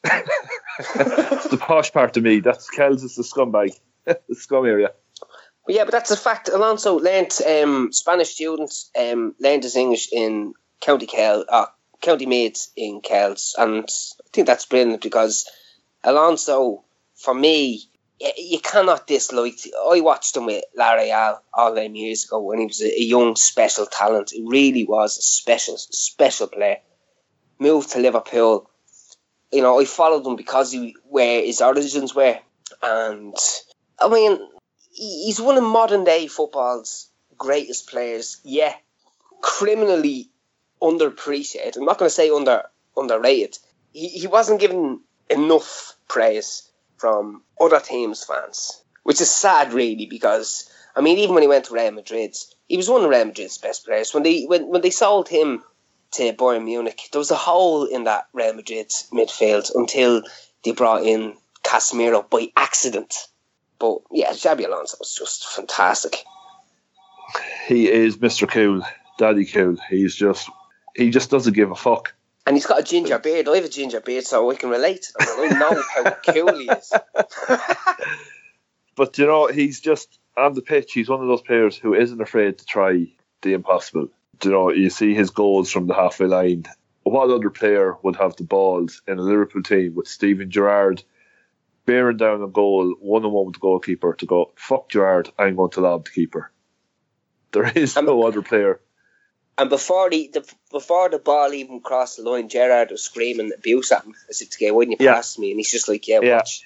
It's 0.03 1.49
the 1.49 1.57
posh 1.59 1.91
part 1.91 2.15
of 2.17 2.23
me. 2.23 2.39
That's 2.39 2.69
Kells 2.69 3.03
is 3.03 3.15
the 3.15 3.23
scumbag. 3.23 3.77
the 4.05 4.35
scum 4.35 4.65
area. 4.65 4.91
But 5.65 5.75
yeah, 5.75 5.83
but 5.83 5.91
that's 5.91 6.11
a 6.11 6.17
fact. 6.17 6.49
Alonso 6.49 6.97
learnt 6.99 7.41
um, 7.45 7.91
Spanish 7.91 8.29
students 8.29 8.89
um, 8.97 9.35
learned 9.39 9.63
his 9.63 9.75
English 9.75 10.09
in 10.13 10.53
County 10.79 11.07
Kel, 11.07 11.43
uh, 11.49 11.65
County 12.01 12.25
Meath 12.25 12.69
in 12.77 13.01
Kells, 13.01 13.55
and 13.57 13.83
I 13.83 14.27
think 14.31 14.47
that's 14.47 14.65
brilliant 14.65 15.01
because 15.01 15.49
Alonso, 16.03 16.85
for 17.15 17.33
me, 17.33 17.81
you 18.19 18.59
cannot 18.59 19.07
dislike. 19.07 19.59
I 19.91 20.01
watched 20.01 20.35
him 20.35 20.45
with 20.45 20.63
La 20.75 20.93
Real 20.93 21.41
all 21.53 21.73
them 21.73 21.95
years 21.95 22.25
ago 22.25 22.39
when 22.39 22.59
he 22.59 22.65
was 22.65 22.81
a, 22.81 23.01
young 23.01 23.35
special 23.35 23.85
talent. 23.85 24.33
It 24.33 24.43
really 24.45 24.85
was 24.85 25.17
a 25.17 25.21
special, 25.21 25.77
special 25.77 26.47
player. 26.47 26.77
Moved 27.59 27.91
to 27.91 27.99
Liverpool. 27.99 28.69
You 29.51 29.61
know, 29.61 29.79
I 29.79 29.85
followed 29.85 30.25
him 30.25 30.35
because 30.35 30.71
he 30.71 30.95
where 31.09 31.43
his 31.43 31.61
origins 31.61 32.13
were, 32.13 32.39
and 32.83 33.35
I 33.99 34.09
mean, 34.09 34.39
he's 34.91 35.39
one 35.39 35.57
of 35.57 35.63
modern 35.63 36.03
day 36.03 36.27
football's 36.27 37.09
greatest 37.37 37.89
players. 37.89 38.41
Yeah, 38.43 38.73
criminally 39.41 40.29
underappreciated. 40.81 41.77
I'm 41.77 41.85
not 41.85 41.97
going 41.97 42.09
to 42.09 42.13
say 42.13 42.29
under 42.29 42.63
underrated. 42.95 43.57
He 43.93 44.09
he 44.09 44.27
wasn't 44.27 44.59
given 44.59 45.01
enough 45.29 45.95
praise 46.07 46.66
from 46.97 47.43
other 47.59 47.79
teams' 47.79 48.23
fans, 48.23 48.81
which 49.03 49.21
is 49.21 49.29
sad, 49.29 49.73
really, 49.73 50.05
because 50.05 50.69
I 50.95 51.01
mean, 51.01 51.19
even 51.19 51.35
when 51.35 51.43
he 51.43 51.47
went 51.47 51.65
to 51.65 51.73
Real 51.73 51.91
Madrid, 51.91 52.35
he 52.67 52.75
was 52.75 52.89
one 52.89 53.03
of 53.03 53.09
Real 53.09 53.25
Madrid's 53.25 53.59
best 53.59 53.85
players. 53.85 54.13
When 54.13 54.23
they 54.23 54.45
when 54.45 54.67
when 54.67 54.81
they 54.81 54.89
sold 54.89 55.29
him 55.29 55.63
to 56.11 56.33
Bayern 56.33 56.65
Munich, 56.65 57.09
there 57.11 57.19
was 57.19 57.31
a 57.31 57.35
hole 57.35 57.85
in 57.85 58.05
that 58.05 58.27
Real 58.33 58.53
Madrid 58.53 58.89
midfield 59.11 59.73
until 59.75 60.23
they 60.63 60.71
brought 60.71 61.03
in 61.03 61.35
Casemiro 61.63 62.27
by 62.27 62.51
accident. 62.57 63.13
But 63.77 63.99
yeah, 64.11 64.31
Xabi 64.31 64.65
Alonso 64.65 64.97
was 64.99 65.13
just 65.13 65.47
fantastic. 65.47 66.23
He 67.67 67.91
is 67.91 68.17
Mr. 68.17 68.49
Cool. 68.49 68.81
Daddy 69.19 69.45
Cool. 69.45 69.77
He's 69.89 70.15
just. 70.15 70.49
He 70.95 71.11
just 71.11 71.29
doesn't 71.29 71.53
give 71.53 71.69
a 71.69 71.75
fuck. 71.75 72.15
And 72.47 72.55
he's 72.55 72.65
got 72.65 72.79
a 72.79 72.83
ginger 72.83 73.19
beard. 73.19 73.49
I 73.49 73.57
have 73.57 73.65
a 73.65 73.69
ginger 73.69 73.99
beard, 73.99 74.25
so 74.25 74.49
I 74.49 74.55
can 74.55 74.69
relate 74.69 75.01
to 75.03 75.13
and 75.19 75.53
I 75.53 75.59
know 75.59 75.83
how 75.93 76.11
cool 76.31 76.57
he 76.57 76.69
is. 76.69 76.93
But 78.97 79.17
you 79.19 79.27
know, 79.27 79.47
he's 79.47 79.79
just 79.79 80.19
on 80.35 80.53
the 80.53 80.61
pitch. 80.61 80.91
He's 80.91 81.07
one 81.07 81.21
of 81.21 81.27
those 81.27 81.41
players 81.41 81.77
who 81.77 81.93
isn't 81.93 82.19
afraid 82.19 82.57
to 82.57 82.65
try 82.65 83.07
the 83.41 83.53
impossible. 83.53 84.09
You 84.43 84.51
know, 84.51 84.71
you 84.71 84.89
see 84.89 85.13
his 85.13 85.29
goals 85.29 85.71
from 85.71 85.87
the 85.87 85.93
halfway 85.93 86.27
line. 86.27 86.65
What 87.03 87.29
other 87.29 87.49
player 87.51 87.95
would 88.01 88.15
have 88.15 88.35
the 88.35 88.43
balls 88.43 89.01
in 89.07 89.19
a 89.19 89.21
Liverpool 89.21 89.61
team 89.61 89.93
with 89.95 90.07
Steven 90.07 90.49
Gerrard 90.49 91.03
bearing 91.85 92.17
down 92.17 92.41
a 92.41 92.47
goal, 92.47 92.95
one 92.99 93.23
on 93.23 93.31
one 93.31 93.45
with 93.45 93.53
the 93.53 93.59
goalkeeper, 93.59 94.13
to 94.15 94.25
go 94.25 94.51
fuck 94.55 94.89
Gerrard? 94.89 95.29
I'm 95.37 95.55
going 95.55 95.71
to 95.71 95.81
lob 95.81 96.05
the 96.05 96.11
keeper. 96.11 96.51
There 97.51 97.71
is 97.75 97.95
um, 97.95 98.05
no 98.05 98.23
other 98.23 98.41
player. 98.41 98.81
And 99.59 99.69
before 99.69 100.09
the, 100.09 100.29
the 100.33 100.45
before 100.71 101.09
the 101.09 101.17
ball 101.19 101.51
even 101.53 101.79
crossed 101.81 102.17
the 102.17 102.23
line, 102.23 102.47
Gerrard 102.47 102.91
was 102.91 103.03
screaming 103.03 103.51
abuse 103.57 103.91
at 103.91 104.03
him 104.05 104.13
as 104.29 104.41
if 104.41 104.51
to 104.51 104.57
get, 104.59 104.75
wouldn't 104.75 104.99
you 104.99 105.05
Yeah. 105.05 105.15
pass 105.15 105.37
me? 105.39 105.51
And 105.51 105.59
he's 105.59 105.71
just 105.71 105.87
like, 105.87 106.07
yeah, 106.07 106.19
Yeah. 106.21 106.35
watch. 106.37 106.63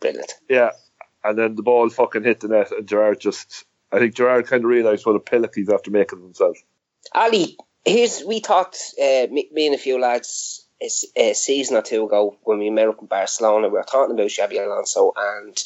Brilliant. 0.00 0.32
Yeah, 0.48 0.70
and 1.24 1.38
then 1.38 1.56
the 1.56 1.62
ball 1.62 1.88
fucking 1.90 2.22
hit 2.24 2.40
the 2.40 2.48
net, 2.48 2.70
and 2.72 2.86
Gerrard 2.86 3.20
just. 3.20 3.64
I 3.92 3.98
think 4.00 4.14
Gerrard 4.14 4.46
kind 4.46 4.64
of 4.64 4.68
realised 4.68 5.06
what 5.06 5.14
a 5.16 5.20
pillock 5.20 5.54
he's 5.54 5.68
after 5.70 5.90
making 5.92 6.20
himself. 6.20 6.56
Ali, 7.12 7.56
here's 7.84 8.22
we 8.24 8.40
talked 8.40 8.78
uh, 9.00 9.26
me, 9.30 9.48
me 9.52 9.66
and 9.66 9.74
a 9.74 9.78
few 9.78 9.98
lads 10.00 10.66
a 11.16 11.32
season 11.32 11.76
or 11.76 11.82
two 11.82 12.04
ago 12.04 12.36
when 12.42 12.58
we 12.58 12.68
met 12.68 12.88
up 12.88 13.00
in 13.00 13.06
Barcelona. 13.06 13.68
We 13.68 13.74
were 13.74 13.84
talking 13.84 14.14
about 14.14 14.26
Xabi 14.26 14.62
Alonso, 14.62 15.12
and 15.16 15.56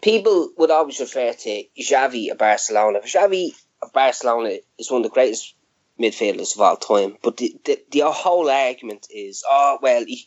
people 0.00 0.50
would 0.58 0.70
always 0.70 1.00
refer 1.00 1.32
to 1.32 1.64
Xavi 1.80 2.30
of 2.30 2.38
Barcelona. 2.38 3.00
Xavi 3.00 3.52
Barcelona 3.92 4.58
is 4.78 4.90
one 4.90 5.00
of 5.00 5.10
the 5.10 5.14
greatest 5.14 5.54
midfielders 5.98 6.54
of 6.54 6.60
all 6.60 6.76
time. 6.76 7.16
But 7.22 7.36
the 7.36 7.56
the, 7.64 7.82
the 7.90 8.10
whole 8.10 8.50
argument 8.50 9.06
is, 9.10 9.44
oh 9.48 9.78
well, 9.82 10.04
he, 10.04 10.26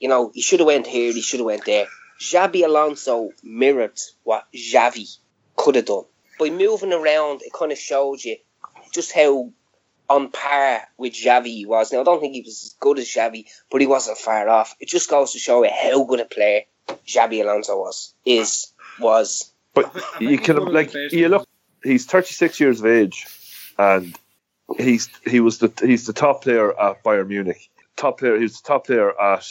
you 0.00 0.08
know, 0.08 0.30
he 0.34 0.42
should 0.42 0.60
have 0.60 0.66
went 0.66 0.86
here, 0.86 1.12
he 1.12 1.20
should 1.20 1.40
have 1.40 1.46
went 1.46 1.64
there. 1.64 1.86
Xabi 2.20 2.64
Alonso 2.64 3.30
mirrored 3.42 4.00
what 4.22 4.46
Xavi 4.54 5.18
could 5.56 5.74
have 5.74 5.86
done 5.86 6.04
by 6.38 6.50
moving 6.50 6.92
around. 6.92 7.42
It 7.42 7.52
kind 7.52 7.72
of 7.72 7.78
showed 7.78 8.22
you 8.24 8.36
just 8.92 9.12
how 9.12 9.50
on 10.08 10.30
par 10.30 10.82
with 10.96 11.14
Xavi 11.14 11.46
he 11.46 11.66
was. 11.66 11.92
Now, 11.92 12.00
I 12.00 12.04
don't 12.04 12.20
think 12.20 12.34
he 12.34 12.42
was 12.42 12.62
as 12.64 12.76
good 12.78 12.98
as 12.98 13.08
Xavi, 13.08 13.46
but 13.70 13.80
he 13.80 13.86
wasn't 13.86 14.18
far 14.18 14.48
off. 14.48 14.74
It 14.80 14.88
just 14.88 15.10
goes 15.10 15.32
to 15.32 15.38
show 15.38 15.64
you 15.64 15.70
how 15.70 16.04
good 16.04 16.20
a 16.20 16.24
player 16.24 16.62
Xabi 17.06 17.42
Alonso 17.42 17.78
was, 17.78 18.14
is, 18.24 18.72
was. 19.00 19.52
But 19.72 19.94
you 20.20 20.38
can 20.38 20.56
like 20.56 20.94
you 20.94 21.28
look. 21.28 21.48
He's 21.84 22.06
36 22.06 22.58
years 22.60 22.80
of 22.80 22.86
age, 22.86 23.26
and 23.78 24.18
he's 24.78 25.08
he 25.26 25.40
was 25.40 25.58
the 25.58 25.72
he's 25.80 26.06
the 26.06 26.12
top 26.12 26.42
player 26.42 26.78
at 26.78 27.04
Bayern 27.04 27.28
Munich. 27.28 27.70
Top 27.96 28.18
player. 28.18 28.36
He 28.36 28.42
was 28.42 28.60
the 28.60 28.66
top 28.66 28.86
player 28.86 29.18
at 29.20 29.46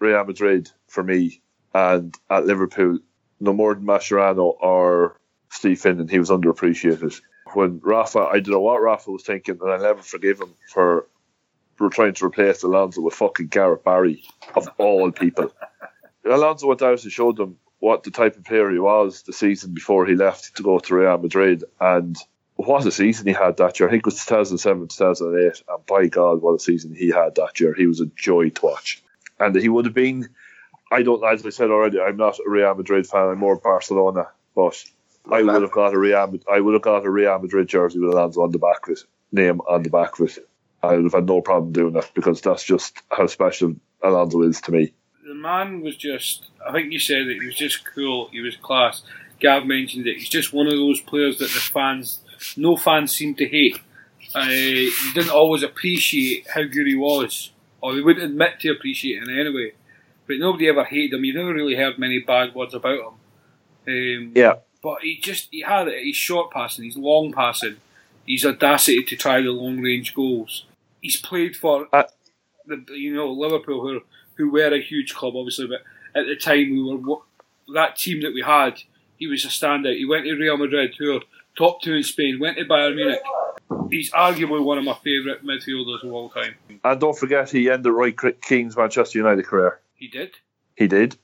Real 0.00 0.24
Madrid 0.24 0.70
for 0.88 1.02
me, 1.02 1.40
and 1.72 2.14
at 2.28 2.46
Liverpool. 2.46 2.98
No 3.40 3.52
more 3.52 3.74
than 3.74 3.84
Mascherano 3.84 4.56
or 4.60 5.20
Steve 5.50 5.80
Finnan. 5.80 6.10
He 6.10 6.18
was 6.18 6.30
underappreciated. 6.30 7.20
When 7.54 7.80
Rafa, 7.82 8.18
I 8.18 8.40
don't 8.40 8.54
know 8.54 8.60
what 8.60 8.82
Rafa 8.82 9.12
was 9.12 9.22
thinking, 9.22 9.58
and 9.62 9.70
I'll 9.70 9.80
never 9.80 10.02
forgive 10.02 10.40
him 10.40 10.54
for 10.72 11.06
for 11.76 11.88
trying 11.88 12.14
to 12.14 12.26
replace 12.26 12.64
Alonso 12.64 13.00
with 13.00 13.14
fucking 13.14 13.46
Gareth 13.46 13.84
Barry 13.84 14.24
of 14.56 14.68
all 14.78 15.12
people. 15.12 15.52
Alonso 16.24 16.66
went 16.66 16.82
out 16.82 17.04
and 17.04 17.12
showed 17.12 17.36
them 17.36 17.56
what 17.80 18.02
the 18.02 18.10
type 18.10 18.36
of 18.36 18.44
player 18.44 18.70
he 18.70 18.78
was 18.78 19.22
the 19.22 19.32
season 19.32 19.72
before 19.72 20.06
he 20.06 20.14
left 20.14 20.56
to 20.56 20.62
go 20.62 20.78
to 20.78 20.94
Real 20.94 21.18
Madrid. 21.18 21.64
And 21.80 22.16
what 22.56 22.86
a 22.86 22.90
season 22.90 23.26
he 23.26 23.32
had 23.32 23.56
that 23.58 23.78
year. 23.78 23.88
I 23.88 23.92
think 23.92 24.00
it 24.00 24.06
was 24.06 24.24
2007, 24.24 24.88
2008. 24.88 25.62
And 25.68 25.86
by 25.86 26.06
God, 26.06 26.42
what 26.42 26.54
a 26.54 26.58
season 26.58 26.94
he 26.94 27.08
had 27.10 27.36
that 27.36 27.60
year. 27.60 27.74
He 27.74 27.86
was 27.86 28.00
a 28.00 28.06
joy 28.06 28.50
to 28.50 28.64
watch. 28.64 29.02
And 29.38 29.54
he 29.54 29.68
would 29.68 29.84
have 29.84 29.94
been, 29.94 30.28
I 30.90 31.02
don't, 31.02 31.24
as 31.24 31.46
I 31.46 31.50
said 31.50 31.70
already, 31.70 32.00
I'm 32.00 32.16
not 32.16 32.38
a 32.44 32.50
Real 32.50 32.74
Madrid 32.74 33.06
fan. 33.06 33.28
I'm 33.28 33.38
more 33.38 33.56
Barcelona. 33.56 34.28
But 34.56 34.82
I 35.30 35.42
would 35.42 35.62
have 35.62 35.70
got 35.70 35.94
a 35.94 35.98
Real, 35.98 36.40
I 36.50 36.60
would 36.60 36.74
have 36.74 36.82
got 36.82 37.06
a 37.06 37.10
Real 37.10 37.38
Madrid 37.38 37.68
jersey 37.68 38.00
with 38.00 38.12
Alonso 38.12 38.42
on 38.42 38.50
the 38.50 38.58
back 38.58 38.88
of 38.88 38.98
name 39.30 39.60
on 39.60 39.82
the 39.82 39.90
back 39.90 40.18
of 40.18 40.28
it. 40.28 40.48
I 40.82 40.94
would 40.94 41.04
have 41.04 41.12
had 41.12 41.26
no 41.26 41.40
problem 41.40 41.72
doing 41.72 41.92
that 41.94 42.10
because 42.14 42.40
that's 42.40 42.64
just 42.64 43.02
how 43.10 43.26
special 43.26 43.76
Alonso 44.02 44.42
is 44.42 44.60
to 44.62 44.72
me. 44.72 44.94
The 45.28 45.34
man 45.34 45.82
was 45.82 45.96
just. 45.96 46.46
I 46.66 46.72
think 46.72 46.92
you 46.92 46.98
said 46.98 47.28
it. 47.28 47.40
He 47.40 47.46
was 47.46 47.54
just 47.54 47.84
cool. 47.84 48.28
He 48.32 48.40
was 48.40 48.56
class. 48.56 49.02
Gav 49.38 49.66
mentioned 49.66 50.06
it. 50.06 50.16
He's 50.16 50.28
just 50.28 50.52
one 50.52 50.66
of 50.66 50.72
those 50.72 51.00
players 51.00 51.38
that 51.38 51.50
the 51.50 51.60
fans, 51.60 52.20
no 52.56 52.76
fans, 52.76 53.14
seem 53.14 53.34
to 53.36 53.46
hate. 53.46 53.78
Uh, 54.34 54.46
he 54.46 54.90
didn't 55.14 55.30
always 55.30 55.62
appreciate 55.62 56.48
how 56.48 56.62
good 56.62 56.86
he 56.86 56.96
was, 56.96 57.52
or 57.80 57.94
they 57.94 58.00
wouldn't 58.00 58.24
admit 58.24 58.58
to 58.60 58.70
appreciating 58.70 59.30
anyway. 59.30 59.72
But 60.26 60.38
nobody 60.38 60.68
ever 60.68 60.84
hated 60.84 61.14
him. 61.14 61.24
You 61.24 61.34
never 61.34 61.54
really 61.54 61.76
heard 61.76 61.98
many 61.98 62.18
bad 62.18 62.54
words 62.54 62.74
about 62.74 63.14
him. 63.86 64.26
Um, 64.26 64.32
Yeah. 64.34 64.54
But 64.82 65.00
he 65.02 65.18
just 65.18 65.48
he 65.50 65.62
had 65.62 65.88
it. 65.88 66.02
He's 66.02 66.16
short 66.16 66.50
passing. 66.52 66.84
He's 66.84 66.96
long 66.96 67.32
passing. 67.32 67.76
He's 68.26 68.44
audacity 68.46 69.02
to 69.04 69.16
try 69.16 69.40
the 69.40 69.50
long 69.50 69.80
range 69.80 70.14
goals. 70.14 70.64
He's 71.00 71.20
played 71.20 71.56
for 71.56 71.88
Uh, 71.92 72.04
the 72.66 72.84
you 72.94 73.14
know 73.14 73.30
Liverpool 73.30 73.80
who 73.80 74.02
who 74.38 74.50
were 74.50 74.72
a 74.72 74.80
huge 74.80 75.14
club 75.14 75.34
obviously, 75.36 75.66
but 75.66 75.82
at 76.18 76.26
the 76.26 76.36
time 76.36 76.70
we 76.70 76.82
were 76.82 77.18
that 77.74 77.96
team 77.96 78.22
that 78.22 78.32
we 78.32 78.40
had. 78.42 78.80
He 79.18 79.26
was 79.26 79.44
a 79.44 79.48
standout. 79.48 79.96
He 79.96 80.06
went 80.06 80.24
to 80.24 80.34
Real 80.36 80.56
Madrid, 80.56 80.94
who 80.98 81.16
are 81.16 81.20
top 81.56 81.82
two 81.82 81.94
in 81.94 82.02
Spain. 82.04 82.38
Went 82.40 82.56
to 82.56 82.64
Bayern 82.64 82.94
Munich. 82.94 83.20
he's 83.90 84.10
arguably 84.12 84.62
one 84.64 84.78
of 84.78 84.84
my 84.84 84.94
favourite 85.04 85.44
midfielders 85.44 86.02
of 86.04 86.12
all 86.12 86.30
time. 86.30 86.54
And 86.84 87.00
don't 87.00 87.18
forget, 87.18 87.50
he 87.50 87.68
ended 87.68 87.92
Roy 87.92 88.12
Keane's 88.12 88.76
Manchester 88.76 89.18
United 89.18 89.44
career. 89.44 89.80
He 89.96 90.06
did. 90.06 90.36
He 90.76 90.86
did. 90.86 91.16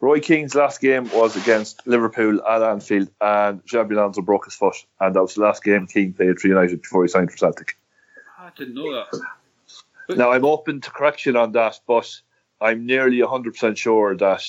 Roy 0.00 0.20
Keane's 0.20 0.54
last 0.54 0.82
game 0.82 1.08
was 1.14 1.34
against 1.34 1.84
Liverpool 1.86 2.46
at 2.46 2.62
Anfield, 2.62 3.08
and 3.22 3.64
Xabi 3.64 3.92
Alonso 3.92 4.20
broke 4.20 4.44
his 4.44 4.54
foot, 4.54 4.76
and 5.00 5.16
that 5.16 5.22
was 5.22 5.34
the 5.34 5.40
last 5.40 5.64
game 5.64 5.86
Keane 5.86 6.12
played 6.12 6.38
for 6.38 6.48
United 6.48 6.82
before 6.82 7.02
he 7.02 7.08
signed 7.08 7.30
for 7.30 7.38
Celtic. 7.38 7.78
I 8.38 8.50
didn't 8.54 8.74
know 8.74 8.92
that. 8.92 9.20
But- 10.06 10.18
Now, 10.18 10.32
I'm 10.32 10.44
open 10.44 10.82
to 10.82 10.90
correction 10.90 11.36
on 11.36 11.52
that, 11.52 11.80
but 11.86 12.20
I'm 12.60 12.86
nearly 12.86 13.18
100% 13.18 13.76
sure 13.76 14.16
that 14.16 14.42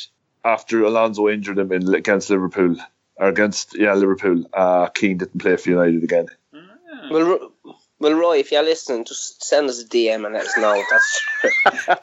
after 0.43 0.83
Alonso 0.83 1.27
injured 1.27 1.57
him 1.59 1.71
in, 1.71 1.93
against 1.93 2.29
Liverpool, 2.29 2.75
or 3.17 3.27
against, 3.27 3.77
yeah, 3.77 3.93
Liverpool, 3.93 4.45
uh, 4.53 4.87
Keane 4.87 5.17
didn't 5.17 5.39
play 5.39 5.55
for 5.57 5.69
United 5.69 6.03
again. 6.03 6.27
Ah. 6.53 7.07
Well, 7.11 7.51
well, 7.99 8.13
Roy, 8.13 8.39
if 8.39 8.51
you're 8.51 8.61
listening, 8.63 9.05
just 9.05 9.43
send 9.43 9.69
us 9.69 9.81
a 9.81 9.87
DM 9.87 10.25
and 10.25 10.33
let 10.33 10.45
us 10.45 10.57
know. 10.57 10.81
That's 10.91 11.21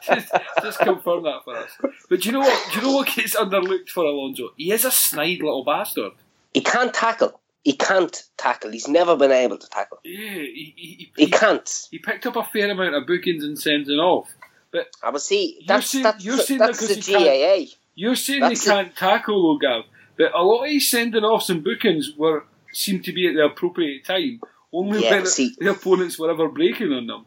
just, 0.07 0.31
just 0.61 0.79
confirm 0.79 1.23
that 1.23 1.41
for 1.43 1.55
us. 1.55 1.69
But 2.09 2.21
do 2.21 2.29
you 2.29 2.33
know 2.33 2.39
what? 2.39 2.69
Do 2.71 2.79
you 2.79 2.85
know 2.85 2.93
what 2.95 3.07
gets 3.15 3.35
underlooked 3.35 3.89
for 3.89 4.03
Alonso? 4.03 4.49
He 4.57 4.71
is 4.71 4.85
a 4.85 4.91
snide 4.91 5.39
little 5.39 5.63
bastard. 5.63 6.11
he 6.53 6.61
can't 6.61 6.93
tackle. 6.93 7.39
He 7.63 7.73
can't 7.73 8.23
tackle. 8.37 8.71
He's 8.71 8.87
never 8.89 9.15
been 9.15 9.31
able 9.31 9.57
to 9.57 9.69
tackle. 9.69 9.99
Yeah, 10.03 10.17
he, 10.33 10.73
he, 10.75 11.11
he, 11.15 11.25
He 11.25 11.31
can't. 11.31 11.87
he 11.91 11.99
picked 11.99 12.25
up 12.25 12.35
a 12.35 12.43
fair 12.43 12.69
amount 12.71 12.95
of 12.95 13.07
bookings 13.07 13.43
and 13.45 13.57
sending 13.57 13.99
off. 13.99 14.29
But 14.73 14.87
I 15.03 15.11
would 15.11 15.21
see. 15.21 15.57
You're 15.59 15.67
That's 15.67 15.89
saying- 15.91 16.03
that's 16.03 16.25
you're 16.25 16.37
saying 16.37 16.59
that 16.59 16.65
that's 16.67 16.79
'cause 16.79 16.89
the 16.89 16.95
he 16.95 17.01
can't- 17.13 17.23
GAA. 17.23 17.77
you're 17.95 18.15
saying 18.15 18.41
That's 18.41 18.65
they 18.65 18.71
can't 18.71 18.95
tackle, 18.95 19.41
though, 19.53 19.59
Gav. 19.59 19.83
But 20.17 20.33
a 20.35 20.41
lot 20.43 20.63
of 20.65 20.71
his 20.71 20.89
sending 20.89 21.23
offs 21.23 21.49
and 21.49 21.63
bookings 21.63 22.11
were 22.17 22.45
seemed 22.73 23.05
to 23.05 23.13
be 23.13 23.27
at 23.27 23.35
the 23.35 23.45
appropriate 23.45 24.03
time. 24.03 24.41
Only 24.73 25.03
Yeah, 25.03 25.11
when 25.11 25.25
see- 25.27 25.55
the 25.59 25.69
opponents 25.71 26.17
were 26.17 26.31
ever 26.31 26.47
breaking 26.49 26.91
on 26.91 27.05
them. 27.05 27.25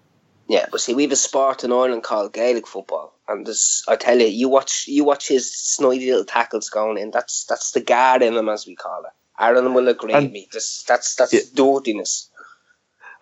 Yeah, 0.49 0.66
but 0.70 0.80
see, 0.80 0.94
we 0.94 1.05
have 1.05 1.12
a 1.12 1.16
sport 1.16 1.62
in 1.64 1.72
Ireland 1.72 2.03
called 2.03 2.32
Gaelic 2.32 2.66
football, 2.66 3.16
and 3.28 3.47
this, 3.47 3.84
I 3.88 3.94
tell 3.97 4.20
you, 4.20 4.26
you 4.26 4.49
watch, 4.49 4.86
you 4.88 5.05
watch 5.05 5.28
his 5.28 5.51
snidey 5.53 6.07
little 6.09 6.24
tackles 6.24 6.68
going 6.68 6.99
in. 6.99 7.11
That's 7.12 7.44
that's 7.44 7.70
the 7.72 7.80
guard 7.80 8.22
in 8.22 8.34
them, 8.34 8.49
as 8.49 8.66
we 8.66 8.74
call 8.76 9.03
it. 9.05 9.12
Aaron 9.42 9.72
will 9.74 9.88
agree 9.88 10.12
And- 10.12 10.24
with 10.26 10.32
me. 10.32 10.49
This, 10.53 10.82
that's 10.88 11.14
that's 11.14 11.32
Yeah. 11.32 11.40
dirtiness. 11.55 12.28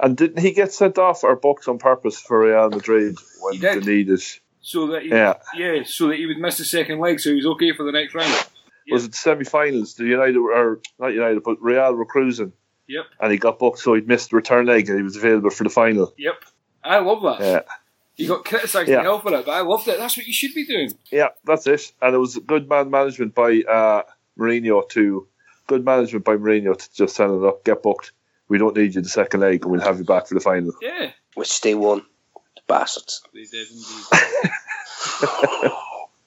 And 0.00 0.16
didn't 0.16 0.40
he 0.40 0.52
get 0.52 0.72
sent 0.72 0.98
off 0.98 1.22
or 1.24 1.36
booked 1.36 1.68
on 1.68 1.78
purpose 1.78 2.18
for 2.20 2.40
Real 2.46 2.68
Madrid 2.70 3.16
when 3.40 3.54
He 3.54 3.78
needed? 3.80 4.22
So 4.60 4.86
that 4.88 5.02
he, 5.02 5.10
Yeah. 5.10 5.34
yeah, 5.54 5.82
so 5.84 6.08
that 6.08 6.16
he 6.16 6.26
would 6.26 6.38
miss 6.38 6.58
the 6.58 6.64
second 6.64 6.98
leg, 6.98 7.20
so 7.20 7.30
he 7.30 7.36
was 7.36 7.46
okay 7.46 7.72
for 7.72 7.84
the 7.84 7.92
next 7.92 8.14
round. 8.14 8.32
Yeah. 8.86 8.94
Was 8.94 9.04
it 9.04 9.12
the 9.12 9.16
semi-finals? 9.18 9.94
The 9.94 10.04
United 10.04 10.36
or 10.36 10.80
not 10.98 11.08
United, 11.14 11.42
but 11.42 11.60
Real 11.62 11.94
were 11.94 12.04
cruising, 12.06 12.52
Yep, 12.88 13.04
and 13.20 13.32
he 13.32 13.38
got 13.38 13.58
booked, 13.58 13.78
so 13.78 13.94
he'd 13.94 14.08
missed 14.08 14.30
the 14.30 14.36
return 14.36 14.66
leg, 14.66 14.88
and 14.88 14.98
he 14.98 15.02
was 15.02 15.16
available 15.16 15.50
for 15.50 15.64
the 15.64 15.70
final. 15.70 16.12
yep. 16.16 16.42
I 16.82 16.98
love 16.98 17.22
that. 17.22 17.40
Yeah, 17.44 17.60
He 18.14 18.26
got 18.26 18.44
criticised 18.44 18.88
Yeah. 18.88 19.02
hell 19.02 19.20
for 19.20 19.32
it, 19.34 19.44
but 19.46 19.52
I 19.52 19.60
loved 19.62 19.88
it. 19.88 19.98
That's 19.98 20.16
what 20.16 20.26
you 20.26 20.32
should 20.34 20.54
be 20.54 20.66
doing. 20.66 20.92
yeah, 21.10 21.28
that's 21.44 21.66
it. 21.66 21.92
And 22.02 22.14
it 22.14 22.18
was 22.18 22.36
good 22.38 22.68
man 22.68 22.90
management 22.90 23.34
by 23.34 23.62
uh, 23.62 24.02
Mourinho 24.38 24.86
to 24.90 25.26
good 25.66 25.84
management 25.84 26.24
by 26.24 26.36
Mourinho 26.36 26.76
to 26.78 26.94
just 26.94 27.16
send 27.16 27.32
it 27.42 27.46
up, 27.46 27.64
get 27.64 27.82
booked. 27.82 28.12
We 28.48 28.58
don't 28.58 28.76
need 28.76 28.94
you 28.94 29.00
the 29.00 29.08
second 29.08 29.40
leg, 29.40 29.62
and 29.62 29.70
we'll 29.72 29.80
have 29.80 29.98
you 29.98 30.04
back 30.04 30.26
for 30.26 30.34
the 30.34 30.40
final. 30.40 30.72
Yeah, 30.82 31.10
Which 31.34 31.60
they 31.62 31.74
won, 31.74 32.04
the 32.56 32.62
bastards. 32.68 33.22
they 33.32 33.44
did 33.44 33.68
indeed. 33.70 33.84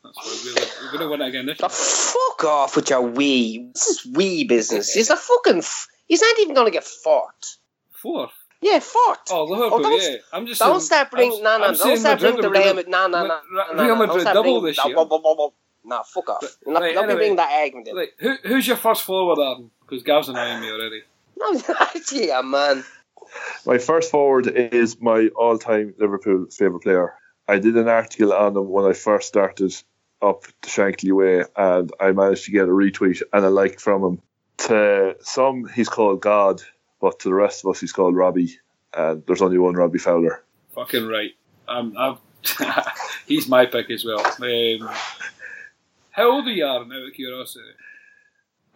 That's 0.03 0.17
why 0.17 0.37
we're, 0.45 0.85
we're 0.85 0.91
going 0.97 1.01
to 1.03 1.09
win 1.09 1.21
again 1.21 1.45
this 1.45 1.57
Oh, 1.61 1.69
fuck 1.69 2.45
off 2.45 2.75
with 2.75 2.89
your 2.89 3.01
wee. 3.01 3.69
This 3.73 3.87
is 3.87 4.05
wee 4.15 4.43
business. 4.45 4.93
He's 4.93 5.09
a 5.09 5.15
fucking. 5.17 5.59
F- 5.59 5.87
he's 6.07 6.21
not 6.21 6.39
even 6.39 6.55
going 6.55 6.67
to 6.67 6.71
get 6.71 6.83
fourth. 6.85 7.57
Fourth. 7.91 8.31
Yeah, 8.61 8.79
fourth. 8.79 9.19
Oh, 9.29 9.43
Liverpool, 9.43 9.79
oh, 9.79 9.83
don't- 9.83 10.01
yeah. 10.01 10.17
I'm 10.33 10.47
just 10.47 10.59
Don't 10.59 10.79
saying- 10.79 10.85
start 10.85 11.11
bringing. 11.11 11.33
I'm- 11.33 11.43
No, 11.43 11.57
no, 11.59 11.65
I'm 11.65 11.77
don't 11.77 11.97
start 11.97 12.19
bringing 12.19 12.41
the 12.41 12.47
are 12.47 12.51
Real 12.51 12.61
gonna- 12.63 12.73
Madrid. 12.73 12.87
No, 12.89 13.07
no, 13.07 13.27
no. 13.27 13.39
No, 13.51 13.73
no, 13.73 13.83
Real 13.83 13.95
Madrid 13.95 14.23
double 14.25 14.61
this 14.61 14.83
year. 14.83 14.95
No, 14.95 16.03
fuck 16.03 16.29
off. 16.29 16.41
But- 16.41 16.55
not, 16.65 16.81
right, 16.81 16.93
don't 16.93 17.03
be 17.03 17.11
anyway. 17.11 17.15
bringing 17.19 17.35
that 17.37 17.51
argument 17.51 17.87
in. 17.89 17.95
Like, 17.95 18.13
who, 18.17 18.35
who's 18.45 18.67
your 18.67 18.77
first 18.77 19.03
forward, 19.03 19.39
Aaron? 19.41 19.69
Because 19.81 20.03
Gav's 20.03 20.29
annoying 20.29 20.61
me 20.61 20.71
already. 20.71 21.03
No, 21.39 21.61
yeah, 22.11 22.41
man. 22.41 22.83
My 23.65 23.77
first 23.77 24.11
forward 24.11 24.47
is 24.47 24.99
my 25.01 25.27
all-time 25.35 25.93
Liverpool 25.97 26.47
favourite 26.49 26.83
player. 26.83 27.13
I 27.47 27.59
did 27.59 27.77
an 27.77 27.87
article 27.87 28.33
on 28.33 28.55
him 28.55 28.69
when 28.69 28.85
I 28.85 28.93
first 28.93 29.27
started 29.27 29.73
up 30.21 30.43
the 30.61 30.67
Shankly 30.67 31.11
way, 31.11 31.45
and 31.55 31.91
I 31.99 32.11
managed 32.11 32.45
to 32.45 32.51
get 32.51 32.63
a 32.63 32.71
retweet 32.71 33.21
and 33.31 33.45
a 33.45 33.49
like 33.49 33.79
from 33.79 34.03
him. 34.03 34.21
To 34.69 35.15
some, 35.21 35.67
he's 35.67 35.89
called 35.89 36.21
God, 36.21 36.61
but 36.99 37.19
to 37.19 37.29
the 37.29 37.35
rest 37.35 37.63
of 37.63 37.71
us, 37.71 37.79
he's 37.79 37.93
called 37.93 38.15
Robbie. 38.15 38.57
And 38.93 39.23
there's 39.27 39.41
only 39.41 39.59
one 39.59 39.75
Robbie 39.75 39.99
Fowler. 39.99 40.43
Fucking 40.73 41.07
right. 41.07 41.31
Um, 41.67 41.93
I've, 41.97 42.17
he's 43.27 43.47
my 43.47 43.65
pick 43.65 43.91
as 43.91 44.03
well. 44.03 44.25
Um, 44.25 44.89
how 46.11 46.31
old 46.31 46.47
are 46.47 46.51
you, 46.51 46.65
Aaron, 46.65 46.91
out 46.91 47.07
of 47.07 47.13
curiosity? 47.13 47.65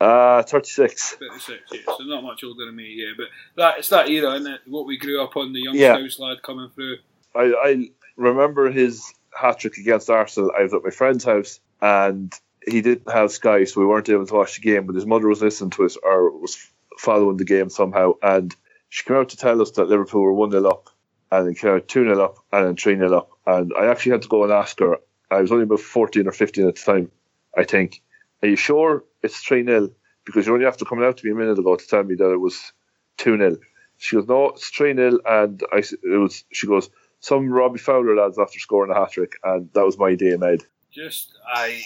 Uh, 0.01 0.41
36. 0.41 1.11
36, 1.11 1.61
yeah, 1.71 1.79
so 1.85 2.03
not 2.05 2.23
much 2.23 2.43
older 2.43 2.65
than 2.65 2.75
me, 2.75 2.95
yeah. 2.97 3.11
But 3.15 3.27
that 3.55 3.77
it's 3.79 3.89
that 3.89 4.09
era, 4.09 4.33
isn't 4.33 4.51
it? 4.51 4.61
What 4.65 4.87
we 4.87 4.97
grew 4.97 5.23
up 5.23 5.37
on, 5.37 5.53
the 5.53 5.61
young 5.61 5.75
Yeah. 5.75 5.95
Scouse 5.95 6.19
lad 6.19 6.41
coming 6.41 6.69
through. 6.73 6.97
I, 7.35 7.53
I 7.63 7.89
remember 8.17 8.71
his 8.71 9.13
hat 9.39 9.59
trick 9.59 9.77
against 9.77 10.09
Arsenal. 10.09 10.51
I 10.57 10.63
was 10.63 10.73
at 10.73 10.83
my 10.83 10.89
friend's 10.89 11.23
house 11.23 11.59
and 11.81 12.33
he 12.67 12.81
didn't 12.81 13.11
have 13.11 13.31
Sky, 13.31 13.63
so 13.65 13.79
we 13.79 13.85
weren't 13.85 14.09
able 14.09 14.25
to 14.25 14.33
watch 14.33 14.55
the 14.55 14.61
game. 14.61 14.87
But 14.87 14.95
his 14.95 15.05
mother 15.05 15.27
was 15.27 15.41
listening 15.41 15.69
to 15.71 15.85
us 15.85 15.97
or 16.01 16.31
was 16.31 16.57
following 16.97 17.37
the 17.37 17.45
game 17.45 17.69
somehow, 17.69 18.13
and 18.23 18.55
she 18.89 19.03
came 19.03 19.17
out 19.17 19.29
to 19.29 19.37
tell 19.37 19.61
us 19.61 19.71
that 19.71 19.87
Liverpool 19.87 20.21
were 20.21 20.33
one 20.33 20.51
0 20.51 20.67
up, 20.67 20.89
and 21.31 21.47
then 21.47 21.53
came 21.53 21.75
out 21.75 21.87
two 21.87 22.03
0 22.03 22.19
up, 22.23 22.37
and 22.51 22.65
then 22.67 22.75
three 22.75 22.95
0 22.95 23.15
up. 23.15 23.29
And 23.45 23.71
I 23.79 23.85
actually 23.85 24.13
had 24.13 24.23
to 24.23 24.27
go 24.27 24.43
and 24.43 24.51
ask 24.51 24.79
her. 24.79 24.97
I 25.29 25.41
was 25.41 25.51
only 25.51 25.63
about 25.63 25.79
fourteen 25.79 26.27
or 26.27 26.31
fifteen 26.33 26.67
at 26.67 26.75
the 26.75 26.81
time, 26.81 27.11
I 27.57 27.63
think. 27.63 28.01
Are 28.43 28.49
you 28.49 28.55
sure 28.57 29.03
it's 29.23 29.39
three 29.39 29.63
0 29.63 29.89
Because 30.25 30.45
you're 30.45 30.55
only 30.55 30.67
after 30.67 30.85
coming 30.85 31.05
out 31.05 31.17
to 31.17 31.25
me 31.25 31.31
a 31.31 31.35
minute 31.35 31.59
ago 31.59 31.75
to 31.75 31.87
tell 31.87 32.03
me 32.03 32.15
that 32.15 32.31
it 32.31 32.37
was 32.39 32.73
two 33.17 33.37
0 33.37 33.57
She 33.97 34.15
goes, 34.15 34.27
no, 34.27 34.49
it's 34.49 34.69
three 34.69 34.93
0 34.93 35.19
and 35.25 35.63
I, 35.71 35.77
it 35.77 36.19
was. 36.19 36.43
She 36.51 36.67
goes 36.67 36.89
some 37.21 37.49
Robbie 37.49 37.79
Fowler 37.79 38.15
lads 38.15 38.39
after 38.39 38.59
scoring 38.59 38.91
a 38.91 38.99
hat 38.99 39.11
trick, 39.11 39.33
and 39.43 39.69
that 39.73 39.85
was 39.85 39.97
my 39.97 40.15
day 40.15 40.35
made. 40.37 40.63
Just 40.91 41.33
I, 41.47 41.81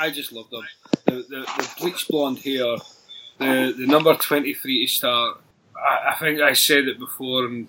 I 0.00 0.10
just 0.10 0.32
love 0.32 0.50
them. 0.50 0.66
The 1.04 1.12
the, 1.28 1.40
the 1.40 1.70
bleach 1.78 2.08
blonde 2.08 2.38
hair, 2.38 2.76
the 3.38 3.74
the 3.76 3.86
number 3.86 4.14
twenty 4.16 4.54
three 4.54 4.86
to 4.86 4.92
start. 4.92 5.40
I, 5.76 6.12
I 6.12 6.14
think 6.14 6.40
I 6.40 6.54
said 6.54 6.88
it 6.88 6.98
before, 6.98 7.44
and 7.44 7.68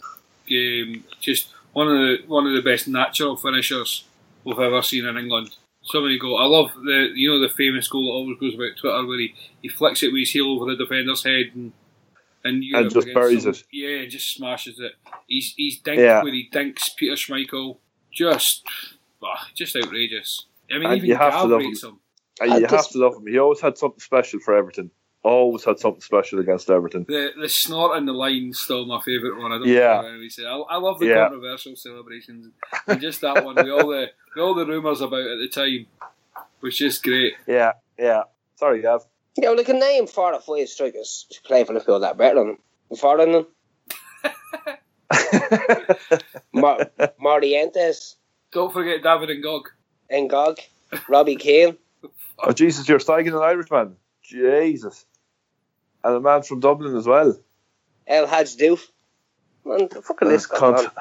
um, 0.49 1.03
just 1.19 1.49
one 1.73 1.87
of 1.87 1.93
the 1.93 2.17
one 2.27 2.47
of 2.47 2.55
the 2.55 2.61
best 2.61 2.87
natural 2.87 3.35
finishers 3.35 4.05
we've 4.45 4.57
ever 4.57 4.81
seen 4.81 5.05
in 5.05 5.17
England. 5.17 5.55
So 5.85 6.01
many 6.01 6.17
goals. 6.17 6.39
I 6.41 6.45
love 6.45 6.71
the 6.75 7.09
you 7.13 7.29
know 7.29 7.39
the 7.39 7.53
famous 7.53 7.87
goal 7.87 8.05
that 8.05 8.11
always 8.13 8.39
goes 8.39 8.55
about 8.55 8.77
Twitter 8.79 9.05
where 9.05 9.19
he, 9.19 9.35
he 9.61 9.67
flicks 9.67 10.01
it 10.03 10.13
with 10.13 10.21
his 10.21 10.31
heel 10.31 10.47
over 10.51 10.65
the 10.71 10.77
defender's 10.77 11.23
head 11.23 11.47
and 11.53 11.73
and, 12.45 12.63
Europe 12.63 12.91
just 12.93 13.13
buries 13.13 13.43
some- 13.43 13.51
it. 13.53 13.63
Yeah, 13.71 13.99
and 13.99 14.11
just 14.11 14.33
smashes 14.33 14.79
it. 14.79 14.93
He's 15.27 15.53
he's 15.55 15.79
dink 15.79 15.99
Yeah. 15.99 16.23
where 16.23 16.33
he 16.33 16.49
dinks 16.51 16.89
Peter 16.89 17.13
Schmeichel. 17.15 17.77
Just 18.11 18.63
ah, 19.23 19.47
just 19.55 19.75
outrageous. 19.75 20.45
I 20.69 20.75
mean, 20.75 20.85
And 20.87 20.97
even 20.97 21.09
you 21.09 21.15
have 21.15 21.33
to 21.33 21.43
love 21.45 21.59
rates 21.61 21.83
him. 21.83 21.99
And 22.41 22.53
I 22.53 22.57
you 22.59 22.65
have 22.67 22.89
to 22.89 22.97
love 22.97 23.15
him. 23.15 23.27
He 23.27 23.37
always 23.37 23.61
had 23.61 23.77
something 23.77 23.99
special 23.99 24.39
for 24.39 24.55
Everton. 24.55 24.91
Always 25.23 25.63
had 25.63 25.79
something 25.79 26.01
special 26.01 26.39
against 26.39 26.69
Everton. 26.69 27.05
The 27.07 27.29
the 27.39 27.47
snort 27.47 27.97
and 27.97 28.05
the 28.07 28.11
line 28.11 28.51
still 28.53 28.85
my 28.85 28.99
favourite 29.01 29.41
one. 29.41 29.53
I 29.53 29.57
don't 29.57 29.67
Yeah. 29.67 29.77
care 29.79 29.95
what 29.97 30.05
anybody 30.09 30.29
say. 30.29 30.45
I, 30.45 30.55
I 30.57 30.77
love 30.77 30.99
the 30.99 31.05
Yeah. 31.07 31.23
controversial 31.29 31.75
celebrations 31.77 32.47
and 32.87 32.99
just 33.01 33.21
that 33.21 33.43
one 33.45 33.55
with 33.55 33.69
all 33.69 33.87
the 33.87 34.09
with 34.35 34.43
all 34.43 34.53
the 34.53 34.65
rumours 34.65 34.99
about 34.99 35.21
at 35.21 35.37
the 35.39 35.47
time, 35.47 35.85
which 36.59 36.81
is 36.81 36.99
great. 36.99 37.33
Yeah, 37.47 37.71
yeah. 37.97 38.23
Sorry, 38.55 38.81
Gav. 38.81 39.03
Yeah, 39.37 39.49
well, 39.51 39.59
I 39.59 39.63
can 39.63 39.79
name 39.79 40.07
four 40.07 40.33
or 40.33 40.41
five 40.41 40.67
strikers 40.67 41.25
who 41.29 41.47
play 41.47 41.63
for 41.63 41.73
Liverpool 41.73 42.01
that 42.01 42.17
better 42.17 42.35
than 42.39 42.49
him. 42.49 42.97
Four 42.97 43.19
of 43.19 43.31
them. 43.31 43.47
Mar- 46.53 46.89
Morientes, 47.21 48.15
Don't 48.51 48.73
forget 48.73 49.01
David 49.03 49.29
and 49.29 49.41
Gog. 49.43 49.69
Ngog, 50.11 50.59
Robbie 51.07 51.35
Keane. 51.37 51.77
oh, 52.39 52.51
Jesus, 52.51 52.87
you're 52.87 52.99
slagging 52.99 53.27
an 53.29 53.35
Irishman. 53.41 53.95
Jesus. 54.21 55.05
And 56.03 56.15
a 56.15 56.19
man 56.19 56.43
from 56.43 56.59
Dublin 56.59 56.95
as 56.95 57.07
well. 57.07 57.37
El 58.07 58.27
Hadji 58.27 58.57
Diouf. 58.57 58.87
Man, 59.65 59.87
fucking 59.87 60.27
list 60.27 60.49
goes 60.49 60.59
Cunt. 60.59 60.91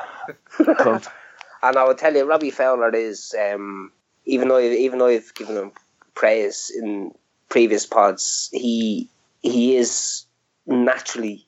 Cunt. 0.76 1.08
And 1.64 1.76
I 1.76 1.84
will 1.84 1.94
tell 1.94 2.12
you, 2.12 2.24
Robbie 2.24 2.50
Fowler 2.50 2.92
is, 2.94 3.36
um, 3.38 3.92
even 4.24 4.48
though 4.48 4.58
even 4.58 4.98
though 4.98 5.06
I've 5.06 5.32
given 5.32 5.56
him 5.56 5.72
praise 6.12 6.72
in 6.76 7.12
previous 7.48 7.86
pods, 7.86 8.50
he 8.52 9.08
he 9.42 9.76
is 9.76 10.26
naturally 10.66 11.46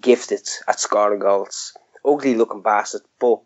gifted 0.00 0.48
at 0.66 0.80
scoring 0.80 1.20
goals. 1.20 1.76
Ugly 2.04 2.34
looking 2.34 2.62
bastard, 2.62 3.02
but 3.20 3.40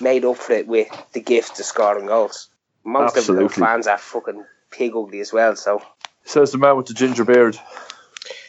made 0.00 0.24
up 0.24 0.36
for 0.36 0.52
it 0.52 0.66
with 0.66 0.88
the 1.12 1.20
gift 1.20 1.58
of 1.60 1.64
scoring 1.64 2.06
goals. 2.06 2.48
Most 2.84 3.16
of 3.16 3.26
the 3.26 3.48
fans 3.48 3.86
are 3.86 3.98
fucking 3.98 4.44
pig 4.70 4.94
ugly 4.96 5.20
as 5.20 5.32
well. 5.32 5.54
So 5.56 5.82
Says 6.24 6.50
the 6.50 6.58
man 6.58 6.76
with 6.76 6.86
the 6.86 6.94
ginger 6.94 7.24
beard. 7.24 7.56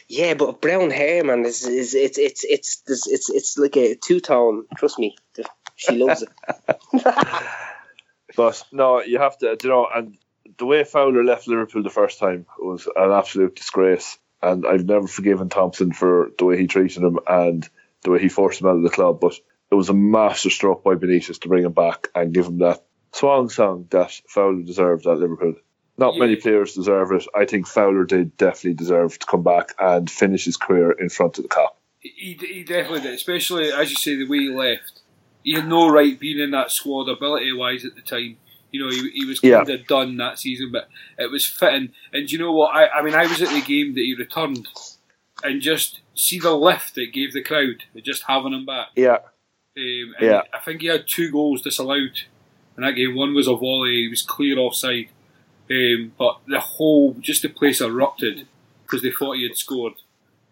Yeah, 0.08 0.34
but 0.34 0.60
brown 0.60 0.90
hair, 0.90 1.22
man, 1.22 1.44
is 1.44 1.66
is 1.66 1.94
it's 1.94 2.18
it's 2.18 2.44
it's 2.44 2.82
it's 2.86 3.30
it's, 3.30 3.58
like 3.58 3.76
a 3.76 3.94
two 3.94 4.20
tone. 4.20 4.64
Trust 4.76 4.98
me, 4.98 5.16
she 5.76 5.96
loves 5.96 6.22
it. 6.22 6.28
But 8.36 8.62
no, 8.72 9.00
you 9.02 9.18
have 9.18 9.38
to, 9.38 9.56
you 9.62 9.68
know, 9.68 9.88
and 9.92 10.16
the 10.58 10.66
way 10.66 10.84
Fowler 10.84 11.24
left 11.24 11.48
Liverpool 11.48 11.82
the 11.82 11.90
first 11.90 12.18
time 12.18 12.46
was 12.58 12.86
an 12.94 13.10
absolute 13.10 13.56
disgrace. 13.56 14.18
And 14.40 14.64
I've 14.66 14.84
never 14.84 15.08
forgiven 15.08 15.48
Thompson 15.48 15.92
for 15.92 16.30
the 16.38 16.44
way 16.44 16.56
he 16.56 16.68
treated 16.68 17.02
him 17.02 17.18
and 17.26 17.68
the 18.04 18.10
way 18.12 18.20
he 18.20 18.28
forced 18.28 18.60
him 18.60 18.68
out 18.68 18.76
of 18.76 18.82
the 18.82 18.90
club. 18.90 19.18
But 19.20 19.34
it 19.70 19.74
was 19.74 19.88
a 19.88 19.94
master 19.94 20.50
stroke 20.50 20.84
by 20.84 20.94
Benitez 20.94 21.40
to 21.40 21.48
bring 21.48 21.64
him 21.64 21.72
back 21.72 22.08
and 22.14 22.32
give 22.32 22.46
him 22.46 22.58
that 22.58 22.84
swan 23.12 23.48
song 23.48 23.88
that 23.90 24.12
Fowler 24.28 24.62
deserved 24.62 25.06
at 25.06 25.18
Liverpool. 25.18 25.56
Not 25.98 26.14
Yeah. 26.14 26.20
many 26.20 26.36
players 26.36 26.74
deserve 26.74 27.10
it. 27.12 27.26
I 27.34 27.44
think 27.44 27.66
Fowler 27.66 28.04
did 28.04 28.36
definitely 28.36 28.74
deserve 28.74 29.18
to 29.18 29.26
come 29.26 29.42
back 29.42 29.74
and 29.78 30.08
finish 30.10 30.44
his 30.44 30.56
career 30.56 30.92
in 30.92 31.08
front 31.08 31.36
of 31.38 31.42
the 31.42 31.48
Kop. 31.48 31.70
He, 32.00 32.38
he 32.40 32.62
definitely 32.62 33.00
did, 33.00 33.14
especially 33.14 33.72
as 33.72 33.90
you 33.90 33.96
say 33.96 34.14
the 34.16 34.28
way 34.28 34.38
he 34.38 34.48
left. 34.50 35.00
He 35.42 35.54
had 35.54 35.66
no 35.68 35.88
right 35.88 36.18
being 36.18 36.38
in 36.38 36.52
that 36.52 36.70
squad 36.70 37.08
ability 37.08 37.52
wise 37.52 37.84
at 37.84 37.94
the 37.96 38.02
time. 38.02 38.36
You 38.70 38.84
know, 38.84 38.90
he, 38.90 39.10
he 39.10 39.24
was 39.24 39.40
Yeah. 39.42 39.58
kind 39.64 39.70
of 39.70 39.86
done 39.86 40.16
that 40.18 40.38
season, 40.38 40.70
but 40.70 40.88
it 41.18 41.30
was 41.30 41.44
fitting. 41.44 41.90
And 42.12 42.28
do 42.28 42.32
you 42.36 42.38
know 42.38 42.52
what? 42.52 42.74
I, 42.76 42.86
I 42.88 43.02
mean, 43.02 43.14
I 43.14 43.26
was 43.26 43.42
at 43.42 43.48
the 43.48 43.60
game 43.62 43.94
that 43.94 44.00
he 44.02 44.14
returned, 44.16 44.68
and 45.42 45.60
just 45.60 46.00
see 46.14 46.38
the 46.38 46.54
lift 46.54 46.96
it 46.98 47.12
gave 47.12 47.32
the 47.32 47.42
crowd, 47.42 47.84
just 48.04 48.24
having 48.28 48.52
him 48.52 48.66
back. 48.66 48.88
Yeah, 48.94 49.18
Um, 49.76 50.14
and 50.18 50.20
Yeah. 50.20 50.42
I 50.52 50.60
think 50.60 50.82
he 50.82 50.88
had 50.88 51.08
two 51.08 51.30
goals 51.32 51.62
disallowed 51.62 52.20
in 52.76 52.82
that 52.84 52.92
game. 52.92 53.14
One 53.16 53.34
was 53.34 53.48
a 53.48 53.56
volley, 53.56 54.02
he 54.02 54.08
was 54.08 54.22
clear 54.22 54.58
offside. 54.58 55.08
Um, 55.70 56.12
but 56.18 56.40
the 56.46 56.60
whole, 56.60 57.14
just 57.20 57.42
the 57.42 57.48
place 57.48 57.80
erupted 57.80 58.46
because 58.84 59.02
they 59.02 59.10
thought 59.10 59.36
he 59.36 59.42
had 59.42 59.56
scored. 59.56 59.94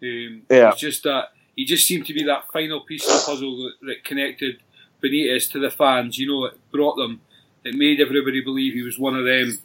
Um, 0.01 0.43
Yeah. 0.49 0.69
It's 0.69 0.79
just 0.79 1.03
that 1.03 1.29
he 1.55 1.65
just 1.65 1.87
seemed 1.87 2.05
to 2.05 2.13
be 2.13 2.23
that 2.23 2.51
final 2.53 2.81
piece 2.81 3.07
of 3.07 3.13
the 3.13 3.23
puzzle 3.25 3.57
that, 3.63 3.87
that 3.87 4.03
connected 4.03 4.61
Benitez 5.03 5.51
to 5.51 5.59
the 5.59 5.71
fans. 5.71 6.17
You 6.17 6.27
know, 6.27 6.45
it 6.45 6.71
brought 6.71 6.95
them, 6.95 7.21
it 7.63 7.75
made 7.75 7.99
everybody 7.99 8.41
believe 8.41 8.73
he 8.73 8.83
was 8.83 8.99
one 8.99 9.15
of 9.15 9.25
them. 9.25 9.57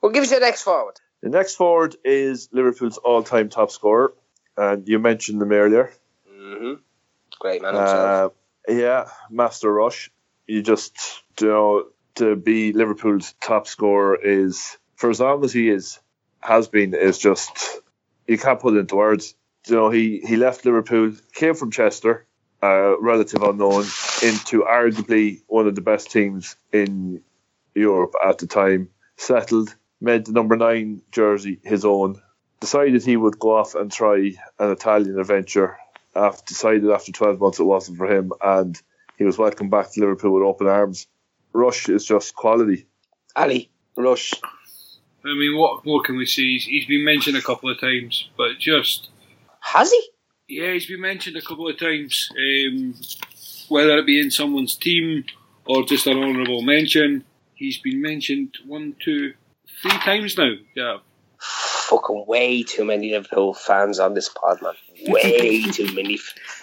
Well, 0.00 0.12
give 0.12 0.22
us 0.22 0.30
your 0.30 0.40
next 0.40 0.62
forward. 0.62 0.94
The 1.22 1.28
next 1.28 1.56
forward 1.56 1.96
is 2.04 2.48
Liverpool's 2.52 2.98
all-time 2.98 3.48
top 3.48 3.72
scorer, 3.72 4.14
and 4.56 4.86
you 4.86 5.00
mentioned 5.00 5.42
him 5.42 5.50
earlier. 5.50 5.92
Mm-hmm. 6.32 6.74
Great 7.40 7.62
man 7.62 7.74
himself. 7.74 8.32
Uh, 8.68 8.72
yeah, 8.72 9.08
Master 9.28 9.72
Rush. 9.72 10.10
You 10.46 10.62
just 10.62 10.96
you 11.40 11.48
know 11.48 11.86
to 12.18 12.36
be 12.36 12.72
Liverpool's 12.72 13.34
top 13.40 13.66
scorer 13.66 14.16
is 14.16 14.76
for 14.96 15.10
as 15.10 15.20
long 15.20 15.44
as 15.44 15.52
he 15.52 15.68
is 15.70 15.98
has 16.40 16.68
been 16.68 16.94
is 16.94 17.18
just 17.18 17.80
you 18.26 18.38
can't 18.38 18.60
put 18.60 18.74
it 18.74 18.80
into 18.80 18.96
words. 18.96 19.34
You 19.66 19.76
know 19.76 19.90
he 19.90 20.20
he 20.20 20.36
left 20.36 20.64
Liverpool, 20.64 21.12
came 21.32 21.54
from 21.54 21.70
Chester, 21.70 22.26
uh, 22.62 22.98
relative 23.00 23.42
unknown, 23.42 23.84
into 24.22 24.64
arguably 24.68 25.42
one 25.46 25.66
of 25.66 25.74
the 25.74 25.80
best 25.80 26.10
teams 26.10 26.56
in 26.72 27.22
Europe 27.74 28.14
at 28.24 28.38
the 28.38 28.46
time. 28.46 28.90
Settled, 29.16 29.74
made 30.00 30.26
the 30.26 30.32
number 30.32 30.56
nine 30.56 31.02
jersey 31.10 31.58
his 31.64 31.84
own. 31.84 32.20
Decided 32.60 33.04
he 33.04 33.16
would 33.16 33.38
go 33.38 33.56
off 33.56 33.74
and 33.74 33.90
try 33.90 34.16
an 34.58 34.70
Italian 34.70 35.18
adventure 35.18 35.78
after 36.14 36.44
decided 36.46 36.90
after 36.90 37.12
12 37.12 37.40
months 37.40 37.60
it 37.60 37.64
wasn't 37.64 37.98
for 37.98 38.10
him 38.10 38.32
and 38.40 38.80
he 39.16 39.24
was 39.24 39.38
welcomed 39.38 39.70
back 39.70 39.92
to 39.92 40.00
Liverpool 40.00 40.32
with 40.32 40.42
open 40.42 40.66
arms. 40.66 41.06
Rush 41.58 41.88
is 41.88 42.04
just 42.04 42.34
quality. 42.36 42.86
Ali, 43.34 43.70
Rush. 43.96 44.32
I 45.24 45.34
mean, 45.34 45.58
what 45.58 45.84
more 45.84 46.02
can 46.02 46.16
we 46.16 46.24
see? 46.24 46.54
He's, 46.54 46.64
he's 46.64 46.86
been 46.86 47.04
mentioned 47.04 47.36
a 47.36 47.42
couple 47.42 47.68
of 47.68 47.80
times, 47.80 48.28
but 48.36 48.58
just 48.60 49.10
Has 49.60 49.90
he? 49.90 50.08
Yeah, 50.48 50.72
he's 50.72 50.86
been 50.86 51.00
mentioned 51.00 51.36
a 51.36 51.42
couple 51.42 51.68
of 51.68 51.78
times, 51.78 52.30
um, 52.38 52.94
whether 53.68 53.98
it 53.98 54.06
be 54.06 54.20
in 54.20 54.30
someone's 54.30 54.76
team 54.76 55.24
or 55.66 55.84
just 55.84 56.06
an 56.06 56.16
honourable 56.16 56.62
mention. 56.62 57.24
He's 57.54 57.78
been 57.78 58.00
mentioned 58.00 58.56
one, 58.64 58.94
two, 59.04 59.34
three 59.82 59.98
times 59.98 60.38
now. 60.38 60.52
Yeah, 60.76 60.98
Fucking 61.40 62.24
way 62.26 62.62
too 62.64 62.84
many 62.84 63.12
Liverpool 63.12 63.54
fans 63.54 63.98
on 63.98 64.14
this 64.14 64.28
pod, 64.28 64.60
man. 64.60 64.74
Way 65.06 65.62
too 65.72 65.92
many. 65.94 66.18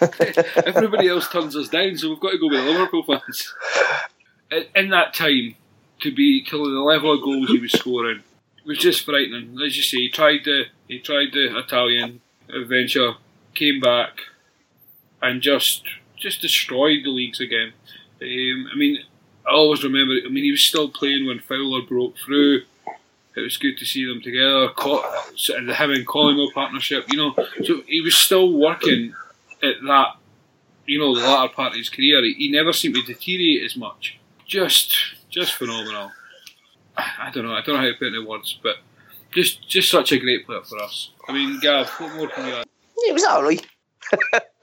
everybody 0.64 1.08
else 1.08 1.28
turns 1.28 1.56
us 1.56 1.68
down, 1.68 1.96
so 1.96 2.10
we've 2.10 2.20
got 2.20 2.30
to 2.30 2.38
go 2.38 2.48
with 2.48 2.64
the 2.64 2.70
Liverpool 2.70 3.02
fans. 3.02 3.54
In, 4.50 4.90
that 4.90 5.12
time, 5.14 5.56
to 6.00 6.14
be 6.14 6.42
to 6.44 6.56
the 6.56 6.80
level 6.80 7.14
of 7.14 7.22
goals 7.22 7.48
he 7.48 7.58
was 7.58 7.72
scoring 7.72 8.22
was 8.64 8.78
just 8.78 9.04
frightening. 9.04 9.56
As 9.64 9.76
you 9.76 9.82
say, 9.82 9.98
he 9.98 10.08
tried 10.08 10.40
the 10.44 10.64
he 10.88 10.98
tried 10.98 11.32
the 11.32 11.58
Italian 11.58 12.20
adventure, 12.48 13.14
came 13.54 13.80
back, 13.80 14.20
and 15.22 15.40
just 15.40 15.84
just 16.16 16.40
destroyed 16.40 17.04
the 17.04 17.10
leagues 17.10 17.40
again. 17.40 17.72
Um, 18.20 18.68
I 18.72 18.76
mean, 18.76 18.98
I 19.46 19.52
always 19.52 19.84
remember. 19.84 20.14
I 20.24 20.28
mean, 20.28 20.44
he 20.44 20.50
was 20.50 20.62
still 20.62 20.88
playing 20.88 21.26
when 21.26 21.40
Fowler 21.40 21.82
broke 21.82 22.16
through. 22.18 22.62
It 23.36 23.40
was 23.42 23.58
good 23.58 23.76
to 23.78 23.84
see 23.84 24.06
them 24.06 24.22
together. 24.22 24.68
The 24.76 25.74
him 25.74 25.90
and 25.90 26.06
Collingwood 26.06 26.54
partnership, 26.54 27.04
you 27.12 27.18
know. 27.18 27.34
So 27.64 27.82
he 27.86 28.00
was 28.00 28.14
still 28.14 28.50
working 28.50 29.14
at 29.62 29.74
that, 29.86 30.16
you 30.86 30.98
know, 30.98 31.14
the 31.14 31.20
latter 31.20 31.52
part 31.52 31.72
of 31.72 31.78
his 31.78 31.90
career. 31.90 32.24
He, 32.24 32.32
he 32.32 32.50
never 32.50 32.72
seemed 32.72 32.94
to 32.94 33.02
deteriorate 33.02 33.62
as 33.62 33.76
much. 33.76 34.18
Just, 34.46 34.96
just 35.28 35.54
phenomenal. 35.54 36.12
I 36.96 37.10
I 37.20 37.30
don't 37.30 37.44
know. 37.44 37.52
I 37.52 37.62
don't 37.62 37.74
know 37.74 37.80
how 37.80 37.86
to 37.86 37.94
put 37.94 38.08
it 38.08 38.14
into 38.14 38.28
words, 38.28 38.58
but 38.62 38.76
just, 39.32 39.68
just 39.68 39.90
such 39.90 40.12
a 40.12 40.18
great 40.18 40.46
player 40.46 40.62
for 40.62 40.78
us. 40.82 41.10
I 41.28 41.32
mean, 41.32 41.58
Gav, 41.60 41.88
what 42.00 42.14
more 42.14 42.28
can 42.28 42.46
you 42.46 42.54
add? 42.54 42.66
It 42.96 43.12
was 43.12 43.24
alright. 43.24 43.66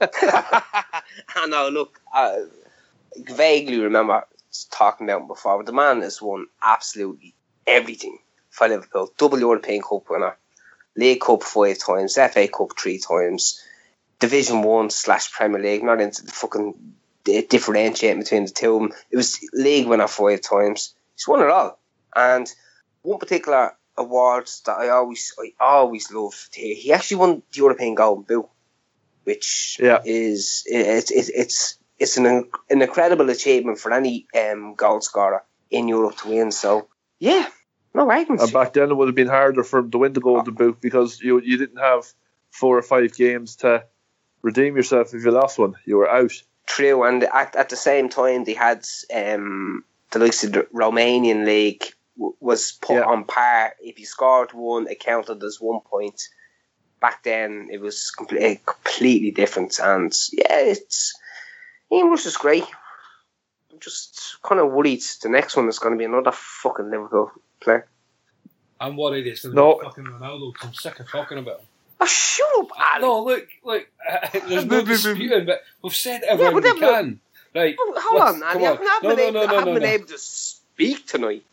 I 0.00 1.46
know, 1.46 1.68
look, 1.68 2.00
I 2.12 2.44
vaguely 3.16 3.78
remember 3.78 4.24
talking 4.70 5.08
about 5.08 5.22
him 5.22 5.28
before, 5.28 5.58
but 5.58 5.66
the 5.66 5.72
man 5.72 6.02
has 6.02 6.20
won 6.20 6.46
absolutely 6.62 7.34
everything 7.66 8.18
for 8.50 8.68
Liverpool. 8.68 9.12
Double 9.18 9.38
European 9.38 9.82
Cup 9.82 10.08
winner, 10.08 10.36
League 10.96 11.20
Cup 11.20 11.42
five 11.42 11.78
times, 11.78 12.14
FA 12.14 12.48
Cup 12.48 12.70
three 12.78 12.98
times, 12.98 13.62
Division 14.18 14.62
One 14.62 14.90
slash 14.90 15.30
Premier 15.32 15.60
League, 15.60 15.82
not 15.82 16.00
into 16.00 16.24
the 16.24 16.32
fucking 16.32 16.72
di- 16.72 17.03
differentiating 17.24 18.20
between 18.20 18.44
the 18.44 18.50
two 18.52 18.74
of 18.76 18.82
them. 18.82 18.92
It 19.10 19.16
was 19.16 19.40
league 19.52 19.86
winner 19.86 20.06
five 20.08 20.40
times. 20.42 20.94
He's 21.14 21.26
won 21.28 21.40
it 21.42 21.50
all. 21.50 21.78
And 22.14 22.50
one 23.02 23.18
particular 23.18 23.72
award 23.96 24.48
that 24.66 24.78
I 24.78 24.88
always 24.88 25.32
I 25.38 25.52
always 25.60 26.10
love 26.12 26.34
to 26.52 26.60
hear, 26.60 26.74
he 26.74 26.92
actually 26.92 27.18
won 27.18 27.42
the 27.52 27.58
European 27.58 27.94
Golden 27.94 28.24
Boot, 28.24 28.46
which 29.24 29.78
Yeah. 29.80 30.00
is 30.04 30.64
it's 30.66 31.10
it's 31.10 31.28
it's 31.30 31.78
it's 31.98 32.16
an 32.16 32.26
an 32.26 32.82
incredible 32.82 33.30
achievement 33.30 33.78
for 33.78 33.92
any 33.92 34.26
um, 34.36 34.74
goal 34.74 35.00
scorer 35.00 35.44
in 35.70 35.88
Europe 35.88 36.16
to 36.18 36.28
win. 36.28 36.50
So 36.52 36.88
yeah, 37.18 37.46
no 37.94 38.10
arguments. 38.10 38.44
And 38.44 38.52
back 38.52 38.72
then 38.72 38.90
it 38.90 38.94
would 38.94 39.08
have 39.08 39.14
been 39.14 39.28
harder 39.28 39.64
for 39.64 39.78
him 39.78 39.90
to 39.92 39.98
win 39.98 40.12
the 40.12 40.20
Golden 40.20 40.54
Boot 40.54 40.80
because 40.80 41.20
you 41.20 41.40
you 41.40 41.56
didn't 41.56 41.78
have 41.78 42.04
four 42.50 42.76
or 42.76 42.82
five 42.82 43.14
games 43.16 43.56
to 43.56 43.84
redeem 44.42 44.76
yourself 44.76 45.14
if 45.14 45.24
you 45.24 45.30
lost 45.30 45.58
one. 45.58 45.74
You 45.84 45.96
were 45.96 46.10
out. 46.10 46.32
True, 46.66 47.04
and 47.04 47.22
at, 47.24 47.56
at 47.56 47.68
the 47.68 47.76
same 47.76 48.08
time, 48.08 48.44
they 48.44 48.54
had 48.54 48.84
um, 49.14 49.84
the 50.12 50.18
likes 50.18 50.44
of 50.44 50.52
the 50.52 50.62
Romanian 50.74 51.44
league 51.44 51.84
w- 52.16 52.34
was 52.40 52.72
put 52.72 52.96
Yeah. 52.96 53.04
on 53.04 53.24
par. 53.24 53.74
If 53.80 53.98
you 53.98 54.06
scored 54.06 54.52
one, 54.52 54.88
it 54.88 54.98
counted 55.00 55.42
as 55.42 55.60
one 55.60 55.80
point. 55.80 56.20
Back 57.00 57.22
then, 57.22 57.68
it 57.70 57.80
was 57.80 58.10
completely, 58.10 58.62
completely 58.64 59.30
different, 59.30 59.78
and 59.78 60.10
yeah, 60.32 60.60
it's 60.60 61.12
Ian 61.92 62.08
Rush 62.08 62.24
is 62.24 62.38
great. 62.38 62.64
I'm 63.70 63.78
just 63.80 64.38
kind 64.42 64.60
of 64.60 64.72
worried 64.72 65.02
the 65.22 65.28
next 65.28 65.56
one 65.56 65.68
is 65.68 65.78
going 65.78 65.92
to 65.94 65.98
be 65.98 66.04
another 66.06 66.32
fucking 66.32 66.90
Liverpool 66.90 67.30
player. 67.60 67.86
I'm 68.80 68.96
worried 68.96 69.26
it's 69.26 69.44
going 69.44 69.54
to 69.54 69.78
be 69.80 69.84
fucking 69.86 70.04
Ronaldo. 70.04 70.52
I'm 70.62 70.72
sick 70.72 70.98
of 71.00 71.10
talking 71.10 71.38
about 71.38 71.60
him. 71.60 71.66
Oh, 72.04 72.06
shut 72.06 72.46
up, 72.58 72.68
Ali. 72.94 73.00
No, 73.02 73.24
look, 73.24 73.48
look. 73.64 73.86
there's 74.48 74.66
no 74.66 74.84
disputing, 74.84 75.46
but 75.46 75.62
we've 75.82 75.94
said 75.94 76.20
Yeah, 76.24 76.32
everything 76.32 76.60
but 76.62 76.74
we 76.74 76.80
can. 76.80 77.20
Right. 77.54 77.76
Oh, 77.78 77.94
Hold 77.96 78.20
let's- 78.20 78.34
on, 78.34 78.40
come 78.40 78.62
Ali. 78.62 78.66
I've 78.66 78.80
not 78.80 79.02
No, 79.02 79.08
been, 79.16 79.16
no, 79.16 79.22
able, 79.22 79.32
no, 79.32 79.46
no, 79.46 79.58
haven't 79.58 79.74
no, 79.74 79.80
been 79.80 79.88
no. 79.88 79.94
able 79.94 80.06
to 80.06 80.18
speak 80.18 81.06
tonight. 81.06 81.44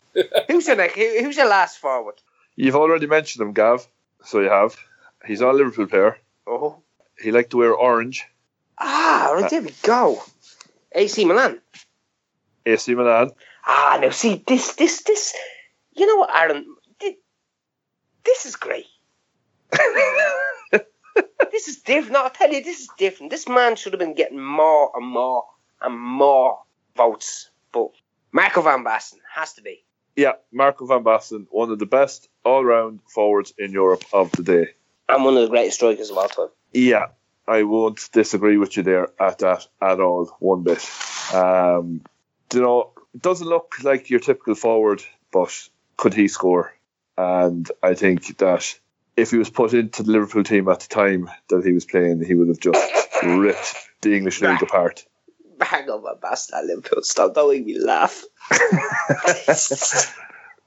who's 0.49 0.67
your 0.67 0.75
next? 0.75 0.95
Who, 0.95 1.23
who's 1.23 1.37
your 1.37 1.47
last 1.47 1.77
forward? 1.77 2.15
You've 2.57 2.75
already 2.75 3.07
mentioned 3.07 3.41
him, 3.47 3.53
Gav. 3.53 3.87
So 4.25 4.41
you 4.41 4.49
have. 4.49 4.75
He's 5.25 5.39
not 5.41 5.53
a 5.53 5.57
Liverpool 5.57 5.87
player. 5.87 6.17
Oh. 6.45 6.81
He 7.19 7.31
liked 7.31 7.51
to 7.51 7.57
wear 7.57 7.73
orange. 7.73 8.25
Ah, 8.77 9.31
right, 9.33 9.49
there 9.49 9.61
we 9.61 9.73
go. 9.83 10.21
AC 10.91 11.23
Milan. 11.23 11.61
AC 12.65 12.93
Milan. 12.95 13.31
Ah, 13.65 13.99
now 14.01 14.09
see, 14.09 14.43
this, 14.45 14.73
this, 14.73 15.03
this, 15.03 15.33
you 15.93 16.07
know 16.07 16.15
what, 16.17 16.35
Aaron? 16.35 16.65
This, 16.99 17.13
this 18.25 18.45
is 18.47 18.55
great. 18.55 18.87
this 21.61 21.75
is 21.75 21.81
different. 21.83 22.13
No, 22.13 22.23
I'll 22.23 22.29
tell 22.31 22.51
you, 22.51 22.63
this 22.63 22.81
is 22.81 22.89
different. 22.97 23.29
This 23.29 23.47
man 23.47 23.75
should 23.75 23.93
have 23.93 23.99
been 23.99 24.15
getting 24.15 24.39
more 24.39 24.91
and 24.95 25.05
more 25.05 25.45
and 25.81 25.97
more 25.99 26.59
votes. 26.95 27.51
But 27.71 27.89
Marco 28.31 28.61
van 28.61 28.83
Basten 28.83 29.19
has 29.31 29.53
to 29.53 29.61
be. 29.61 29.83
Yeah, 30.15 30.33
Marco 30.51 30.87
van 30.87 31.03
Basten, 31.03 31.45
one 31.51 31.69
of 31.69 31.77
the 31.77 31.85
best 31.85 32.29
all-round 32.43 32.99
forwards 33.07 33.53
in 33.59 33.71
Europe 33.71 34.03
of 34.11 34.31
the 34.31 34.43
day. 34.43 34.67
and 35.07 35.23
one 35.23 35.35
of 35.35 35.43
the 35.43 35.49
greatest 35.49 35.77
strikers 35.77 36.09
of 36.09 36.17
all 36.17 36.29
time. 36.29 36.49
Yeah, 36.73 37.07
I 37.47 37.63
won't 37.63 38.09
disagree 38.11 38.57
with 38.57 38.75
you 38.75 38.83
there 38.83 39.09
at 39.19 39.39
that 39.39 39.67
at 39.81 39.99
all, 39.99 40.35
one 40.39 40.63
bit. 40.63 40.89
Um, 41.33 42.01
you 42.53 42.61
know, 42.61 42.91
it 43.13 43.21
doesn't 43.21 43.47
look 43.47 43.75
like 43.83 44.09
your 44.09 44.19
typical 44.19 44.55
forward, 44.55 45.03
but 45.31 45.69
could 45.97 46.13
he 46.13 46.27
score? 46.27 46.73
And 47.17 47.69
I 47.83 47.93
think 47.93 48.37
that 48.39 48.79
if 49.17 49.31
he 49.31 49.37
was 49.37 49.49
put 49.49 49.73
into 49.73 50.03
the 50.03 50.11
Liverpool 50.11 50.43
team 50.43 50.67
at 50.69 50.81
the 50.81 50.87
time 50.87 51.29
that 51.49 51.65
he 51.65 51.73
was 51.73 51.85
playing, 51.85 52.23
he 52.23 52.35
would 52.35 52.47
have 52.47 52.59
just 52.59 53.23
ripped 53.23 53.75
the 54.01 54.15
English 54.15 54.41
league 54.41 54.61
apart. 54.61 55.05
Hang 55.59 55.89
on, 55.89 56.03
my 56.03 56.13
bastard 56.19 56.65
Liverpool. 56.65 57.03
Stop, 57.03 57.35
don't 57.35 57.51
make 57.51 57.65
me 57.65 57.79
laugh. 57.79 58.23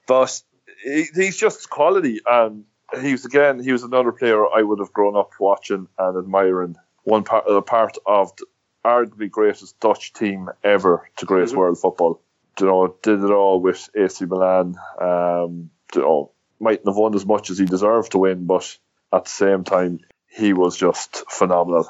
but 0.07 0.43
he, 0.85 1.07
he's 1.15 1.37
just 1.37 1.71
quality, 1.71 2.21
and 2.27 2.65
he 3.01 3.13
was 3.13 3.25
again 3.25 3.59
he 3.59 3.73
was 3.73 3.83
another 3.83 4.13
player 4.13 4.47
I 4.47 4.63
would 4.63 4.79
have 4.79 4.93
grown 4.93 5.17
up 5.17 5.33
watching 5.41 5.89
and 5.99 6.19
admiring. 6.19 6.77
One 7.03 7.25
part, 7.25 7.45
a 7.49 7.61
part 7.61 7.99
of 8.07 8.35
the 8.37 8.47
arguably 8.85 9.31
greatest 9.31 9.81
Dutch 9.81 10.13
team 10.13 10.49
ever 10.63 11.09
to 11.17 11.27
grace 11.27 11.53
Mhm. 11.53 11.57
world 11.57 11.79
football. 11.79 12.21
You 12.61 12.67
know, 12.67 12.97
did 13.03 13.25
it 13.25 13.31
all 13.31 13.61
with 13.61 13.89
AC 13.97 14.25
Milan. 14.27 14.77
Um, 15.01 15.71
you 15.95 16.01
know, 16.03 16.31
mightn't 16.61 16.87
have 16.87 16.97
won 16.97 17.15
as 17.15 17.27
much 17.27 17.51
as 17.51 17.59
he 17.59 17.65
deserved 17.65 18.13
to 18.13 18.19
win, 18.19 18.47
but 18.47 18.77
at 19.13 19.25
the 19.25 19.31
same 19.31 19.65
time, 19.65 20.01
he 20.29 20.53
was 20.53 20.77
just 20.77 21.25
phenomenal. 21.31 21.89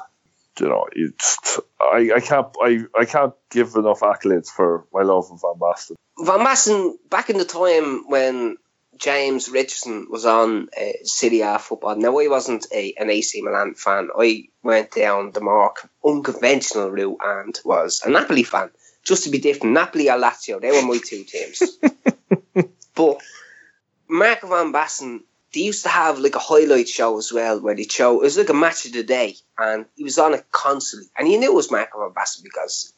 You 0.59 0.69
know, 0.69 0.87
he 0.93 1.09
just, 1.19 1.59
I, 1.81 2.11
I 2.15 2.19
can't 2.21 2.47
I, 2.61 2.79
I 2.97 3.05
can't 3.05 3.33
give 3.49 3.75
enough 3.75 3.99
accolades 3.99 4.47
for 4.47 4.85
my 4.93 5.01
love 5.01 5.29
of 5.31 5.41
Van 5.41 5.59
Basten. 5.59 5.95
Van 6.17 6.39
Basten, 6.39 6.93
back 7.09 7.29
in 7.29 7.37
the 7.37 7.45
time 7.45 8.07
when 8.07 8.57
James 8.97 9.49
Richardson 9.49 10.07
was 10.09 10.25
on 10.25 10.69
uh, 10.79 10.91
Serie 11.03 11.41
A 11.41 11.59
football, 11.59 11.97
now 11.97 12.17
I 12.17 12.27
wasn't 12.27 12.67
a, 12.73 12.93
an 12.97 13.09
AC 13.09 13.41
Milan 13.41 13.73
fan. 13.75 14.09
I 14.17 14.45
went 14.63 14.91
down 14.91 15.31
the 15.31 15.41
mark 15.41 15.89
unconventional 16.05 16.89
route 16.89 17.17
and 17.21 17.59
was 17.65 18.01
a 18.05 18.09
Napoli 18.09 18.43
fan. 18.43 18.69
Just 19.03 19.25
to 19.25 19.29
be 19.29 19.39
different, 19.39 19.73
Napoli 19.73 20.09
or 20.09 20.17
Lazio, 20.17 20.61
they 20.61 20.71
were 20.71 20.81
my 20.81 20.99
two 21.03 21.23
teams. 21.25 21.77
but 22.95 23.21
Marco 24.07 24.47
Van 24.47 24.71
Basten, 24.71 25.21
they 25.53 25.61
used 25.61 25.83
to 25.83 25.89
have 25.89 26.19
like 26.19 26.35
a 26.35 26.39
highlight 26.39 26.87
show 26.87 27.17
as 27.17 27.31
well 27.31 27.59
where 27.59 27.75
they 27.75 27.83
show 27.83 28.19
it 28.19 28.23
was 28.23 28.37
like 28.37 28.49
a 28.49 28.53
match 28.53 28.85
of 28.85 28.93
the 28.93 29.03
day 29.03 29.35
and 29.57 29.85
he 29.95 30.03
was 30.03 30.17
on 30.17 30.33
it 30.33 30.45
constantly. 30.51 31.09
And 31.17 31.27
you 31.27 31.39
knew 31.39 31.51
it 31.51 31.55
was 31.55 31.71
Marco 31.71 31.99
Van 31.99 32.13
Basten 32.13 32.43
because 32.43 32.93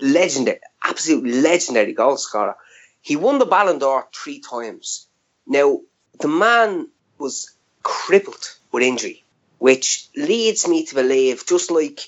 legendary, 0.00 0.60
absolute 0.82 1.24
legendary 1.26 1.92
goal 1.92 2.16
scorer. 2.16 2.56
He 3.00 3.16
won 3.16 3.38
the 3.38 3.46
Ballon 3.46 3.78
d'Or 3.78 4.08
three 4.14 4.40
times. 4.40 5.06
Now, 5.46 5.80
the 6.20 6.28
man 6.28 6.88
was 7.18 7.54
crippled 7.82 8.56
with 8.72 8.82
injury, 8.82 9.24
which 9.58 10.08
leads 10.16 10.66
me 10.66 10.86
to 10.86 10.94
believe, 10.94 11.46
just 11.46 11.70
like 11.70 12.00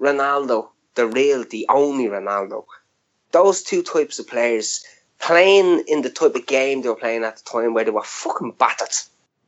Ronaldo, 0.00 0.68
the 0.94 1.06
real, 1.06 1.44
the 1.44 1.66
only 1.68 2.06
Ronaldo, 2.06 2.64
those 3.32 3.62
two 3.62 3.82
types 3.82 4.18
of 4.18 4.28
players 4.28 4.84
playing 5.20 5.84
in 5.88 6.02
the 6.02 6.10
type 6.10 6.34
of 6.34 6.46
game 6.46 6.82
they 6.82 6.88
were 6.88 6.94
playing 6.96 7.24
at 7.24 7.36
the 7.36 7.42
time 7.42 7.74
where 7.74 7.84
they 7.84 7.90
were 7.90 8.02
fucking 8.02 8.52
battered. 8.52 8.94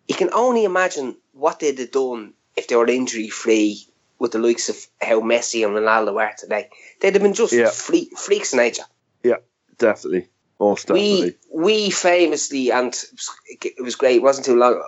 You 0.07 0.15
can 0.15 0.31
only 0.33 0.65
imagine 0.65 1.17
what 1.33 1.61
they'd 1.61 1.79
have 1.79 1.91
done 1.91 2.33
if 2.57 2.69
they 2.69 2.77
were 2.77 2.89
injury 2.89 3.29
free 3.29 3.87
with 4.19 4.33
the 4.33 4.39
likes 4.39 4.69
of 4.69 4.77
how 5.01 5.21
Messi 5.21 5.65
and 5.65 5.77
Ronaldo 5.77 6.21
are 6.21 6.35
today. 6.37 6.71
They'd 7.01 7.15
have 7.15 7.23
been 7.23 7.35
just 7.35 7.53
Yeah. 7.53 7.71
freak, 7.71 8.17
freaks 8.19 8.53
of 8.53 8.59
nature. 8.59 8.85
Definitely, 9.79 10.29
most 10.59 10.89
definitely. 10.89 11.37
We 11.53 11.85
we 11.85 11.91
famously 11.91 12.73
and 12.73 12.93
it 13.61 13.81
was 13.81 13.95
great. 13.95 14.17
It 14.17 14.23
wasn't 14.23 14.47
too 14.47 14.57
long. 14.57 14.83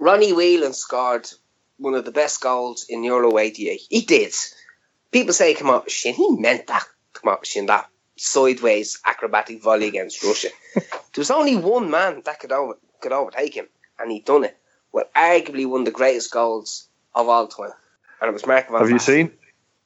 Ronnie 0.00 0.32
Whelan 0.32 0.72
scored 0.72 1.30
one 1.78 1.94
of 1.94 2.04
the 2.04 2.10
best 2.10 2.40
goals 2.40 2.86
in 2.88 3.04
Euro 3.04 3.38
'88. 3.38 3.80
He 3.88 4.00
did. 4.00 4.34
People 5.12 5.32
say 5.34 5.54
come 5.54 5.70
out 5.70 5.88
Shin, 5.88 6.14
He 6.14 6.30
meant 6.36 6.66
that 6.66 6.84
come 7.12 7.32
out 7.32 7.46
Shin, 7.46 7.66
That 7.66 7.88
sideways 8.20 9.00
acrobatic 9.06 9.62
volley 9.62 9.88
against 9.88 10.22
Russia. 10.22 10.48
there 10.74 10.84
was 11.16 11.30
only 11.30 11.56
one 11.56 11.90
man 11.90 12.22
that 12.26 12.38
could 12.40 12.52
over, 12.52 12.74
could 13.00 13.12
overtake 13.12 13.54
him, 13.54 13.66
and 13.98 14.10
he 14.10 14.20
done 14.20 14.44
it. 14.44 14.56
Well, 14.92 15.06
arguably 15.16 15.68
one 15.68 15.80
of 15.82 15.86
the 15.86 15.92
greatest 15.92 16.30
goals 16.30 16.88
of 17.14 17.28
all 17.28 17.46
time, 17.46 17.70
and 18.20 18.28
it 18.28 18.32
was 18.32 18.46
Mark 18.46 18.68
Van 18.68 18.80
Have 18.80 18.90
you 18.90 18.98
seen? 18.98 19.32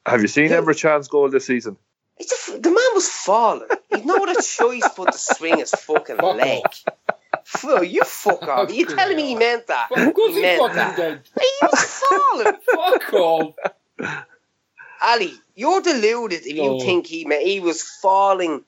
Have 0.05 0.21
you 0.21 0.27
seen 0.27 0.49
Yeah. 0.49 0.61
Emre 0.61 0.79
Can's 0.79 1.07
goal 1.07 1.29
this 1.29 1.45
season? 1.45 1.77
It's 2.17 2.31
a 2.31 2.53
f 2.53 2.61
the 2.61 2.69
man 2.69 2.91
was 2.93 3.07
falling. 3.09 3.67
He'd 3.89 4.05
no 4.05 4.17
other 4.17 4.39
choice 4.41 4.87
but 4.95 5.11
to 5.11 5.17
swing 5.17 5.57
his 5.59 5.71
fucking 5.71 6.17
Fuck 6.17 6.35
leg. 6.37 6.61
Phil, 7.43 7.83
you 7.83 8.03
fuck 8.03 8.43
off. 8.43 8.69
Are 8.69 8.73
you 8.73 8.85
telling 8.85 9.15
me 9.17 9.27
he 9.27 9.35
meant 9.35 9.67
that? 9.67 9.91
Of 9.91 10.13
course 10.13 10.29
he 10.31 10.35
he 10.37 10.41
meant 10.41 10.59
fucking 10.59 10.75
that. 10.75 10.95
did. 10.95 11.21
He 11.39 11.49
was 11.61 11.83
falling. 11.83 12.53
Fuck 12.73 13.13
off. 13.13 13.55
Ali, 15.01 15.33
you're 15.55 15.81
deluded 15.81 16.45
if 16.45 16.55
No. 16.55 16.77
you 16.79 16.85
think 16.85 17.07
he 17.07 17.25
he 17.43 17.59
was 17.59 17.81
falling. 18.01 18.63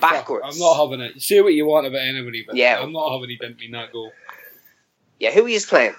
Backwards. 0.00 0.44
I'm 0.48 0.58
not 0.60 0.74
having 0.76 1.00
it. 1.00 1.20
Say 1.20 1.40
what 1.40 1.52
you 1.52 1.66
want 1.66 1.86
about 1.88 2.00
anybody, 2.02 2.44
but 2.46 2.54
Yeah. 2.54 2.78
I'm 2.80 2.92
not 2.92 3.10
having 3.12 3.30
he 3.30 3.36
didn't 3.36 3.58
mean 3.58 3.72
that 3.72 3.92
goal. 3.92 4.12
Yeah, 5.18 5.32
who 5.32 5.44
he 5.46 5.54
is 5.54 5.66
playing? 5.66 5.94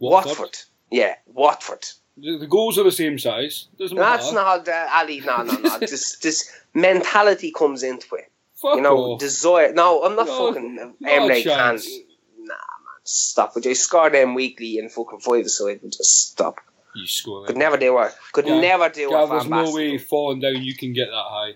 Watford. 0.00 0.56
Yeah, 0.90 1.14
Watford. 1.26 1.86
The, 2.16 2.38
the 2.38 2.46
goals 2.46 2.78
are 2.78 2.84
the 2.84 2.90
same 2.92 3.18
size. 3.18 3.68
Doesn't 3.78 3.96
That's 3.96 4.32
matter. 4.32 4.66
not 4.66 4.68
uh, 4.68 4.88
Ali. 4.94 5.20
No, 5.20 5.42
no, 5.42 5.52
no. 5.52 5.78
this 5.80 6.16
this 6.18 6.50
mentality 6.74 7.52
comes 7.52 7.82
into 7.82 8.16
it. 8.16 8.30
Fuck 8.60 8.76
you 8.76 8.82
know, 8.82 8.96
off. 8.98 9.20
desire. 9.20 9.72
No, 9.72 10.02
I'm 10.02 10.16
not 10.16 10.26
No, 10.26 10.48
fucking 10.52 10.78
a 11.04 11.06
Emre 11.08 11.42
Can. 11.42 11.76
Nah, 11.76 12.54
man, 12.54 13.00
stop 13.04 13.56
it. 13.56 13.66
I 13.66 13.72
score 13.74 14.10
them 14.10 14.34
weekly 14.34 14.78
in 14.78 14.88
fucking 14.88 15.20
five 15.20 15.46
aside 15.46 15.80
and 15.82 15.92
just 15.92 16.30
stop. 16.32 16.56
You 16.94 17.06
score 17.06 17.46
Could 17.46 17.56
never 17.56 17.76
do 17.76 17.98
it. 18.00 18.12
Could 18.32 18.44
Gav- 18.46 18.60
never 18.60 18.88
do 18.88 19.10
Gav, 19.10 19.28
it. 19.28 19.30
there's 19.30 19.42
Van 19.44 19.50
no 19.50 19.64
Basten. 19.64 19.74
way 19.74 19.98
falling 19.98 20.40
down 20.40 20.56
you 20.62 20.74
can 20.76 20.92
get 20.92 21.06
that 21.08 21.14
high. 21.14 21.54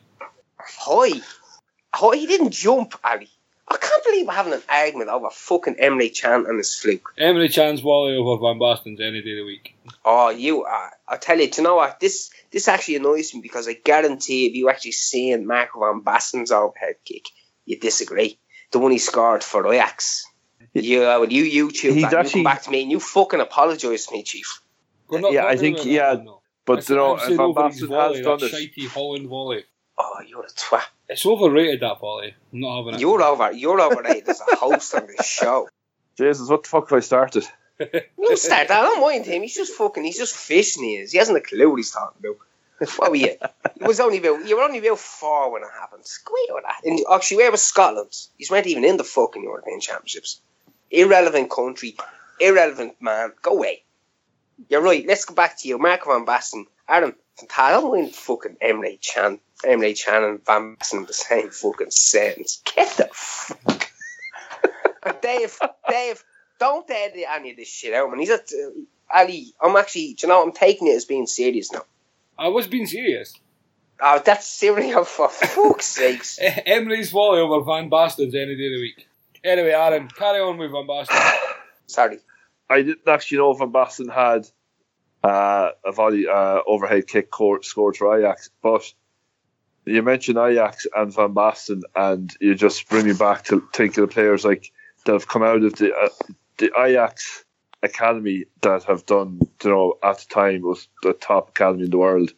High. 0.59 1.20
High. 1.95 2.16
He 2.16 2.26
didn't 2.26 2.51
jump, 2.51 2.95
Ali. 3.05 3.28
I 3.68 3.76
can't 3.78 4.05
believe 4.05 4.26
we're 4.28 4.32
having 4.32 4.53
an 4.53 4.62
argument 4.68 5.11
over 5.11 5.28
fucking 5.30 5.74
Emre 5.76 6.14
Can 6.18 6.47
and 6.47 6.57
his 6.57 6.74
fluke. 6.78 7.12
Emily 7.18 7.49
Chan's 7.49 7.80
volley 7.80 8.16
over 8.16 8.41
Van 8.41 8.61
Basten's 8.61 9.01
any 9.01 9.22
day 9.22 9.32
of 9.32 9.37
the 9.39 9.45
week. 9.45 9.76
Oh, 10.05 10.30
you 10.30 10.62
are. 10.62 10.93
I 11.09 11.16
tell 11.16 11.39
you, 11.41 11.51
do 11.51 11.61
you 11.62 11.66
know 11.68 11.74
what? 11.74 11.99
This 11.99 12.30
this 12.53 12.68
actually 12.68 12.97
annoys 12.97 13.34
me 13.34 13.41
because 13.41 13.66
I 13.68 13.72
guarantee 13.72 14.47
if 14.47 14.55
you 14.55 14.70
actually 14.70 14.93
seen 14.93 15.47
Marco 15.47 15.80
Van 15.80 16.01
Basten's 16.01 16.53
overhead 16.53 16.95
kick, 17.05 17.28
you 17.64 17.76
disagree. 17.78 18.39
The 18.70 18.78
one 18.78 18.93
he 18.93 18.99
scored 18.99 19.43
for 19.43 19.66
Ajax. 19.72 20.26
Yeah, 20.72 20.99
uh, 21.16 21.20
well, 21.20 21.32
you 21.32 21.66
YouTube 21.66 21.95
He's 21.95 22.03
that, 22.03 22.12
you 22.12 22.18
actually- 22.18 22.32
come 22.32 22.45
back 22.45 22.62
to 22.62 22.70
me 22.70 22.82
and 22.82 22.91
you 22.91 23.01
fucking 23.01 23.41
apologise 23.41 24.07
to 24.07 24.12
me, 24.14 24.22
Chief. 24.22 24.61
We're 25.09 25.21
not 25.21 25.33
Yeah, 25.33 25.47
I 25.47 25.57
think- 25.57 25.85
yeah, 25.85 26.15
that, 26.15 26.25
no. 26.25 26.41
But 26.65 26.89
you 26.89 26.97
know, 26.97 27.17
I'm 27.17 27.37
Van 27.37 27.55
Basten 27.55 27.71
has 27.71 28.21
done 28.21 28.39
that 28.41 28.53
it. 28.53 28.53
shitey 28.77 28.89
Holland 28.89 29.29
volley. 29.29 29.65
Oh, 29.99 30.21
you're 30.27 30.45
a 30.45 30.49
twat. 30.49 30.83
It's 31.09 31.25
overrated 31.25 31.81
that 31.81 32.01
volley. 32.01 32.35
I'm 32.53 32.61
not 32.61 32.79
having 32.79 32.95
it. 32.95 33.01
You're 33.01 33.23
over. 33.23 33.53
You're 33.53 33.81
overrated 33.81 34.29
as 34.29 34.41
a 34.41 34.57
host 34.57 34.95
on 34.95 35.07
this 35.07 35.25
show. 35.27 35.69
Jesus, 36.19 36.49
what 36.49 36.65
the 36.65 36.69
fuck 36.69 36.91
have 36.91 36.97
I 36.97 37.01
started? 37.01 37.45
You 37.79 38.37
start 38.37 38.69
that. 38.69 38.71
I 38.71 38.83
don't 38.83 39.01
mind 39.01 39.27
him. 39.27 39.43
He's 39.43 39.55
just 39.55 39.75
fucking. 39.75 40.03
He's 40.03 40.19
just 40.19 40.35
fishing. 40.35 40.83
He 40.83 40.97
is. 40.97 41.13
He 41.13 41.19
hasn't 41.19 41.39
a 41.39 41.41
clue 41.41 41.71
what 41.71 41.77
he's 41.77 41.93
talking 41.93 42.19
about. 42.19 42.39
What 42.99 43.11
were 43.11 43.17
you? 43.17 43.29
It 43.77 43.87
was 43.87 44.01
only 44.01 44.19
about. 44.19 44.47
You 44.47 44.57
were 44.57 44.63
only 44.65 44.79
about 44.79 44.99
four 44.99 45.53
when 45.53 45.63
it 45.63 45.69
happened. 45.79 46.05
Squeak 46.05 46.51
with 46.51 46.65
that. 46.65 46.81
And 46.85 46.99
actually, 47.11 47.39
where 47.39 47.51
was 47.51 47.63
Scotland? 47.63 48.13
He's 48.37 48.51
weren't 48.51 48.67
even 48.67 48.85
in 48.85 48.97
the 48.97 49.05
fucking 49.05 49.43
European 49.43 49.81
Championships. 49.81 50.41
Irrelevant 50.91 51.51
country. 51.51 51.97
Irrelevant 52.41 53.01
man. 53.01 53.33
Go 53.41 53.53
away. 53.53 53.83
You're 54.69 54.83
right. 54.83 55.07
Let's 55.07 55.25
go 55.25 55.35
back 55.35 55.59
to 55.59 55.69
you, 55.69 55.79
Marco 55.79 56.11
Van 56.13 56.27
Basten. 56.27 56.65
Adam, 56.89 57.15
I 57.57 57.73
don't 57.73 57.93
mind 57.93 58.15
fucking 58.15 58.57
Emre 58.63 59.01
Can. 59.01 59.41
Emre 59.65 60.03
Can 60.03 60.25
and 60.25 60.45
Van 60.45 60.77
Basten 60.77 61.01
in 61.01 61.07
the 61.07 61.13
same 61.13 61.51
fucking 61.51 61.91
sentence. 61.91 62.63
Get 62.75 62.97
the 62.97 63.09
fuck. 63.13 63.91
Dave, 65.23 65.59
Dave, 65.89 66.25
don't 66.59 66.91
edit 66.91 67.25
any 67.31 67.51
of 67.51 67.57
this 67.57 67.69
shit 67.69 67.95
out, 67.95 68.11
man. 68.11 68.21
He's 68.21 68.31
at 68.31 68.51
uh, 68.53 68.71
Ali. 69.15 69.53
I'm 69.63 69.77
actually, 69.77 70.15
do 70.15 70.27
you 70.27 70.29
know, 70.29 70.43
I'm 70.43 70.53
taking 70.53 70.89
it 70.89 70.97
as 70.97 71.05
being 71.05 71.27
serious 71.27 71.73
now. 71.73 71.83
I 72.39 72.49
was 72.49 72.67
being 72.67 72.87
serious. 72.87 73.35
Oh, 74.01 74.21
that's 74.25 74.47
serious 74.47 74.95
for 75.09 75.29
fuck's 75.29 75.87
sakes. 75.87 76.39
Emily's 76.67 77.11
volley 77.11 77.41
over 77.41 77.65
Van 77.65 77.91
Basten's 77.91 78.35
any 78.35 78.57
day 78.57 78.67
of 78.67 78.73
the 78.73 78.81
week. 78.81 79.07
Anyway, 79.45 79.71
Aaron, 79.71 80.09
carry 80.09 80.41
on 80.41 80.59
with 80.59 80.73
Van 80.73 80.87
Basten. 80.87 81.39
Sorry. 81.87 82.19
I 82.69 82.83
didn't 82.83 83.09
actually 83.09 83.39
know 83.39 83.53
Van 83.53 83.73
Basten 83.73 84.12
had 84.12 84.49
uh, 85.23 85.71
a 85.85 85.93
volley 85.93 86.27
uh, 86.27 86.61
overhead 86.67 87.07
kick 87.07 87.31
court, 87.31 87.64
scored 87.64 87.97
for 87.97 88.17
Ajax, 88.19 88.51
but 88.62 88.93
you 89.85 90.03
mentioned 90.03 90.39
Ajax 90.39 90.87
and 90.95 91.14
Van 91.14 91.33
Basten, 91.33 91.83
and 91.95 92.33
you 92.41 92.55
just 92.55 92.89
bring 92.89 93.07
me 93.07 93.12
back 93.12 93.45
to 93.45 93.67
think 93.73 93.97
of 93.97 94.09
the 94.09 94.12
players 94.12 94.45
like 94.45 94.73
that 95.05 95.12
have 95.12 95.29
come 95.29 95.43
out 95.43 95.62
of 95.62 95.75
the 95.75 95.95
uh, 95.95 96.09
the 96.59 96.73
Ajax 96.79 97.45
academy 97.83 98.45
that 98.62 98.85
have 98.85 99.07
done, 99.07 99.41
you 99.62 99.71
know, 99.71 99.95
at 100.03 100.19
the 100.19 100.27
time 100.29 100.62
was 100.62 100.89
the 101.03 101.12
top 101.12 101.51
academy 101.51 101.85
in 101.85 101.91
the 101.91 101.99
world, 101.99 102.33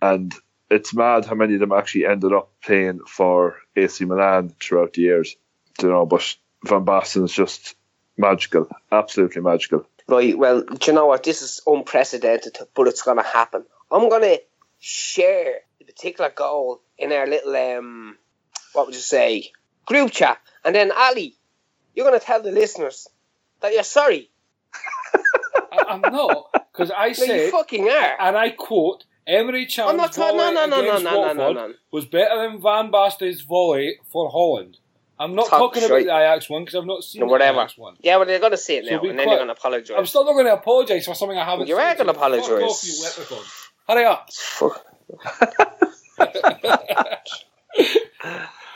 and 0.00 0.34
it's 0.70 0.94
mad 0.94 1.26
how 1.26 1.34
many 1.34 1.54
of 1.54 1.60
them 1.60 1.72
actually 1.72 2.06
ended 2.06 2.32
up 2.32 2.50
playing 2.62 3.00
for 3.06 3.56
AC 3.76 4.04
Milan 4.04 4.54
throughout 4.60 4.94
the 4.94 5.02
years, 5.02 5.36
you 5.80 5.88
know. 5.88 6.06
But 6.06 6.36
Van 6.64 6.84
Basten's 6.84 7.32
just 7.32 7.76
magical, 8.16 8.68
absolutely 8.92 9.42
magical. 9.42 9.86
Right, 10.08 10.36
well, 10.38 10.62
do 10.62 10.78
you 10.86 10.92
know 10.92 11.06
what? 11.06 11.24
This 11.24 11.42
is 11.42 11.60
unprecedented, 11.66 12.56
but 12.74 12.86
it's 12.86 13.02
going 13.02 13.16
to 13.16 13.22
happen. 13.24 13.64
I'm 13.90 14.08
going 14.08 14.22
to 14.22 14.40
share 14.78 15.60
the 15.78 15.84
particular 15.84 16.30
goal 16.30 16.80
in 16.98 17.12
our 17.12 17.26
little, 17.26 17.54
um, 17.56 18.16
what 18.72 18.86
would 18.86 18.94
you 18.94 19.00
say, 19.00 19.50
group 19.84 20.12
chat. 20.12 20.38
And 20.64 20.74
then, 20.74 20.92
Ali, 20.92 21.34
you're 21.94 22.06
going 22.08 22.18
to 22.18 22.24
tell 22.24 22.42
the 22.42 22.52
listeners 22.52 23.08
that 23.60 23.72
you're 23.72 23.82
sorry. 23.82 24.30
I, 25.72 25.84
I'm 25.88 26.00
not, 26.00 26.52
because 26.72 26.90
I 26.96 27.08
No, 27.08 27.12
said, 27.14 27.40
you 27.46 27.50
fucking 27.50 27.88
are. 27.88 28.16
and 28.20 28.36
I 28.36 28.50
quote, 28.50 29.04
Emery 29.26 29.62
I'm 29.62 29.68
Chan's 29.68 29.96
not 29.96 30.14
volley 30.14 30.36
no, 30.36 30.52
no, 30.52 30.66
no, 30.66 30.66
no, 30.66 30.80
against 30.82 31.04
no, 31.04 31.10
no, 31.10 31.18
Watford 31.18 31.36
no, 31.36 31.52
no. 31.52 31.74
was 31.90 32.06
better 32.06 32.42
than 32.48 32.62
Van 32.62 32.90
Basten's 32.92 33.40
volley 33.40 33.96
for 34.12 34.30
Holland. 34.30 34.78
I'm 35.18 35.34
not 35.34 35.48
Talk 35.48 35.58
talking 35.74 35.84
about 35.84 36.04
the 36.04 36.10
Ajax 36.10 36.50
one 36.50 36.62
because 36.64 36.74
I've 36.74 36.84
not 36.86 37.02
seen 37.02 37.20
No, 37.20 37.26
the 37.26 37.32
whatever. 37.32 37.58
Ajax 37.58 37.78
one. 37.78 37.96
Yeah, 38.00 38.16
well, 38.16 38.26
they're 38.26 38.38
going 38.38 38.52
to 38.52 38.58
say 38.58 38.76
it 38.78 38.84
now, 38.84 39.00
be 39.00 39.08
and 39.08 39.18
then 39.18 39.26
quiet. 39.26 39.36
you're 39.36 39.46
going 39.46 39.54
to 39.54 39.60
apologise. 39.60 39.96
I'm 39.96 40.06
still 40.06 40.24
not 40.24 40.32
going 40.34 40.46
to 40.46 40.52
apologise 40.54 41.06
for 41.06 41.14
something 41.14 41.38
I 41.38 41.44
haven't. 41.44 41.66
Seen. 41.66 41.74
You 41.76 41.80
are 41.80 41.88
said. 41.90 41.98
gonna 41.98 42.12
apologise. 42.12 42.84
you 42.86 43.02
leprechaun. 43.02 43.44
Hurry 43.88 44.04
up. 44.04 44.30
Fuck. 44.32 44.84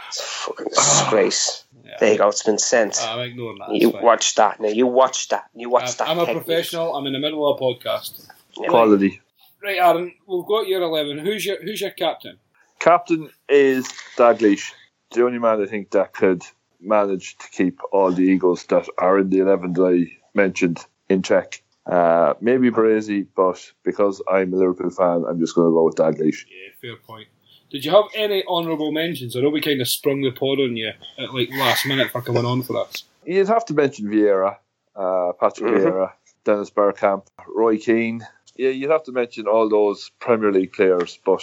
It's 0.08 0.20
fucking 0.22 0.66
disgrace. 0.66 1.64
Yeah. 1.84 1.92
There 2.00 2.12
you 2.12 2.18
go, 2.18 2.28
it's 2.28 2.42
been 2.42 2.58
sent. 2.58 2.98
Ah, 3.00 3.14
I'm 3.14 3.30
ignoring 3.30 3.58
that. 3.58 3.74
you 3.76 3.92
fine. 3.92 4.02
watch 4.02 4.34
that 4.34 4.60
now. 4.60 4.68
You 4.68 4.86
watch 4.88 5.28
that. 5.28 5.44
You 5.54 5.70
watch 5.70 5.96
that. 5.98 6.08
I'm 6.08 6.18
a 6.18 6.26
technique. 6.26 6.44
professional. 6.44 6.96
I'm 6.96 7.06
in 7.06 7.12
the 7.12 7.20
middle 7.20 7.48
of 7.48 7.56
a 7.56 7.62
podcast. 7.62 8.26
Quality. 8.56 9.20
Right, 9.62 9.78
Aaron, 9.78 10.12
we've 10.26 10.46
got 10.46 10.66
your 10.66 10.82
eleven. 10.82 11.18
Who's 11.18 11.46
your 11.46 11.62
Who's 11.62 11.80
your 11.80 11.90
captain? 11.92 12.38
Captain 12.80 13.30
is 13.48 13.86
Dalglish, 14.16 14.72
the 15.12 15.24
only 15.24 15.38
man 15.38 15.60
I 15.62 15.66
think 15.66 15.90
that 15.90 16.12
could 16.12 16.42
manage 16.80 17.36
to 17.38 17.48
keep 17.50 17.80
all 17.92 18.10
the 18.12 18.22
Eagles 18.22 18.64
that 18.66 18.86
are 18.98 19.18
in 19.18 19.30
the 19.30 19.38
11 19.40 19.72
that 19.74 19.82
I 19.84 20.16
mentioned 20.34 20.84
in 21.08 21.22
check. 21.22 21.62
Uh, 21.86 22.34
maybe 22.40 22.70
Baresi, 22.70 23.26
but 23.34 23.72
because 23.82 24.22
I'm 24.30 24.52
a 24.52 24.56
Liverpool 24.56 24.90
fan, 24.90 25.24
I'm 25.28 25.40
just 25.40 25.54
going 25.54 25.68
to 25.68 25.72
go 25.72 25.84
with 25.84 25.96
Dalglish. 25.96 26.44
Yeah, 26.48 26.70
fair 26.80 26.96
point. 26.96 27.28
Did 27.70 27.84
you 27.84 27.90
have 27.90 28.04
any 28.14 28.44
honourable 28.46 28.92
mentions? 28.92 29.36
I 29.36 29.40
know 29.40 29.48
we 29.50 29.60
kind 29.60 29.80
of 29.80 29.88
sprung 29.88 30.20
the 30.22 30.30
pod 30.32 30.58
on 30.60 30.76
you 30.76 30.90
at 31.18 31.34
like 31.34 31.50
last 31.52 31.86
minute 31.86 32.10
for 32.10 32.20
coming 32.20 32.44
on 32.44 32.62
for 32.62 32.76
us. 32.84 33.04
You'd 33.24 33.48
have 33.48 33.64
to 33.66 33.74
mention 33.74 34.06
Vieira, 34.06 34.56
uh, 34.96 35.32
Patrick 35.38 35.72
Mhm. 35.74 35.78
Vieira, 35.84 36.12
Dennis 36.44 36.70
Bergkamp, 36.70 37.26
Roy 37.46 37.78
Keane. 37.78 38.26
Yeah, 38.56 38.70
you'd 38.70 38.90
have 38.90 39.04
to 39.04 39.12
mention 39.12 39.46
all 39.46 39.68
those 39.68 40.10
Premier 40.20 40.50
League 40.52 40.72
players, 40.72 41.18
but 41.24 41.42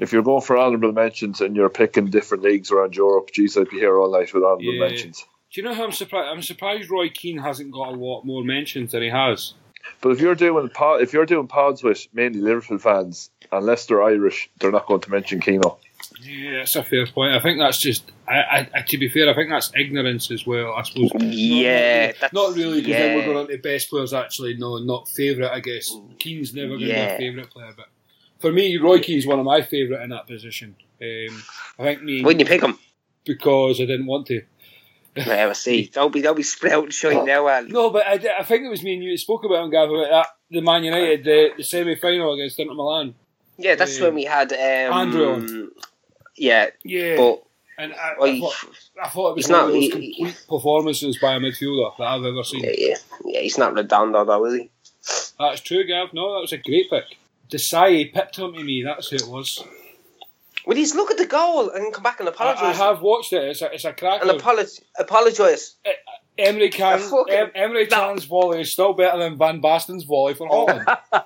if 0.00 0.12
you're 0.12 0.22
going 0.22 0.40
for 0.40 0.58
honourable 0.58 0.92
mentions 0.92 1.40
and 1.40 1.54
you're 1.54 1.68
picking 1.68 2.06
different 2.10 2.42
leagues 2.42 2.70
around 2.72 2.96
Europe, 2.96 3.30
geez, 3.32 3.56
I'd 3.56 3.68
be 3.70 3.76
here 3.78 3.96
all 3.98 4.10
night 4.10 4.32
with 4.34 4.42
honourable 4.42 4.74
Yeah. 4.74 4.88
mentions. 4.88 5.24
Do 5.52 5.60
you 5.60 5.66
know 5.66 5.74
how 5.74 5.84
I'm 5.84 5.92
surprised? 5.92 6.28
I'm 6.28 6.42
surprised 6.42 6.90
Roy 6.90 7.08
Keane 7.10 7.38
hasn't 7.38 7.70
got 7.72 7.88
a 7.88 7.96
lot 7.96 8.24
more 8.24 8.42
mentions 8.42 8.92
than 8.92 9.02
he 9.02 9.08
has. 9.10 9.54
But 10.00 10.10
if 10.10 10.20
you're 10.20 10.34
doing 10.34 10.68
pod, 10.70 11.02
if 11.02 11.12
you're 11.12 11.26
doing 11.26 11.46
pods 11.48 11.82
with 11.82 12.06
mainly 12.12 12.40
Liverpool 12.40 12.78
fans, 12.78 13.30
unless 13.52 13.86
they're 13.86 14.02
Irish, 14.02 14.48
they're 14.58 14.70
not 14.70 14.86
going 14.86 15.00
to 15.00 15.10
mention 15.10 15.40
Keane. 15.40 15.62
Yeah, 16.22 16.58
that's 16.58 16.76
a 16.76 16.84
fair 16.84 17.06
point. 17.06 17.34
I 17.34 17.40
think 17.40 17.58
that's 17.58 17.78
just. 17.78 18.10
I, 18.28 18.68
I, 18.74 18.82
to 18.82 18.98
be 18.98 19.08
fair, 19.08 19.28
I 19.28 19.34
think 19.34 19.50
that's 19.50 19.72
ignorance 19.76 20.30
as 20.30 20.46
well. 20.46 20.72
I 20.74 20.82
suppose. 20.82 21.10
Yeah, 21.20 22.06
not, 22.06 22.14
that's- 22.14 22.32
not 22.32 22.54
really. 22.56 22.80
Because 22.80 22.96
then 22.96 23.16
we're 23.16 23.24
going 23.24 23.36
on 23.38 23.48
to 23.48 23.58
best 23.58 23.90
players. 23.90 24.12
Actually, 24.14 24.54
no, 24.56 24.78
not 24.78 25.08
favourite. 25.08 25.50
I 25.52 25.60
guess 25.60 25.94
Keane's 26.18 26.54
never 26.54 26.68
going 26.68 26.80
to 26.80 26.86
be 26.86 26.92
a 26.92 27.16
favourite 27.16 27.50
player, 27.50 27.72
but 27.76 27.86
for 28.40 28.50
me, 28.52 28.76
Roy 28.76 28.98
Keane's 29.00 29.26
one 29.26 29.38
of 29.38 29.44
my 29.44 29.62
favourite 29.62 30.02
in 30.02 30.10
that 30.10 30.26
position. 30.26 30.76
Um, 31.00 31.42
I 31.78 31.82
think 31.84 32.02
me 32.02 32.22
Wouldn't 32.22 32.40
you 32.40 32.46
pick 32.46 32.62
him? 32.62 32.78
because 33.24 33.80
I 33.80 33.84
didn't 33.86 34.06
want 34.06 34.26
to. 34.28 34.42
Yeah, 35.16 35.48
I 35.48 35.52
see. 35.54 35.86
Don't 35.92 36.12
be, 36.12 36.22
don't 36.22 36.36
be 36.36 36.42
sprouting 36.44 36.90
shite 36.90 37.24
now, 37.24 37.48
Ali. 37.48 37.68
No, 37.68 37.90
but 37.90 38.06
I, 38.06 38.12
I 38.38 38.44
think 38.44 38.64
it 38.64 38.68
was 38.70 38.82
me 38.82 38.94
and 38.94 39.02
you 39.02 39.10
that 39.10 39.18
spoke 39.18 39.44
about 39.44 39.64
him, 39.64 39.70
Gav, 39.70 39.90
about 39.90 40.10
that 40.10 40.26
the 40.50 40.60
Man 40.62 40.84
United 40.84 41.24
the, 41.24 41.50
the 41.56 41.64
semi 41.64 41.96
final 41.96 42.32
against 42.34 42.58
Inter 42.60 42.74
Milan. 42.74 43.14
Yeah, 43.58 43.74
that's 43.74 43.98
Yeah. 43.98 44.04
when 44.06 44.14
we 44.14 44.24
had 44.24 44.52
um, 44.52 44.58
Andrew 44.58 45.32
on. 45.32 45.70
Yeah, 46.36 46.70
Yeah, 46.84 47.16
but 47.16 47.42
and 47.76 47.92
I, 47.92 48.12
well, 48.18 48.30
I, 48.36 48.40
thought, 48.40 48.54
I 49.04 49.08
thought 49.08 49.30
it 49.30 49.36
was 49.36 49.48
one 49.48 49.58
not- 49.58 49.66
of 49.68 49.72
those 49.74 49.82
he- 49.84 49.90
complete 49.90 50.44
performances 50.48 51.18
by 51.18 51.34
a 51.34 51.40
midfielder 51.40 51.96
that 51.98 52.04
I've 52.04 52.24
ever 52.24 52.44
seen. 52.44 52.62
yeah, 52.64 52.70
yeah, 52.76 52.94
yeah, 53.24 53.40
he's 53.40 53.58
not 53.58 53.74
Redondo 53.74 54.24
though, 54.24 54.44
is 54.46 54.54
he? 54.54 54.70
That's 55.38 55.60
true, 55.60 55.84
Gav. 55.86 56.12
No, 56.14 56.34
that 56.34 56.40
was 56.42 56.52
a 56.52 56.58
great 56.58 56.88
pick. 56.88 57.04
Desai 57.50 58.12
picked 58.12 58.36
him 58.38 58.52
to 58.54 58.62
me. 58.64 58.82
That's 58.84 59.08
who 59.08 59.16
it 59.16 59.26
was. 59.28 59.62
Well, 60.66 60.76
he's 60.76 60.94
look 60.94 61.10
at 61.10 61.16
the 61.18 61.26
goal 61.26 61.70
and 61.70 61.92
come 61.92 62.02
back 62.02 62.20
and 62.20 62.28
I, 62.28 62.32
I 62.68 62.72
have 62.72 63.00
watched 63.00 63.32
it. 63.32 63.42
It's 63.44 63.62
a, 63.62 63.72
it's 63.72 63.84
a 63.84 63.92
cracker. 63.92 64.28
and 64.28 64.38
apologise. 64.38 64.80
Apologise. 64.98 65.76
Emery 66.38 66.68
Can, 66.70 67.00
em, 67.30 67.50
Emery 67.54 67.86
No. 67.90 67.96
Can's 67.96 68.24
volley 68.24 68.60
is 68.62 68.72
still 68.72 68.92
better 68.92 69.18
than 69.18 69.36
Van 69.38 69.60
Basten's 69.60 70.04
volley 70.04 70.34
for 70.34 70.46
Holland. 70.46 70.86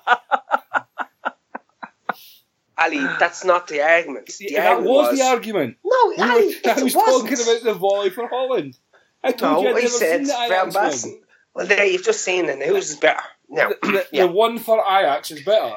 Ali, 2.77 2.99
that's 3.19 3.45
not 3.45 3.67
the 3.67 3.81
argument. 3.81 4.25
The 4.27 4.47
Yeah, 4.51 4.61
that 4.63 4.69
argument 4.71 4.91
was, 4.95 5.17
the 5.17 5.23
argument. 5.25 5.77
No, 5.85 6.09
We 6.09 6.15
Ali, 6.17 6.45
were, 6.47 6.51
I 6.71 6.77
it 6.77 6.83
was 6.83 6.95
wasn't. 6.95 7.29
talking 7.29 7.41
about 7.53 7.63
the 7.63 7.73
volley 7.73 8.09
for 8.09 8.27
Holland. 8.27 8.77
I 9.23 9.31
told 9.31 9.63
No, 9.63 9.69
you 9.69 9.69
I'd 9.69 9.75
never 9.75 9.87
said 9.87 10.27
seen 10.27 10.27
the 10.27 10.45
Van. 10.49 10.71
Basten. 10.71 11.19
Well, 11.53 11.67
there 11.67 11.85
you've 11.85 12.03
just 12.03 12.21
seen 12.21 12.47
the 12.47 12.55
news 12.57 12.89
is 12.91 12.97
better. 12.97 13.21
No, 13.47 13.69
The, 13.81 13.87
the, 13.87 14.07
Yeah. 14.11 14.25
the 14.25 14.31
one 14.33 14.59
for 14.59 14.79
Ajax 14.79 15.31
is 15.31 15.41
better. 15.43 15.75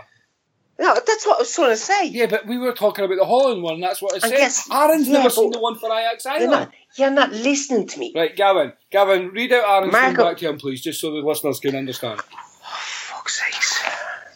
No, 0.78 0.94
that's 1.06 1.26
what 1.26 1.36
I 1.36 1.42
was 1.42 1.54
trying 1.54 1.70
to 1.70 1.76
say. 1.76 2.06
Yeah, 2.06 2.26
but 2.26 2.46
we 2.46 2.56
were 2.58 2.72
talking 2.72 3.04
about 3.04 3.16
the 3.18 3.24
Holland 3.24 3.62
one. 3.62 3.80
That's 3.80 4.00
what 4.00 4.12
I 4.14 4.16
I 4.26 4.30
said. 4.30 4.36
guess- 4.36 4.68
Aaron's 4.70 5.06
yeah, 5.08 5.14
never 5.18 5.30
seen 5.30 5.50
the 5.50 5.58
one 5.58 5.76
for 5.78 5.86
Ajax 5.92 6.24
either. 6.26 6.42
You're 6.42 6.50
not, 6.50 6.72
you're 6.96 7.10
not 7.10 7.32
listening 7.32 7.86
to 7.88 7.98
me. 7.98 8.12
Right, 8.14 8.34
Gavin. 8.36 8.72
Gavin, 8.90 9.28
read 9.30 9.52
out 9.52 9.64
Aaron's 9.68 9.92
Marco- 9.92 10.24
back 10.24 10.36
to 10.38 10.48
him, 10.48 10.58
please, 10.58 10.80
just 10.80 11.00
so 11.00 11.10
the 11.10 11.18
listeners 11.18 11.58
can 11.60 11.74
understand. 11.76 12.20
Fuck's 12.22 13.40
sakes. 13.40 13.80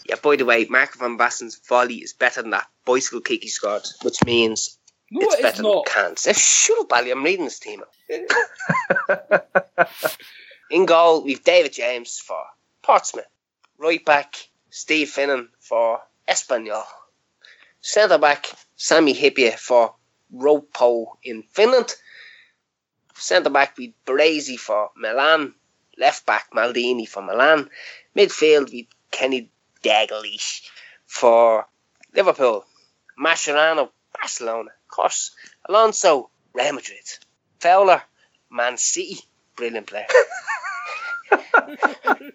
Yeah, 0.09 0.16
by 0.22 0.36
the 0.36 0.45
way, 0.45 0.66
Mark 0.68 0.97
Van 0.99 1.16
Basten's 1.16 1.61
volley 1.68 1.97
is 1.97 2.12
better 2.12 2.43
than 2.43 2.51
that 2.51 2.66
bicycle 2.84 3.20
kick 3.20 3.43
he 3.45 3.49
scored, 3.49 3.86
which 4.03 4.22
means 4.24 4.78
No, 5.11 5.20
it's 5.24 5.34
it's 5.34 5.43
better 5.43 5.62
not. 5.62 5.86
than 5.86 5.95
cans. 5.95 6.26
Uh, 6.26 6.32
shut 6.32 6.78
up, 6.80 6.93
Ali, 6.93 7.11
I'm 7.12 7.22
reading 7.22 7.45
this 7.45 7.61
team. 7.61 7.82
In 10.70 10.86
goal, 10.86 11.22
we've 11.22 11.45
David 11.45 11.72
James 11.72 12.18
for 12.18 12.43
Portsmouth. 12.82 13.26
Right 13.78 14.05
back, 14.05 14.36
Steve 14.70 15.09
Finnan 15.09 15.49
for 15.61 16.01
Espanyol. 16.29 16.85
Centre 17.81 18.18
back, 18.18 18.47
Sami 18.77 19.14
Hyypiä 19.14 19.59
for 19.59 19.95
Ropo 20.33 21.18
in 21.23 21.43
Finland. 21.43 21.95
Centre 23.14 23.51
back, 23.51 23.77
we 23.77 23.95
Baresi 24.07 24.59
for 24.59 24.91
Milan. 24.97 25.55
Left 25.99 26.25
back, 26.27 26.51
Maldini 26.55 27.07
for 27.09 27.23
Milan. 27.23 27.68
Midfield, 28.16 28.73
we 28.73 28.89
Kenny 29.11 29.51
Dalglish 29.83 30.62
for 31.07 31.66
Liverpool. 32.14 32.64
Mascherano, 33.18 33.91
Barcelona, 34.12 34.70
of 34.70 34.89
course. 34.89 35.33
Alonso, 35.68 36.31
Real 36.55 36.73
Madrid. 36.73 37.05
Fowler, 37.61 38.03
Man 38.51 38.77
City, 38.77 39.18
brilliant 39.57 39.87
player. 39.87 40.07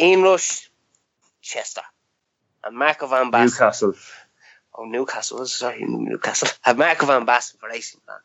Ian 0.00 0.22
Rush, 0.22 0.69
Chester. 1.50 1.82
And 2.62 2.76
Marco 2.76 3.06
Van 3.06 3.30
Basten. 3.30 3.44
Newcastle. 3.44 3.94
Oh, 4.74 4.84
Newcastle. 4.84 5.44
Sorry, 5.46 5.84
Newcastle. 5.84 6.48
Have 6.62 6.78
Marco 6.78 7.06
Van 7.06 7.26
Basten 7.26 7.58
for 7.58 7.70
AC 7.70 7.98
Milan. 8.06 8.20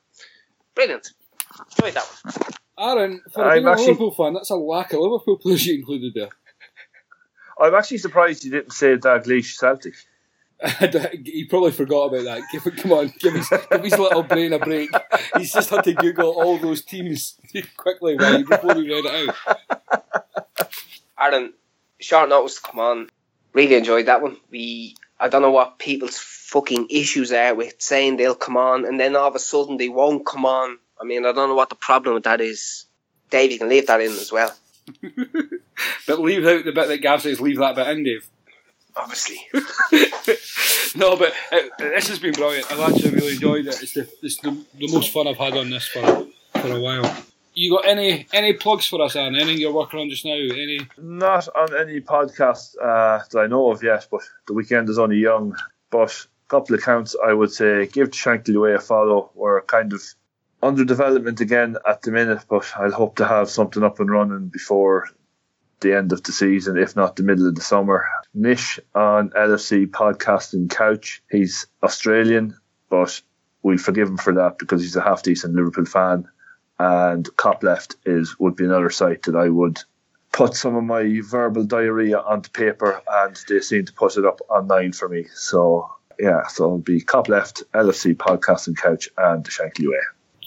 Brilliant. 0.75 1.11
Enjoyed 1.71 1.93
that 1.95 2.07
one. 2.23 2.33
Aaron, 2.77 3.21
for 3.31 3.45
I'm 3.45 3.65
a 3.65 3.71
actually- 3.71 3.87
Liverpool 3.87 4.11
fan, 4.11 4.33
that's 4.33 4.49
a 4.49 4.55
lack 4.55 4.93
of 4.93 4.99
Liverpool 4.99 5.37
players 5.37 5.65
you 5.65 5.75
included 5.75 6.13
there. 6.13 6.29
I'm 7.59 7.73
actually 7.73 7.99
surprised 7.99 8.43
you 8.43 8.51
didn't 8.51 8.73
say 8.73 8.97
Dalglish 8.97 9.55
Celtic. 9.55 9.93
he 11.23 11.45
probably 11.45 11.71
forgot 11.71 12.05
about 12.05 12.23
that. 12.25 12.41
Give 12.51 12.75
come 12.75 12.91
on, 12.93 13.13
give 13.19 13.33
his, 13.33 13.49
give 13.49 13.83
his 13.83 13.97
little 13.97 14.23
brain 14.23 14.53
a 14.53 14.59
break. 14.59 14.89
He's 15.37 15.51
just 15.53 15.69
had 15.69 15.83
to 15.85 15.93
Google 15.93 16.31
all 16.31 16.57
those 16.57 16.83
teams 16.83 17.37
quickly 17.77 18.15
while 18.15 18.37
he, 18.37 18.43
before 18.43 18.75
he 18.75 18.89
read 18.89 19.05
it 19.05 19.35
out. 19.47 19.57
Aaron, 21.19 21.53
short 21.99 22.29
notice 22.29 22.55
to 22.55 22.61
come 22.61 22.79
on. 22.79 23.09
Really 23.55 23.75
enjoyed 23.75 24.05
that 24.05 24.21
one. 24.21 24.37
We, 24.51 24.95
I 25.19 25.29
don't 25.29 25.41
know 25.41 25.49
what 25.49 25.79
people's 25.79 26.17
fucking 26.17 26.87
issues 26.91 27.31
are 27.31 27.55
with 27.55 27.75
saying 27.79 28.17
they'll 28.17 28.35
come 28.35 28.57
on 28.57 28.85
and 28.85 28.99
then 28.99 29.15
all 29.15 29.29
of 29.29 29.35
a 29.35 29.39
sudden 29.39 29.77
they 29.77 29.89
won't 29.89 30.25
come 30.25 30.45
on. 30.45 30.77
I 31.01 31.05
mean, 31.05 31.25
I 31.25 31.31
don't 31.31 31.49
know 31.49 31.55
what 31.55 31.69
the 31.69 31.75
problem 31.75 32.13
with 32.15 32.25
that 32.25 32.41
is. 32.41 32.85
Dave, 33.29 33.51
you 33.51 33.57
can 33.57 33.69
leave 33.69 33.87
that 33.87 34.01
in 34.01 34.11
as 34.11 34.31
well. 34.31 34.53
But 36.07 36.19
leave 36.19 36.45
out 36.45 36.63
the 36.63 36.71
bit 36.71 36.87
that 36.87 37.01
Gav 37.01 37.21
says, 37.21 37.41
leave 37.41 37.57
that 37.57 37.75
bit 37.75 37.87
in, 37.87 38.03
Dave. 38.03 38.27
Obviously. 38.95 39.37
no, 40.95 41.17
but 41.17 41.33
uh, 41.51 41.59
this 41.77 42.07
has 42.07 42.19
been 42.19 42.33
brilliant. 42.33 42.71
I've 42.71 42.79
actually 42.79 43.11
really 43.11 43.33
enjoyed 43.33 43.65
it. 43.65 43.81
It's 43.81 43.93
the 43.93 44.07
it's 44.21 44.37
the, 44.37 44.51
the 44.75 44.87
most 44.93 45.11
fun 45.11 45.27
I've 45.27 45.37
had 45.37 45.57
on 45.57 45.69
this 45.69 45.85
for 45.87 46.27
for 46.53 46.71
a 46.71 46.79
while. 46.79 47.03
You 47.55 47.71
got 47.71 47.87
any 47.87 48.27
any 48.33 48.51
plugs 48.51 48.85
for 48.85 49.01
us, 49.01 49.15
Aaron? 49.15 49.35
Anything 49.35 49.59
you're 49.59 49.73
working 49.73 50.01
on 50.01 50.09
just 50.09 50.25
now? 50.25 50.33
Any? 50.33 50.79
Not 50.97 51.47
on 51.55 51.75
any 51.79 52.01
podcast 52.01 52.75
uh, 52.81 53.23
that 53.31 53.39
I 53.39 53.47
know 53.47 53.71
of 53.71 53.81
yet, 53.81 54.07
but 54.11 54.21
the 54.45 54.53
weekend 54.53 54.89
is 54.89 54.99
only 54.99 55.17
young. 55.17 55.55
But 55.89 56.27
a 56.45 56.49
couple 56.49 56.75
of 56.75 56.81
accounts, 56.81 57.15
I 57.25 57.31
would 57.31 57.51
say, 57.51 57.87
give 57.87 58.09
Shankly 58.09 58.61
Way 58.61 58.73
a 58.73 58.79
follow. 58.79 59.31
We're 59.35 59.61
kind 59.61 59.93
of 59.93 60.03
under 60.61 60.83
development 60.83 61.39
again 61.39 61.77
at 61.87 62.01
the 62.01 62.11
minute, 62.11 62.43
but 62.49 62.69
I'll 62.77 62.91
hope 62.91 63.15
to 63.17 63.25
have 63.25 63.49
something 63.49 63.83
up 63.83 64.01
and 64.01 64.11
running 64.11 64.49
before 64.49 65.07
the 65.79 65.95
end 65.95 66.11
of 66.11 66.23
the 66.23 66.33
season, 66.33 66.77
if 66.77 66.95
not 66.95 67.15
the 67.15 67.23
middle 67.23 67.47
of 67.47 67.55
the 67.55 67.61
summer. 67.61 68.05
Nish 68.33 68.79
on 68.93 69.29
LFC 69.29 69.87
podcasting 69.87 70.69
couch. 70.69 71.23
He's 71.31 71.67
Australian, 71.83 72.57
but 72.89 73.21
we'll 73.63 73.77
forgive 73.77 74.09
him 74.09 74.17
for 74.17 74.33
that 74.33 74.57
because 74.57 74.81
he's 74.81 74.95
a 74.97 75.01
half 75.01 75.23
decent 75.23 75.55
Liverpool 75.55 75.85
fan. 75.85 76.27
And 76.79 77.25
Kop 77.37 77.63
Left 77.63 77.95
is 78.05 78.37
would 78.39 78.55
be 78.55 78.65
another 78.65 78.89
site 78.89 79.23
that 79.23 79.35
I 79.35 79.49
would 79.49 79.79
put 80.31 80.53
some 80.55 80.75
of 80.75 80.83
my 80.83 81.21
verbal 81.23 81.63
diarrhea 81.63 82.19
onto 82.19 82.49
paper, 82.49 83.01
and 83.09 83.39
they 83.47 83.61
seem 83.61 83.85
to 83.85 83.93
put 83.93 84.17
it 84.17 84.25
up 84.25 84.41
online 84.49 84.91
for 84.91 85.07
me. 85.07 85.25
So 85.33 85.89
yeah, 86.19 86.47
so 86.47 86.65
it'll 86.65 86.77
be 86.79 87.01
Kop 87.01 87.29
Left, 87.29 87.63
LFC 87.73 88.15
podcasting 88.15 88.77
couch, 88.77 89.09
and 89.17 89.45
the 89.45 89.51
Shankly 89.51 89.87
Way. 89.87 89.99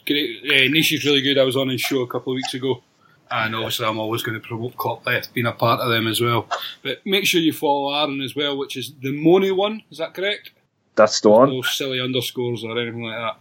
Great. 0.07 0.43
Uh, 0.45 0.73
Nish 0.73 0.93
is 0.93 1.05
really 1.05 1.23
good. 1.23 1.39
I 1.39 1.45
was 1.45 1.57
on 1.57 1.69
his 1.69 1.81
show 1.81 2.01
a 2.01 2.07
couple 2.07 2.33
of 2.33 2.37
weeks 2.37 2.55
ago. 2.55 2.83
And 3.31 3.55
obviously, 3.55 3.85
I'm 3.85 3.99
always 3.99 4.23
going 4.23 4.41
to 4.41 4.47
promote 4.47 4.75
Kop 4.77 5.05
Left, 5.05 5.35
being 5.35 5.47
a 5.47 5.53
part 5.53 5.81
of 5.81 5.91
them 5.91 6.07
as 6.07 6.21
well. 6.21 6.49
But 6.83 7.05
make 7.05 7.27
sure 7.27 7.41
you 7.41 7.53
follow 7.53 7.95
Aaron 7.95 8.23
as 8.23 8.35
well, 8.35 8.57
which 8.57 8.77
is 8.77 8.95
the 9.03 9.13
Money 9.13 9.51
one. 9.51 9.83
Is 9.91 9.99
that 9.99 10.15
correct? 10.15 10.51
That's 10.95 11.21
the 11.21 11.29
one. 11.29 11.51
No 11.51 11.63
silly 11.63 12.01
underscores 12.01 12.65
or 12.65 12.79
anything 12.79 13.03
like 13.03 13.19
that. 13.19 13.37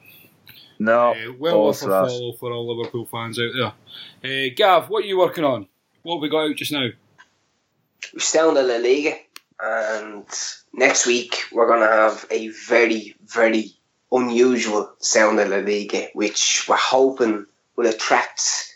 No, 0.80 1.12
Uh, 1.12 1.34
well 1.38 1.64
worth 1.66 1.84
a 1.84 1.88
follow 1.88 2.34
for 2.34 2.52
all 2.52 2.76
Liverpool 2.76 3.06
fans 3.06 3.40
out 3.40 3.74
there. 4.22 4.48
Uh, 4.48 4.54
Gav, 4.56 4.90
what 4.90 5.04
are 5.04 5.08
you 5.08 5.18
working 5.18 5.44
on? 5.44 5.68
What 6.04 6.16
have 6.16 6.22
we 6.22 6.30
got 6.30 6.50
out 6.50 6.56
just 6.56 6.72
now? 6.72 6.90
We're 8.14 8.20
still 8.20 8.50
in 8.50 8.56
the 8.56 8.64
La 8.64 8.78
Liga, 8.78 9.18
and 9.60 10.26
next 10.74 11.06
week 11.08 11.44
we're 11.52 11.68
going 11.68 11.82
to 11.82 11.88
have 11.94 12.26
a 12.30 12.50
very, 12.50 13.16
very 13.26 13.72
unusual 14.12 14.94
sound 15.00 15.40
of 15.40 15.50
La 15.50 15.58
Liga, 15.58 16.08
which 16.14 16.66
we're 16.70 16.78
hoping 16.78 17.46
will 17.76 17.88
attract 17.88 18.74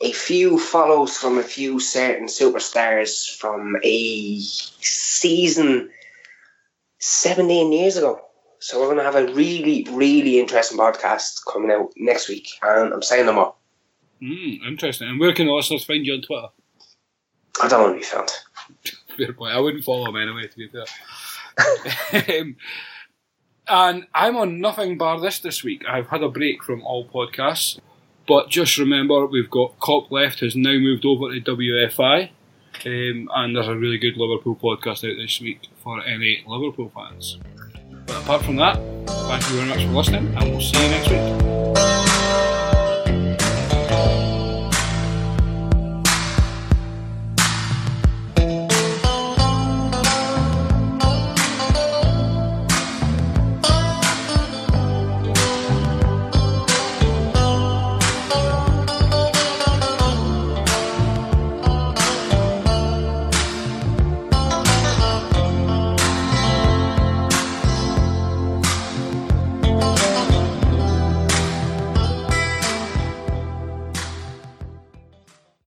a 0.00 0.12
few 0.12 0.58
follows 0.58 1.16
from 1.16 1.38
a 1.38 1.42
few 1.42 1.78
certain 1.78 2.26
superstars 2.26 3.34
from 3.36 3.76
a 3.84 4.40
season 4.40 5.90
17 6.98 7.72
years 7.72 7.96
ago. 7.96 8.20
So 8.62 8.78
we're 8.78 8.94
going 8.94 8.98
to 8.98 9.02
have 9.02 9.16
a 9.16 9.34
really, 9.34 9.84
really 9.90 10.38
interesting 10.38 10.78
podcast 10.78 11.40
coming 11.52 11.72
out 11.72 11.92
next 11.96 12.28
week, 12.28 12.48
and 12.62 12.94
I'm 12.94 13.02
saying 13.02 13.26
them 13.26 13.36
all. 13.36 13.58
Mm, 14.22 14.64
interesting. 14.68 15.08
And 15.08 15.18
where 15.18 15.34
can 15.34 15.46
the 15.46 15.52
listeners 15.52 15.84
find 15.84 16.06
you 16.06 16.14
on 16.14 16.22
Twitter? 16.22 16.46
I 17.60 17.66
don't 17.66 17.82
want 17.82 17.94
to 17.94 17.98
be 17.98 18.04
found. 18.04 18.30
Fair 19.16 19.32
point. 19.32 19.52
I 19.52 19.58
wouldn't 19.58 19.82
follow 19.82 20.08
him 20.08 20.16
anyway, 20.16 20.46
to 20.46 20.56
be 20.56 20.68
fair. 20.68 22.40
um, 22.40 22.56
and 23.66 24.06
I'm 24.14 24.36
on 24.36 24.60
nothing 24.60 24.96
bar 24.96 25.18
this 25.20 25.40
this 25.40 25.64
week. 25.64 25.82
I've 25.88 26.06
had 26.06 26.22
a 26.22 26.28
break 26.28 26.62
from 26.62 26.82
all 26.82 27.04
podcasts. 27.04 27.80
But 28.28 28.48
just 28.48 28.78
remember, 28.78 29.26
we've 29.26 29.50
got 29.50 29.80
Kop 29.80 30.12
Left 30.12 30.38
has 30.38 30.54
now 30.54 30.78
moved 30.78 31.04
over 31.04 31.34
to 31.34 31.40
WFI. 31.40 32.30
Um, 32.86 33.28
and 33.34 33.56
there's 33.56 33.66
a 33.66 33.76
really 33.76 33.98
good 33.98 34.16
Liverpool 34.16 34.54
podcast 34.54 35.10
out 35.10 35.16
this 35.16 35.40
week 35.40 35.68
for 35.82 36.00
any 36.04 36.44
Liverpool 36.46 36.92
fans. 36.94 37.38
But 38.06 38.16
apart 38.22 38.44
from 38.44 38.56
that, 38.56 38.76
thank 39.06 39.48
you 39.50 39.56
very 39.56 39.68
much 39.68 39.84
for 39.84 39.92
listening, 39.92 40.34
and 40.36 40.50
we'll 40.50 40.60
see 40.60 40.82
you 40.82 40.88
next 40.90 41.10
week. 41.10 42.61